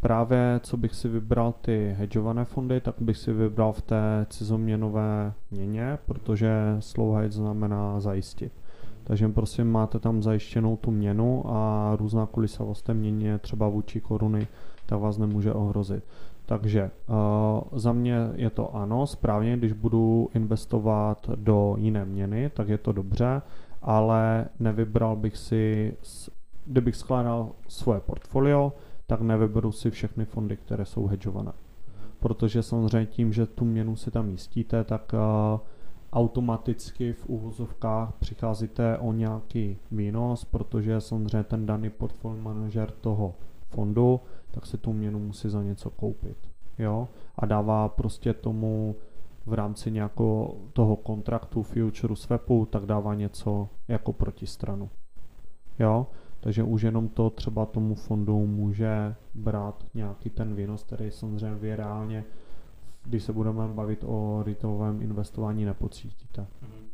Právě 0.01 0.59
co 0.63 0.77
bych 0.77 0.95
si 0.95 1.09
vybral 1.09 1.53
ty 1.61 1.95
hedžované 1.97 2.45
fondy, 2.45 2.81
tak 2.81 2.95
bych 2.99 3.17
si 3.17 3.33
vybral 3.33 3.73
v 3.73 3.81
té 3.81 4.25
cizoměnové 4.29 5.33
měně, 5.51 5.97
protože 6.05 6.51
slow 6.79 7.15
hedge 7.15 7.35
znamená 7.35 7.99
zajistit. 7.99 8.51
Takže 9.03 9.27
prostě 9.27 9.63
máte 9.63 9.99
tam 9.99 10.23
zajištěnou 10.23 10.77
tu 10.77 10.91
měnu 10.91 11.43
a 11.47 11.91
různá 11.95 12.25
kulisavost 12.25 12.85
té 12.85 12.93
měně 12.93 13.37
třeba 13.37 13.67
vůči 13.67 14.01
koruny, 14.01 14.47
ta 14.85 14.97
vás 14.97 15.17
nemůže 15.17 15.53
ohrozit. 15.53 16.03
Takže 16.47 16.91
uh, 17.09 17.79
za 17.79 17.93
mě 17.93 18.29
je 18.35 18.49
to 18.49 18.75
ano, 18.75 19.07
správně, 19.07 19.57
když 19.57 19.73
budu 19.73 20.29
investovat 20.33 21.29
do 21.35 21.75
jiné 21.79 22.05
měny, 22.05 22.49
tak 22.49 22.69
je 22.69 22.77
to 22.77 22.91
dobře, 22.91 23.41
ale 23.81 24.45
nevybral 24.59 25.15
bych 25.15 25.37
si, 25.37 25.93
kdybych 26.65 26.95
skládal 26.95 27.51
svoje 27.67 27.99
portfolio, 27.99 28.73
tak 29.07 29.21
nevyberu 29.21 29.71
si 29.71 29.91
všechny 29.91 30.25
fondy, 30.25 30.57
které 30.57 30.85
jsou 30.85 31.07
hedžované. 31.07 31.51
Protože 32.19 32.63
samozřejmě 32.63 33.05
tím, 33.05 33.33
že 33.33 33.45
tu 33.45 33.65
měnu 33.65 33.95
si 33.95 34.11
tam 34.11 34.29
jistíte, 34.29 34.83
tak 34.83 35.13
uh, 35.13 35.59
automaticky 36.13 37.13
v 37.13 37.25
úvozovkách 37.25 38.13
přicházíte 38.19 38.97
o 38.97 39.13
nějaký 39.13 39.77
výnos, 39.91 40.45
protože 40.45 41.01
samozřejmě 41.01 41.43
ten 41.43 41.65
daný 41.65 41.89
portfolio 41.89 42.43
manažer 42.43 42.91
toho 42.91 43.33
fondu 43.69 44.19
tak 44.51 44.65
si 44.65 44.77
tu 44.77 44.93
měnu 44.93 45.19
musí 45.19 45.49
za 45.49 45.63
něco 45.63 45.89
koupit. 45.89 46.37
Jo? 46.77 47.07
A 47.35 47.45
dává 47.45 47.89
prostě 47.89 48.33
tomu 48.33 48.95
v 49.45 49.53
rámci 49.53 49.91
nějakého 49.91 50.55
toho 50.73 50.95
kontraktu 50.95 51.63
future 51.63 52.15
swapu, 52.15 52.65
tak 52.65 52.85
dává 52.85 53.13
něco 53.13 53.69
jako 53.87 54.13
protistranu. 54.13 54.89
Jo? 55.79 56.07
Takže 56.39 56.63
už 56.63 56.81
jenom 56.81 57.09
to 57.09 57.29
třeba 57.29 57.65
tomu 57.65 57.95
fondu 57.95 58.47
může 58.47 59.15
brát 59.33 59.85
nějaký 59.93 60.29
ten 60.29 60.55
výnos, 60.55 60.83
který 60.83 61.11
samozřejmě 61.11 61.55
vy 61.57 61.75
reálně, 61.75 62.25
když 63.03 63.23
se 63.23 63.33
budeme 63.33 63.67
bavit 63.67 64.03
o 64.07 64.43
retailovém 64.45 65.01
investování, 65.01 65.65
nepocítíte. 65.65 66.47
Hmm. 66.61 66.89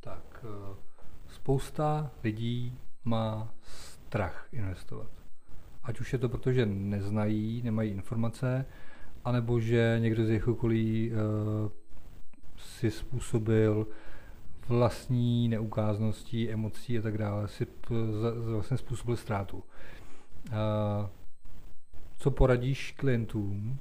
Tak, 0.00 0.44
eh, 0.44 0.76
spousta 1.28 2.10
lidí 2.24 2.78
má 3.04 3.54
strach 3.62 4.48
investovat. 4.52 5.23
Ať 5.84 6.00
už 6.00 6.12
je 6.12 6.18
to 6.18 6.28
proto, 6.28 6.52
že 6.52 6.66
neznají, 6.66 7.62
nemají 7.62 7.90
informace, 7.90 8.66
anebo 9.24 9.60
že 9.60 9.96
někdo 9.98 10.24
z 10.24 10.28
jejich 10.28 10.48
okolí 10.48 11.12
uh, 11.12 11.70
si 12.56 12.90
způsobil 12.90 13.86
vlastní 14.68 15.48
neukázností, 15.48 16.50
emocí 16.50 16.98
a 16.98 17.02
tak 17.02 17.18
dále, 17.18 17.48
si 17.48 17.66
vlastně 18.50 18.76
způsobil 18.76 19.16
ztrátu. 19.16 19.56
Uh, 19.56 19.62
co 22.16 22.30
poradíš 22.30 22.94
klientům, 22.98 23.78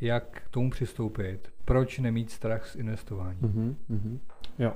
jak 0.00 0.42
k 0.44 0.48
tomu 0.48 0.70
přistoupit, 0.70 1.52
proč 1.64 1.98
nemít 1.98 2.30
strach 2.30 2.66
z 2.66 2.76
investování. 2.76 3.40
Mm-hmm, 3.40 3.74
mm-hmm. 3.90 4.18
Jo. 4.58 4.72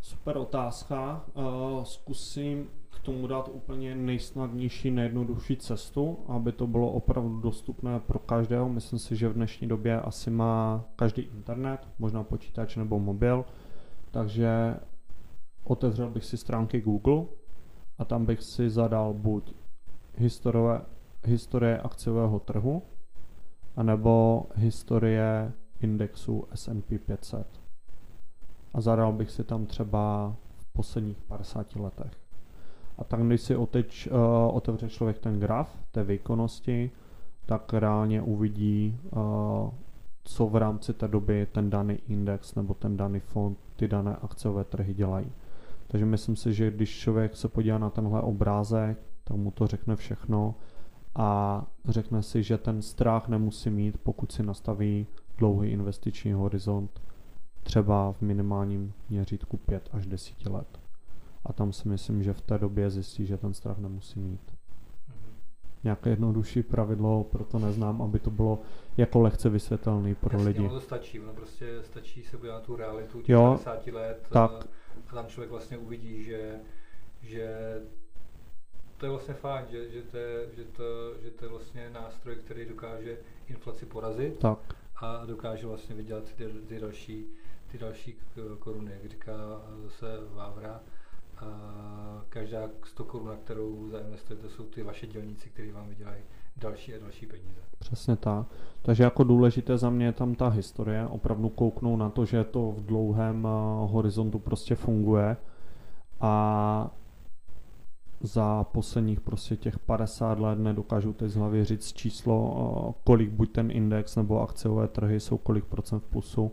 Super 0.00 0.36
otázka. 0.36 1.24
Uh, 1.34 1.84
zkusím 1.84 2.68
tomu 3.02 3.26
dát 3.26 3.48
úplně 3.52 3.94
nejsnadnější, 3.94 4.90
nejjednodušší 4.90 5.56
cestu, 5.56 6.18
aby 6.28 6.52
to 6.52 6.66
bylo 6.66 6.90
opravdu 6.90 7.40
dostupné 7.40 8.00
pro 8.00 8.18
každého. 8.18 8.68
Myslím 8.68 8.98
si, 8.98 9.16
že 9.16 9.28
v 9.28 9.34
dnešní 9.34 9.68
době 9.68 10.00
asi 10.00 10.30
má 10.30 10.84
každý 10.96 11.22
internet, 11.22 11.88
možná 11.98 12.24
počítač 12.24 12.76
nebo 12.76 12.98
mobil, 12.98 13.44
takže 14.10 14.76
otevřel 15.64 16.10
bych 16.10 16.24
si 16.24 16.36
stránky 16.36 16.80
Google 16.80 17.24
a 17.98 18.04
tam 18.04 18.26
bych 18.26 18.42
si 18.42 18.70
zadal 18.70 19.14
buď 19.14 19.54
historie, 20.16 20.80
historie 21.24 21.78
akciového 21.78 22.38
trhu, 22.38 22.82
anebo 23.76 24.46
historie 24.54 25.52
indexu 25.80 26.44
S&P 26.54 26.98
500. 26.98 27.46
A 28.74 28.80
zadal 28.80 29.12
bych 29.12 29.30
si 29.30 29.44
tam 29.44 29.66
třeba 29.66 30.36
v 30.56 30.72
posledních 30.72 31.22
50 31.22 31.76
letech. 31.76 32.21
A 33.02 33.04
tak 33.04 33.22
když 33.22 33.40
si 33.40 33.56
oteč, 33.56 34.06
uh, 34.06 34.56
otevře 34.56 34.88
člověk 34.88 35.18
ten 35.18 35.40
graf 35.40 35.76
té 35.90 36.04
výkonnosti, 36.04 36.90
tak 37.46 37.72
reálně 37.74 38.22
uvidí, 38.22 38.98
uh, 39.10 39.70
co 40.24 40.46
v 40.46 40.56
rámci 40.56 40.92
té 40.92 41.08
doby 41.08 41.46
ten 41.52 41.70
daný 41.70 41.98
index 42.08 42.54
nebo 42.54 42.74
ten 42.74 42.96
daný 42.96 43.20
fond, 43.20 43.58
ty 43.76 43.88
dané 43.88 44.16
akciové 44.16 44.64
trhy 44.64 44.94
dělají. 44.94 45.26
Takže 45.86 46.06
myslím 46.06 46.36
si, 46.36 46.54
že 46.54 46.70
když 46.70 46.98
člověk 46.98 47.36
se 47.36 47.48
podívá 47.48 47.78
na 47.78 47.90
tenhle 47.90 48.22
obrázek, 48.22 48.98
tak 49.24 49.36
mu 49.36 49.50
to 49.50 49.66
řekne 49.66 49.96
všechno 49.96 50.54
a 51.14 51.62
řekne 51.88 52.22
si, 52.22 52.42
že 52.42 52.58
ten 52.58 52.82
strach 52.82 53.28
nemusí 53.28 53.70
mít, 53.70 53.98
pokud 54.02 54.32
si 54.32 54.42
nastaví 54.42 55.06
dlouhý 55.38 55.70
investiční 55.70 56.32
horizont, 56.32 57.02
třeba 57.62 58.12
v 58.12 58.20
minimálním 58.20 58.92
měřítku 59.08 59.56
5 59.56 59.88
až 59.92 60.06
10 60.06 60.46
let. 60.46 60.81
A 61.44 61.52
tam 61.52 61.72
si 61.72 61.88
myslím, 61.88 62.22
že 62.22 62.32
v 62.32 62.40
té 62.40 62.58
době 62.58 62.90
zjistí, 62.90 63.26
že 63.26 63.36
ten 63.36 63.54
strach 63.54 63.78
nemusí 63.78 64.20
mít. 64.20 64.54
Mhm. 65.08 65.34
Nějaké 65.84 66.10
jednodušší 66.10 66.62
pravidlo, 66.62 67.24
proto 67.24 67.58
neznám, 67.58 68.02
aby 68.02 68.18
to 68.18 68.30
bylo 68.30 68.58
jako 68.96 69.20
lehce 69.20 69.48
vysvětelný 69.48 70.14
pro 70.14 70.32
Jasně, 70.32 70.48
lidi. 70.48 70.60
Ono 70.60 70.70
to 70.70 70.80
stačí, 70.80 71.20
ono 71.20 71.32
prostě 71.32 71.82
stačí 71.82 72.22
se 72.22 72.36
podívat 72.36 72.54
na 72.54 72.60
tu 72.60 72.76
realitu 72.76 73.18
těch 73.18 73.28
jo, 73.28 73.58
50 73.64 73.86
let 73.86 74.26
tak. 74.30 74.50
A, 74.50 74.60
a 75.08 75.14
tam 75.14 75.26
člověk 75.26 75.50
vlastně 75.50 75.78
uvidí, 75.78 76.22
že, 76.22 76.60
že 77.22 77.76
to 79.02 79.06
je 79.06 79.10
vlastně 79.10 79.34
fajn, 79.34 79.66
že, 79.70 79.90
že, 79.90 80.02
to 80.02 80.16
je, 80.16 80.46
že, 80.56 80.64
to, 80.64 80.84
že 81.22 81.30
to 81.30 81.44
je 81.44 81.48
vlastně 81.48 81.90
nástroj, 81.90 82.36
který 82.36 82.64
dokáže 82.64 83.18
inflaci 83.46 83.86
porazit 83.86 84.38
tak. 84.38 84.58
a 84.96 85.24
dokáže 85.26 85.66
vlastně 85.66 85.94
vydělat 85.94 86.32
ty, 86.34 86.48
ty 86.68 86.80
další, 86.80 87.26
ty 87.72 87.78
další 87.78 88.16
koruny, 88.58 88.92
jak 88.92 89.10
říká 89.10 89.32
se 89.88 90.06
Vávra. 90.34 90.80
Každá 92.28 92.68
100 92.84 93.04
korun, 93.04 93.30
kterou 93.44 93.88
zainvestujete, 93.88 94.48
jsou 94.48 94.64
ty 94.64 94.82
vaše 94.82 95.06
dělníci, 95.06 95.50
kteří 95.50 95.70
vám 95.70 95.88
vydělají 95.88 96.22
další 96.56 96.94
a 96.94 96.98
další 96.98 97.26
peníze. 97.26 97.60
Přesně 97.78 98.16
tak. 98.16 98.46
Takže 98.82 99.02
jako 99.02 99.24
důležité 99.24 99.78
za 99.78 99.90
mě 99.90 100.06
je 100.06 100.12
tam 100.12 100.34
ta 100.34 100.48
historie, 100.48 101.06
opravdu 101.06 101.48
kouknout 101.48 101.98
na 101.98 102.10
to, 102.10 102.24
že 102.24 102.44
to 102.44 102.72
v 102.72 102.86
dlouhém 102.86 103.44
uh, 103.44 103.90
horizontu 103.90 104.38
prostě 104.38 104.74
funguje 104.74 105.36
a 106.20 106.90
za 108.20 108.64
posledních 108.64 109.20
prostě 109.20 109.56
těch 109.56 109.78
50 109.78 110.38
let 110.38 110.58
nedokážu 110.58 111.12
teď 111.12 111.30
z 111.30 111.36
hlavy 111.36 111.64
říct 111.64 111.92
číslo, 111.92 112.94
kolik 113.04 113.30
buď 113.30 113.52
ten 113.52 113.70
index 113.70 114.16
nebo 114.16 114.40
akciové 114.40 114.88
trhy 114.88 115.20
jsou 115.20 115.38
kolik 115.38 115.64
procent 115.64 116.00
v 116.00 116.06
plusu, 116.06 116.52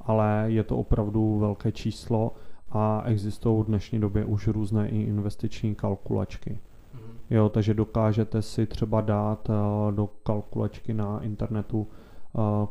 ale 0.00 0.44
je 0.46 0.62
to 0.62 0.78
opravdu 0.78 1.38
velké 1.38 1.72
číslo 1.72 2.32
a 2.70 3.02
existují 3.06 3.62
v 3.62 3.66
dnešní 3.66 4.00
době 4.00 4.24
už 4.24 4.48
různé 4.48 4.88
i 4.88 5.02
investiční 5.02 5.74
kalkulačky. 5.74 6.58
Mhm. 6.94 7.02
Jo, 7.30 7.48
takže 7.48 7.74
dokážete 7.74 8.42
si 8.42 8.66
třeba 8.66 9.00
dát 9.00 9.50
do 9.90 10.06
kalkulačky 10.22 10.94
na 10.94 11.20
internetu, 11.20 11.88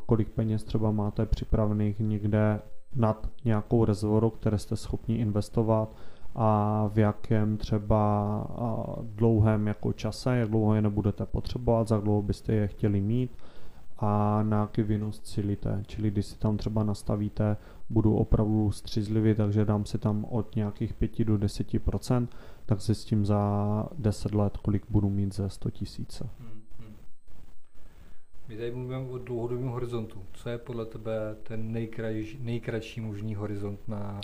kolik 0.06 0.30
peněz 0.30 0.64
třeba 0.64 0.92
máte 0.92 1.26
připravených 1.26 2.00
někde 2.00 2.60
nad 2.96 3.30
nějakou 3.46 3.86
rezervu, 3.86 4.30
které 4.30 4.58
jste 4.58 4.76
schopni 4.76 5.16
investovat, 5.16 5.96
a 6.36 6.90
v 6.94 7.00
jakém 7.00 7.58
třeba 7.58 8.48
dlouhém 9.02 9.68
jako 9.68 9.94
čase, 9.94 10.38
jak 10.38 10.50
dlouho 10.50 10.76
je 10.76 10.82
nebudete 10.82 11.26
potřebovat, 11.26 11.88
za 11.88 12.00
dlouho 12.00 12.22
byste 12.22 12.54
je 12.54 12.68
chtěli 12.68 13.02
mít 13.02 13.32
a 14.00 14.44
na 14.44 14.60
jaký 14.62 14.84
výnos 14.84 15.20
cílíte. 15.20 15.84
Čili 15.88 16.12
když 16.12 16.26
si 16.26 16.40
tam 16.40 16.58
třeba 16.58 16.84
nastavíte, 16.84 17.58
budu 17.90 18.16
opravdu 18.16 18.72
střízlivý, 18.72 19.36
takže 19.36 19.66
dám 19.66 19.86
si 19.86 19.98
tam 19.98 20.26
od 20.26 20.56
nějakých 20.56 20.94
5 20.94 21.24
do 21.24 21.36
10%, 21.36 22.28
tak 22.66 22.82
zjistím 22.82 23.26
za 23.26 23.86
10 23.98 24.34
let, 24.34 24.58
kolik 24.58 24.86
budu 24.90 25.10
mít 25.10 25.36
ze 25.36 25.50
100 25.50 25.70
tisíce. 25.70 26.30
Hmm, 26.40 26.62
hmm. 26.80 26.96
My 28.48 28.58
tady 28.58 28.72
mluvíme 28.72 28.98
o 28.98 29.18
dlouhodobém 29.18 29.68
horizontu. 29.68 30.24
Co 30.34 30.50
je 30.50 30.58
podle 30.58 30.86
tebe 30.86 31.36
ten 31.44 31.72
nejkratší, 31.72 32.40
nejkratší 32.42 33.02
možný 33.02 33.36
horizont 33.36 33.88
na 33.88 34.22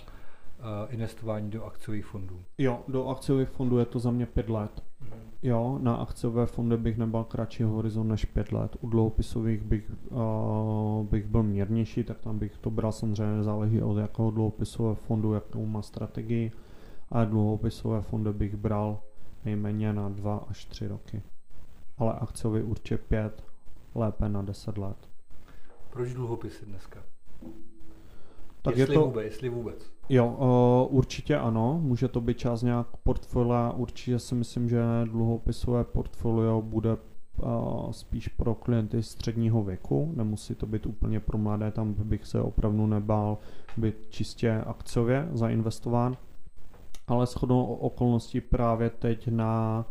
investování 0.90 1.50
do 1.50 1.66
akciových 1.66 2.06
fondů? 2.06 2.40
Jo, 2.58 2.84
do 2.88 3.08
akciových 3.08 3.50
fondů 3.50 3.78
je 3.78 3.86
to 3.86 4.00
za 4.00 4.12
mě 4.12 4.26
pět 4.26 4.50
let. 4.50 4.84
Mm. 5.02 5.30
Jo, 5.42 5.80
na 5.82 5.96
akciové 5.96 6.46
fondy 6.46 6.78
bych 6.78 6.98
nebal 6.98 7.24
kratší 7.24 7.64
horizont 7.64 8.08
než 8.08 8.26
pět 8.26 8.52
let. 8.52 8.78
U 8.82 8.90
dluhopisových 8.90 9.62
bych, 9.62 9.92
uh, 10.10 11.08
bych 11.08 11.28
byl 11.28 11.44
mírnější, 11.44 12.04
tak 12.04 12.20
tam 12.20 12.40
bych 12.40 12.58
to 12.58 12.70
bral 12.70 12.92
samozřejmě, 12.92 13.44
záleží 13.44 13.82
od 13.82 13.98
jakého 13.98 14.32
dluhopisového 14.32 14.96
fondu, 14.96 15.34
jakou 15.34 15.66
má 15.66 15.82
strategii. 15.82 16.52
A 17.12 17.26
dluhopisové 17.26 18.02
fondy 18.02 18.34
bych 18.34 18.56
bral 18.56 19.00
nejméně 19.46 19.94
na 19.94 20.10
dva 20.10 20.46
až 20.50 20.66
tři 20.66 20.88
roky. 20.88 21.22
Ale 21.98 22.14
akciový 22.14 22.62
určitě 22.62 22.98
pět, 22.98 23.44
lépe 23.96 24.30
na 24.30 24.42
deset 24.42 24.78
let. 24.78 25.10
Proč 25.90 26.14
dluhopisy 26.14 26.66
dneska? 26.66 27.00
Tak 28.62 28.78
jestli, 28.78 28.96
je 28.96 29.00
to, 29.00 29.06
vůbec, 29.06 29.26
jestli 29.26 29.50
vůbec. 29.50 29.92
Jo, 30.10 30.28
uh, 30.90 30.98
určitě 30.98 31.38
ano, 31.38 31.80
může 31.84 32.08
to 32.08 32.22
být 32.22 32.38
část 32.38 32.62
nějak 32.62 32.88
portfolia, 33.04 33.72
určitě 33.72 34.20
si 34.20 34.36
myslím, 34.36 34.70
že 34.70 34.82
dluhopisové 35.06 35.84
portfolio 35.84 36.62
bude 36.62 36.98
uh, 37.44 37.92
spíš 37.92 38.28
pro 38.28 38.56
klienty 38.56 39.04
středního 39.04 39.64
věku, 39.64 40.14
nemusí 40.16 40.56
to 40.56 40.66
být 40.66 40.86
úplně 40.86 41.20
pro 41.20 41.38
mladé, 41.38 41.72
tam 41.72 41.94
bych 41.94 42.26
se 42.26 42.42
opravdu 42.42 42.88
nebál 42.88 43.38
být 43.78 43.96
čistě 44.10 44.64
akciově 44.66 45.30
zainvestován, 45.34 46.18
ale 47.08 47.26
shodou 47.26 47.64
okolností 47.64 48.42
právě 48.42 48.90
teď 48.90 49.28
na 49.28 49.86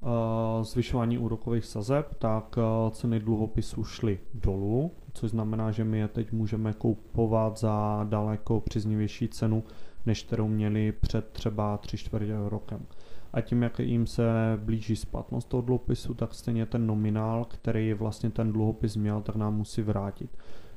uh, 0.00 0.62
zvyšování 0.62 1.18
úrokových 1.18 1.64
sazeb, 1.64 2.14
tak 2.18 2.56
uh, 2.56 2.90
ceny 2.90 3.20
dluhopisů 3.20 3.84
šly 3.84 4.18
dolů, 4.34 4.90
což 5.14 5.30
znamená, 5.30 5.70
že 5.70 5.84
my 5.84 5.98
je 5.98 6.08
teď 6.08 6.32
můžeme 6.32 6.72
koupovat 6.72 7.58
za 7.58 8.06
daleko 8.08 8.60
příznivější 8.60 9.28
cenu, 9.28 9.64
než 10.06 10.22
kterou 10.22 10.48
měli 10.48 10.92
před 10.92 11.28
třeba 11.28 11.78
tři 11.78 11.96
čtvrtě 11.96 12.34
rokem. 12.48 12.86
A 13.32 13.40
tím, 13.40 13.62
jak 13.62 13.78
jim 13.78 14.06
se 14.06 14.24
blíží 14.56 14.96
splatnost 14.96 15.48
toho 15.48 15.60
dluhopisu, 15.60 16.14
tak 16.14 16.34
stejně 16.34 16.66
ten 16.66 16.86
nominál, 16.86 17.44
který 17.44 17.94
vlastně 17.94 18.30
ten 18.30 18.52
dluhopis 18.52 18.96
měl, 18.96 19.22
tak 19.22 19.36
nám 19.36 19.56
musí 19.56 19.82
vrátit. 19.82 20.30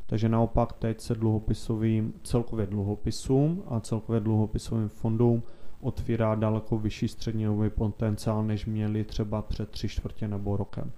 Takže 0.05 0.29
naopak 0.29 0.73
teď 0.73 1.01
se 1.01 1.15
dluhopisovým, 1.15 2.13
celkově 2.23 2.65
dluhopisům 2.65 3.63
a 3.67 3.79
celkově 3.79 4.21
dluhopisovým 4.21 4.89
fondům 4.89 5.43
otvírá 5.81 6.35
daleko 6.35 6.77
vyšší 6.77 7.07
střednědobý 7.07 7.69
potenciál, 7.69 8.43
než 8.43 8.65
měli 8.65 9.03
třeba 9.03 9.41
před 9.41 9.69
tři 9.69 9.89
čtvrtě 9.89 10.27
nebo 10.27 10.57
rokem. 10.57 10.91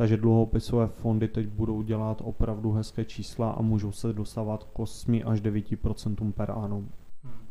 Takže 0.00 0.16
dluhopisové 0.16 0.86
fondy 0.86 1.28
teď 1.28 1.46
budou 1.46 1.82
dělat 1.82 2.22
opravdu 2.24 2.72
hezké 2.72 3.04
čísla 3.04 3.50
a 3.50 3.62
můžou 3.62 3.92
se 3.92 4.12
dostávat 4.12 4.64
k 4.64 4.78
8 4.78 5.22
až 5.24 5.42
9% 5.42 6.32
per 6.32 6.50
annum. 6.50 6.92
Hmm. 7.24 7.46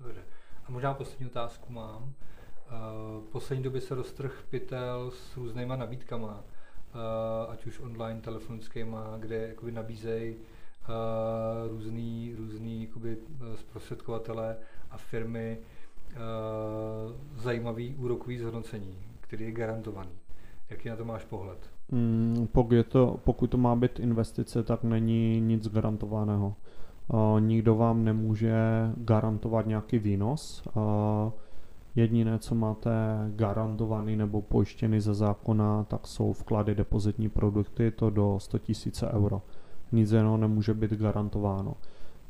Dobře. 0.00 0.20
A 0.66 0.70
možná 0.70 0.94
poslední 0.94 1.26
otázku 1.26 1.72
mám. 1.72 2.02
Uh, 2.02 3.24
poslední 3.32 3.64
době 3.64 3.80
se 3.80 3.94
roztrh 3.94 4.44
pytel 4.50 5.10
s 5.10 5.36
různýma 5.36 5.76
nabídkama, 5.76 6.34
uh, 6.34 7.52
ať 7.52 7.66
už 7.66 7.80
online, 7.80 8.20
telefonickýma, 8.20 9.16
kde 9.18 9.48
jakoby 9.48 9.72
nabízejí 9.72 10.36
uh, 10.36 11.70
různý, 11.70 12.34
různý 12.38 12.84
jakoby, 12.84 13.16
zprostředkovatele 13.54 14.56
a 14.90 14.96
firmy 14.96 15.58
zajímavý 17.34 17.94
úrokový 17.94 18.38
zhodnocení, 18.38 18.98
který 19.20 19.44
je 19.44 19.52
garantovaný. 19.52 20.19
Jaký 20.70 20.88
na 20.88 20.96
to 20.96 21.04
máš 21.04 21.24
pohled? 21.24 21.58
Mm, 21.92 22.48
pokud, 22.52 22.86
to, 22.88 23.20
pokud 23.24 23.46
to 23.46 23.58
má 23.58 23.76
být 23.76 24.00
investice, 24.00 24.62
tak 24.62 24.84
není 24.84 25.40
nic 25.40 25.68
garantovaného. 25.68 26.54
Uh, 27.12 27.40
nikdo 27.40 27.74
vám 27.76 28.04
nemůže 28.04 28.54
garantovat 28.96 29.66
nějaký 29.66 29.98
výnos. 29.98 30.62
Uh, 30.76 30.82
Jediné, 31.94 32.38
co 32.38 32.54
máte 32.54 32.90
garantovaný 33.36 34.16
nebo 34.16 34.42
pojištěný 34.42 35.00
ze 35.00 35.14
zákona, 35.14 35.84
tak 35.84 36.06
jsou 36.06 36.32
vklady 36.32 36.74
depozitní 36.74 37.28
produkty, 37.28 37.90
to 37.90 38.10
do 38.10 38.38
100 38.40 38.58
000 39.02 39.12
euro. 39.14 39.42
Nic 39.92 40.12
jiného 40.12 40.36
nemůže 40.36 40.74
být 40.74 40.92
garantováno. 40.92 41.74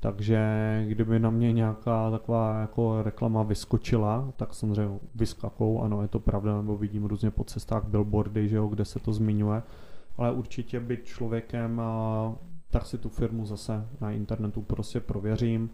Takže 0.00 0.40
kdyby 0.88 1.18
na 1.18 1.30
mě 1.30 1.52
nějaká 1.52 2.10
taková 2.10 2.60
jako 2.60 3.02
reklama 3.02 3.42
vyskočila, 3.42 4.32
tak 4.36 4.54
samozřejmě 4.54 4.98
vyskakou, 5.14 5.82
ano, 5.82 6.02
je 6.02 6.08
to 6.08 6.20
pravda, 6.20 6.56
nebo 6.56 6.76
vidím 6.76 7.04
různě 7.04 7.30
po 7.30 7.44
cestách 7.44 7.84
billboardy, 7.84 8.48
že 8.48 8.56
jo, 8.56 8.66
kde 8.66 8.84
se 8.84 8.98
to 8.98 9.12
zmiňuje, 9.12 9.62
ale 10.16 10.32
určitě 10.32 10.80
být 10.80 11.04
člověkem, 11.04 11.82
tak 12.70 12.86
si 12.86 12.98
tu 12.98 13.08
firmu 13.08 13.46
zase 13.46 13.86
na 14.00 14.10
internetu 14.10 14.62
prostě 14.62 15.00
prověřím, 15.00 15.70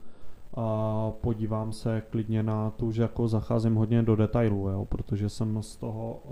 a 0.55 1.11
podívám 1.21 1.73
se 1.73 2.03
klidně 2.11 2.43
na 2.43 2.71
tu, 2.71 2.93
že 2.93 3.03
jako 3.03 3.29
zacházím 3.29 3.75
hodně 3.75 4.03
do 4.03 4.17
detailů, 4.17 4.69
jo, 4.69 4.85
protože 4.85 5.29
jsem 5.29 5.63
z 5.63 5.77
toho, 5.77 6.23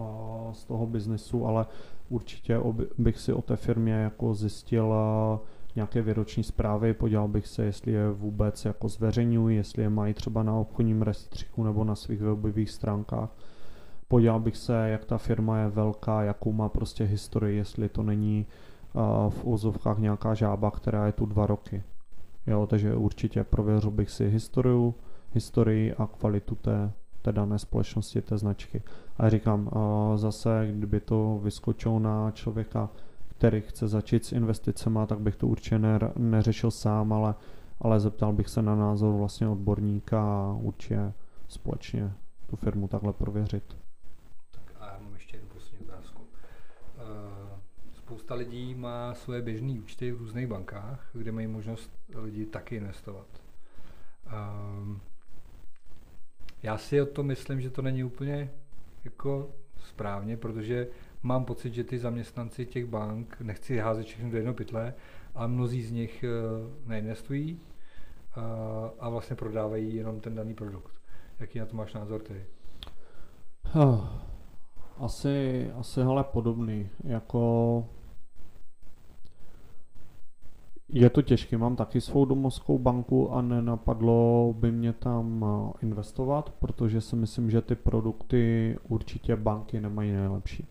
z 0.53 0.64
toho 0.64 0.86
biznesu, 0.86 1.47
ale 1.47 1.66
určitě 2.09 2.61
bych 2.99 3.18
si 3.18 3.32
o 3.32 3.42
té 3.42 3.57
firmě 3.57 3.92
jako 3.92 4.34
zjistil 4.34 4.95
nějaké 5.77 6.03
výroční 6.03 6.43
zprávy, 6.43 6.95
podíval 6.95 7.29
bych 7.29 7.47
se, 7.47 7.64
jestli 7.64 7.93
je 7.93 8.11
vůbec 8.11 8.64
jako 8.64 8.89
zveřejňují, 8.89 9.57
jestli 9.57 9.83
je 9.83 9.91
mají 9.91 10.14
třeba 10.14 10.43
na 10.43 10.55
obchodním 10.55 11.03
rejstříku 11.03 11.64
nebo 11.64 11.85
na 11.85 11.95
svých 11.95 12.20
webových 12.20 12.70
stránkách. 12.70 13.37
Podíval 14.09 14.41
bych 14.41 14.57
se, 14.57 14.89
jak 14.89 15.05
ta 15.05 15.18
firma 15.18 15.59
je 15.59 15.68
velká, 15.68 16.22
jakou 16.22 16.53
má 16.53 16.68
prostě 16.68 17.05
historii, 17.05 17.57
jestli 17.57 17.89
to 17.89 18.03
není 18.03 18.47
v 19.29 19.45
úzovkách 19.45 19.99
nějaká 19.99 20.35
žába, 20.35 20.70
která 20.70 21.07
je 21.07 21.12
tu 21.12 21.27
dva 21.27 21.47
roky. 21.47 21.83
Jo, 22.47 22.66
takže 22.66 22.95
určitě 22.95 23.45
prověřil 23.45 23.91
bych 23.91 24.11
si 24.11 24.29
historii, 24.29 24.93
historii 25.33 25.95
a 25.95 26.07
kvalitu 26.07 26.55
té, 26.55 26.93
té 27.22 27.33
dané 27.33 27.59
společnosti, 27.59 28.22
té 28.22 28.39
značky. 28.39 28.83
A 29.18 29.29
říkám, 29.29 29.70
zase, 30.14 30.68
kdyby 30.72 31.01
to 31.01 31.41
vyskočilo 31.43 31.99
na 31.99 32.31
člověka, 32.31 32.91
který 33.39 33.61
chce 33.61 33.89
začít 33.89 34.24
s 34.24 34.32
investicemi, 34.32 34.99
tak 35.07 35.20
bych 35.20 35.37
to 35.37 35.47
určitě 35.47 35.78
ne, 35.78 35.99
neřešil 36.16 36.70
sám, 36.70 37.12
ale, 37.12 37.35
ale 37.80 38.01
zeptal 38.01 38.32
bych 38.32 38.49
se 38.49 38.62
na 38.62 38.74
názor 38.76 39.14
vlastně 39.14 39.49
odborníka 39.49 40.22
a 40.22 40.53
určitě 40.53 41.12
společně 41.49 42.12
tu 42.47 42.57
firmu 42.57 42.89
takhle 42.89 43.12
prověřit. 43.12 43.76
Tak 44.51 44.74
a 44.80 44.87
já 44.93 44.99
mám 44.99 45.14
ještě 45.14 45.37
jednu 45.37 45.49
poslední 45.49 45.87
otázku. 45.87 46.22
Uh, 46.22 47.59
spousta 47.93 48.35
lidí 48.35 48.74
má 48.74 49.14
svoje 49.14 49.43
běžné 49.43 49.72
účty 49.72 50.12
v 50.12 50.18
různých 50.18 50.47
bankách, 50.47 51.09
kde 51.12 51.32
mají 51.32 51.47
možnost 51.47 51.91
lidi 52.14 52.47
taky 52.47 52.76
investovat. 52.76 53.26
Uh, 54.26 54.97
já 56.62 56.78
si 56.78 57.03
o 57.03 57.07
to 57.07 57.22
myslím, 57.22 57.61
že 57.61 57.70
to 57.70 57.82
není 57.82 58.05
úplně 58.05 58.51
jako 59.05 59.51
správně, 59.85 60.37
protože 60.37 60.89
mám 61.25 61.45
pocit, 61.45 61.75
že 61.75 61.85
ty 61.85 61.99
zaměstnanci 61.99 62.66
těch 62.66 62.87
bank, 62.87 63.37
nechci 63.41 63.79
házet 63.79 64.07
všechno 64.07 64.31
do 64.31 64.37
jednoho 64.37 64.55
pytle, 64.55 64.95
ale 65.35 65.49
mnozí 65.49 65.83
z 65.83 65.91
nich 65.91 66.25
eh, 66.25 66.29
neinvestují 66.87 67.61
a, 68.35 68.41
eh, 68.41 68.91
a 69.01 69.09
vlastně 69.09 69.37
prodávají 69.37 69.95
jenom 69.95 70.20
ten 70.20 70.35
daný 70.35 70.55
produkt. 70.55 70.95
Jaký 71.41 71.59
na 71.59 71.66
to 71.66 71.77
máš 71.77 71.95
názor 71.95 72.22
ty? 72.22 72.45
Asi, 74.99 75.70
asi 75.79 76.01
hele 76.01 76.25
podobný. 76.25 76.89
Jako 77.05 77.87
je 80.89 81.11
to 81.11 81.22
těžké, 81.22 81.59
mám 81.59 81.77
taky 81.77 82.01
svou 82.01 82.25
domovskou 82.25 82.79
banku 82.79 83.33
a 83.33 83.43
nenapadlo 83.43 84.55
by 84.59 84.72
mě 84.72 84.93
tam 84.93 85.45
eh, 85.45 85.79
investovat, 85.83 86.51
protože 86.51 87.01
si 87.01 87.16
myslím, 87.16 87.51
že 87.51 87.62
ty 87.62 87.75
produkty 87.75 88.77
určitě 88.89 89.37
banky 89.37 89.81
nemají 89.81 90.12
nejlepší. 90.12 90.66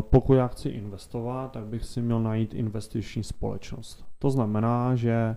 Pokud 0.00 0.34
já 0.34 0.46
chci 0.46 0.68
investovat, 0.68 1.52
tak 1.52 1.64
bych 1.64 1.84
si 1.84 2.02
měl 2.02 2.20
najít 2.20 2.54
investiční 2.54 3.22
společnost. 3.22 4.04
To 4.18 4.30
znamená, 4.30 4.94
že 4.94 5.36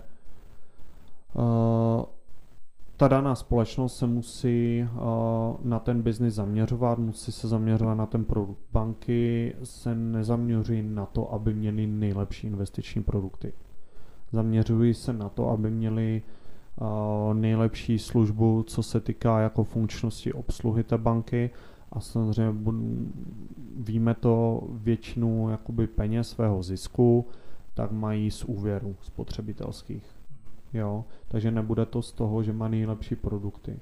ta 2.98 3.08
daná 3.08 3.36
společnost 3.36 3.98
se 3.98 4.08
musí 4.08 4.86
na 5.64 5.80
ten 5.80 6.02
biznis 6.02 6.34
zaměřovat, 6.34 7.00
musí 7.00 7.32
se 7.32 7.48
zaměřovat 7.48 7.96
na 7.96 8.06
ten 8.06 8.26
produkt. 8.26 8.60
Banky 8.72 9.56
se 9.64 9.96
nezaměřují 9.96 10.82
na 10.84 11.06
to, 11.06 11.34
aby 11.34 11.54
měli 11.54 11.88
nejlepší 11.88 12.48
investiční 12.48 13.04
produkty. 13.04 13.54
Zaměřují 14.32 14.94
se 14.94 15.14
na 15.14 15.30
to, 15.30 15.50
aby 15.50 15.72
měli 15.72 16.22
nejlepší 17.34 18.00
službu, 18.00 18.64
co 18.64 18.84
se 18.84 19.00
týká 19.00 19.40
jako 19.40 19.64
funkčnosti 19.64 20.34
obsluhy 20.34 20.84
té 20.84 20.98
banky 20.98 21.50
a 21.92 22.00
samozřejmě 22.00 22.74
víme 23.78 24.14
to 24.14 24.64
většinu 24.72 25.50
jakoby 25.50 25.88
peněz 25.88 26.30
svého 26.30 26.64
zisku, 26.64 27.26
tak 27.74 27.92
mají 27.92 28.32
z 28.32 28.44
úvěru 28.44 28.96
spotřebitelských. 29.02 30.04
Jo? 30.74 31.06
Takže 31.28 31.52
nebude 31.52 31.86
to 31.86 32.02
z 32.02 32.12
toho, 32.12 32.44
že 32.44 32.54
má 32.54 32.68
nejlepší 32.68 33.16
produkty. 33.16 33.80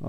Uh, 0.00 0.08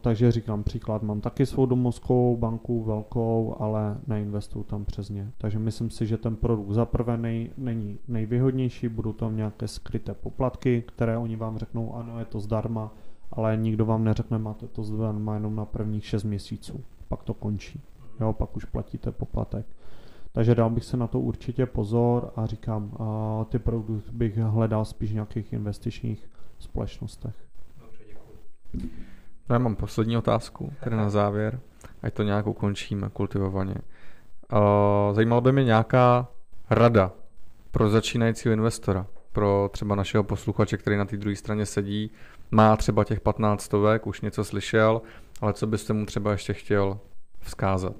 takže 0.00 0.32
říkám 0.32 0.62
příklad, 0.62 1.02
mám 1.02 1.20
taky 1.20 1.46
svou 1.46 1.66
domovskou 1.66 2.36
banku 2.36 2.82
velkou, 2.82 3.56
ale 3.58 3.98
neinvestuju 4.06 4.64
tam 4.64 4.84
přes 4.84 5.10
ně. 5.10 5.30
Takže 5.38 5.58
myslím 5.58 5.90
si, 5.90 6.06
že 6.06 6.16
ten 6.16 6.36
produkt 6.36 6.72
za 6.72 6.84
prvé 6.84 7.16
nej, 7.16 7.50
není 7.58 7.98
nejvýhodnější, 8.08 8.88
budou 8.88 9.12
tam 9.12 9.36
nějaké 9.36 9.68
skryté 9.68 10.14
poplatky, 10.14 10.82
které 10.86 11.18
oni 11.18 11.36
vám 11.36 11.58
řeknou, 11.58 11.94
ano, 11.94 12.18
je 12.18 12.24
to 12.24 12.40
zdarma, 12.40 12.92
ale 13.36 13.56
nikdo 13.56 13.86
vám 13.86 14.04
neřekne, 14.04 14.38
máte 14.38 14.66
to 14.68 14.82
zdarma 14.82 15.34
jenom 15.34 15.56
na 15.56 15.64
prvních 15.64 16.06
6 16.06 16.24
měsíců, 16.24 16.84
pak 17.08 17.22
to 17.22 17.34
končí, 17.34 17.82
jo, 18.20 18.32
pak 18.32 18.56
už 18.56 18.64
platíte 18.64 19.12
poplatek. 19.12 19.66
Takže 20.32 20.54
dal 20.54 20.70
bych 20.70 20.84
se 20.84 20.96
na 20.96 21.06
to 21.06 21.20
určitě 21.20 21.66
pozor 21.66 22.32
a 22.36 22.46
říkám, 22.46 22.92
a 22.98 23.44
ty 23.44 23.58
produkty 23.58 24.10
bych 24.12 24.36
hledal 24.36 24.84
spíš 24.84 25.10
v 25.10 25.14
nějakých 25.14 25.52
investičních 25.52 26.30
společnostech. 26.58 27.34
Dobře, 27.80 28.02
děkuji. 28.08 28.90
Já 29.48 29.58
mám 29.58 29.76
poslední 29.76 30.16
otázku, 30.16 30.72
tedy 30.84 30.96
na 30.96 31.10
závěr, 31.10 31.60
ať 32.02 32.14
to 32.14 32.22
nějak 32.22 32.46
ukončíme 32.46 33.10
kultivovaně. 33.10 33.74
Zajímalo 35.12 35.40
by 35.40 35.52
mě 35.52 35.64
nějaká 35.64 36.28
rada 36.70 37.12
pro 37.70 37.88
začínajícího 37.88 38.52
investora, 38.52 39.06
pro 39.34 39.70
třeba 39.72 39.94
našeho 39.94 40.24
posluchače, 40.24 40.76
který 40.76 40.96
na 40.96 41.04
té 41.04 41.16
druhé 41.16 41.36
straně 41.36 41.66
sedí, 41.66 42.10
má 42.50 42.76
třeba 42.76 43.04
těch 43.04 43.20
15 43.20 43.62
stovek, 43.62 44.06
už 44.06 44.20
něco 44.20 44.44
slyšel, 44.44 45.02
ale 45.40 45.52
co 45.52 45.66
byste 45.66 45.92
mu 45.92 46.06
třeba 46.06 46.32
ještě 46.32 46.52
chtěl 46.52 46.98
vzkázat? 47.40 47.96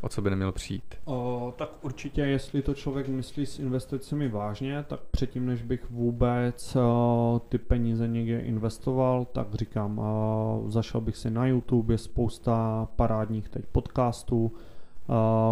O 0.00 0.08
co 0.08 0.22
by 0.22 0.30
neměl 0.30 0.52
přijít? 0.52 0.94
O, 1.04 1.54
tak 1.58 1.68
určitě, 1.82 2.20
jestli 2.20 2.62
to 2.62 2.74
člověk 2.74 3.08
myslí 3.08 3.46
s 3.46 3.58
investicemi 3.58 4.28
vážně, 4.28 4.84
tak 4.88 5.00
předtím, 5.10 5.46
než 5.46 5.62
bych 5.62 5.90
vůbec 5.90 6.76
o, 6.76 7.40
ty 7.48 7.58
peníze 7.58 8.08
někde 8.08 8.40
investoval, 8.40 9.24
tak 9.24 9.54
říkám, 9.54 9.98
o, 9.98 10.64
zašel 10.66 11.00
bych 11.00 11.16
si 11.16 11.30
na 11.30 11.46
YouTube, 11.46 11.94
je 11.94 11.98
spousta 11.98 12.88
parádních 12.96 13.48
teď 13.48 13.64
podcastů, 13.72 14.52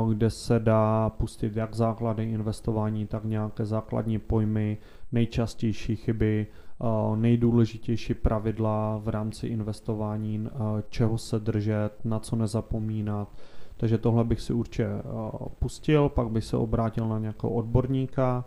kde 0.09 0.31
se 0.31 0.59
dá 0.59 1.11
pustit 1.11 1.57
jak 1.57 1.75
základy 1.75 2.25
investování, 2.25 3.07
tak 3.07 3.25
nějaké 3.25 3.67
základní 3.67 4.19
pojmy, 4.19 4.79
nejčastější 5.13 5.97
chyby, 5.97 6.47
nejdůležitější 7.17 8.15
pravidla 8.15 9.01
v 9.05 9.09
rámci 9.09 9.47
investování, 9.47 10.49
čeho 10.89 11.19
se 11.19 11.39
držet, 11.39 11.91
na 12.05 12.19
co 12.19 12.37
nezapomínat. 12.37 13.29
Takže 13.77 13.99
tohle 13.99 14.25
bych 14.25 14.41
si 14.41 14.53
určitě 14.53 14.89
pustil, 15.59 16.09
pak 16.09 16.29
bych 16.31 16.45
se 16.45 16.57
obrátil 16.57 17.09
na 17.09 17.19
nějakého 17.19 17.53
odborníka 17.53 18.45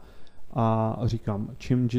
a 0.54 0.98
říkám, 1.04 1.50
čím, 1.58 1.90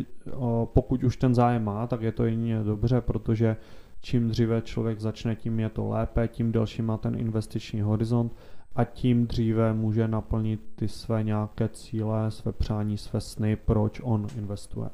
pokud 0.64 1.04
už 1.04 1.16
ten 1.16 1.34
zájem 1.34 1.64
má, 1.64 1.86
tak 1.86 2.02
je 2.02 2.12
to 2.12 2.24
jedině 2.24 2.62
dobře, 2.62 3.00
protože 3.00 3.56
čím 4.00 4.28
dříve 4.28 4.62
člověk 4.62 5.00
začne, 5.00 5.36
tím 5.36 5.60
je 5.60 5.68
to 5.68 5.88
lépe, 5.88 6.28
tím 6.28 6.52
delší 6.52 6.82
má 6.82 6.96
ten 6.96 7.14
investiční 7.18 7.80
horizont 7.80 8.36
a 8.76 8.84
tím 8.84 9.26
dříve 9.26 9.72
může 9.72 10.08
naplnit 10.08 10.60
ty 10.74 10.88
své 10.88 11.22
nějaké 11.22 11.68
cíle, 11.68 12.30
své 12.30 12.52
přání, 12.52 12.98
své 12.98 13.20
sny, 13.20 13.56
proč 13.56 14.00
on 14.04 14.26
investuje. 14.36 14.90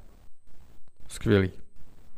Skvělý. 1.08 1.50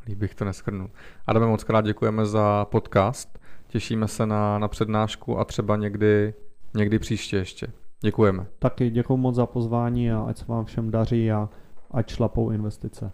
Líp 0.06 0.18
bych 0.18 0.34
to 0.34 0.44
neskrnul. 0.44 0.90
Adame, 1.26 1.46
moc 1.46 1.64
krát 1.64 1.84
děkujeme 1.84 2.26
za 2.26 2.64
podcast. 2.64 3.38
Těšíme 3.68 4.08
se 4.08 4.26
na, 4.26 4.58
na 4.58 4.68
přednášku 4.68 5.38
a 5.38 5.44
třeba 5.44 5.76
někdy, 5.76 6.34
někdy 6.74 6.98
příště 6.98 7.36
ještě. 7.36 7.66
Děkujeme. 8.00 8.46
Taky 8.58 8.90
děkuji 8.90 9.16
moc 9.16 9.34
za 9.34 9.46
pozvání 9.46 10.12
a 10.12 10.20
ať 10.20 10.38
se 10.38 10.44
vám 10.48 10.64
všem 10.64 10.90
daří 10.90 11.32
a 11.32 11.48
ať 11.90 12.11
šlapou 12.11 12.50
investice. 12.50 13.12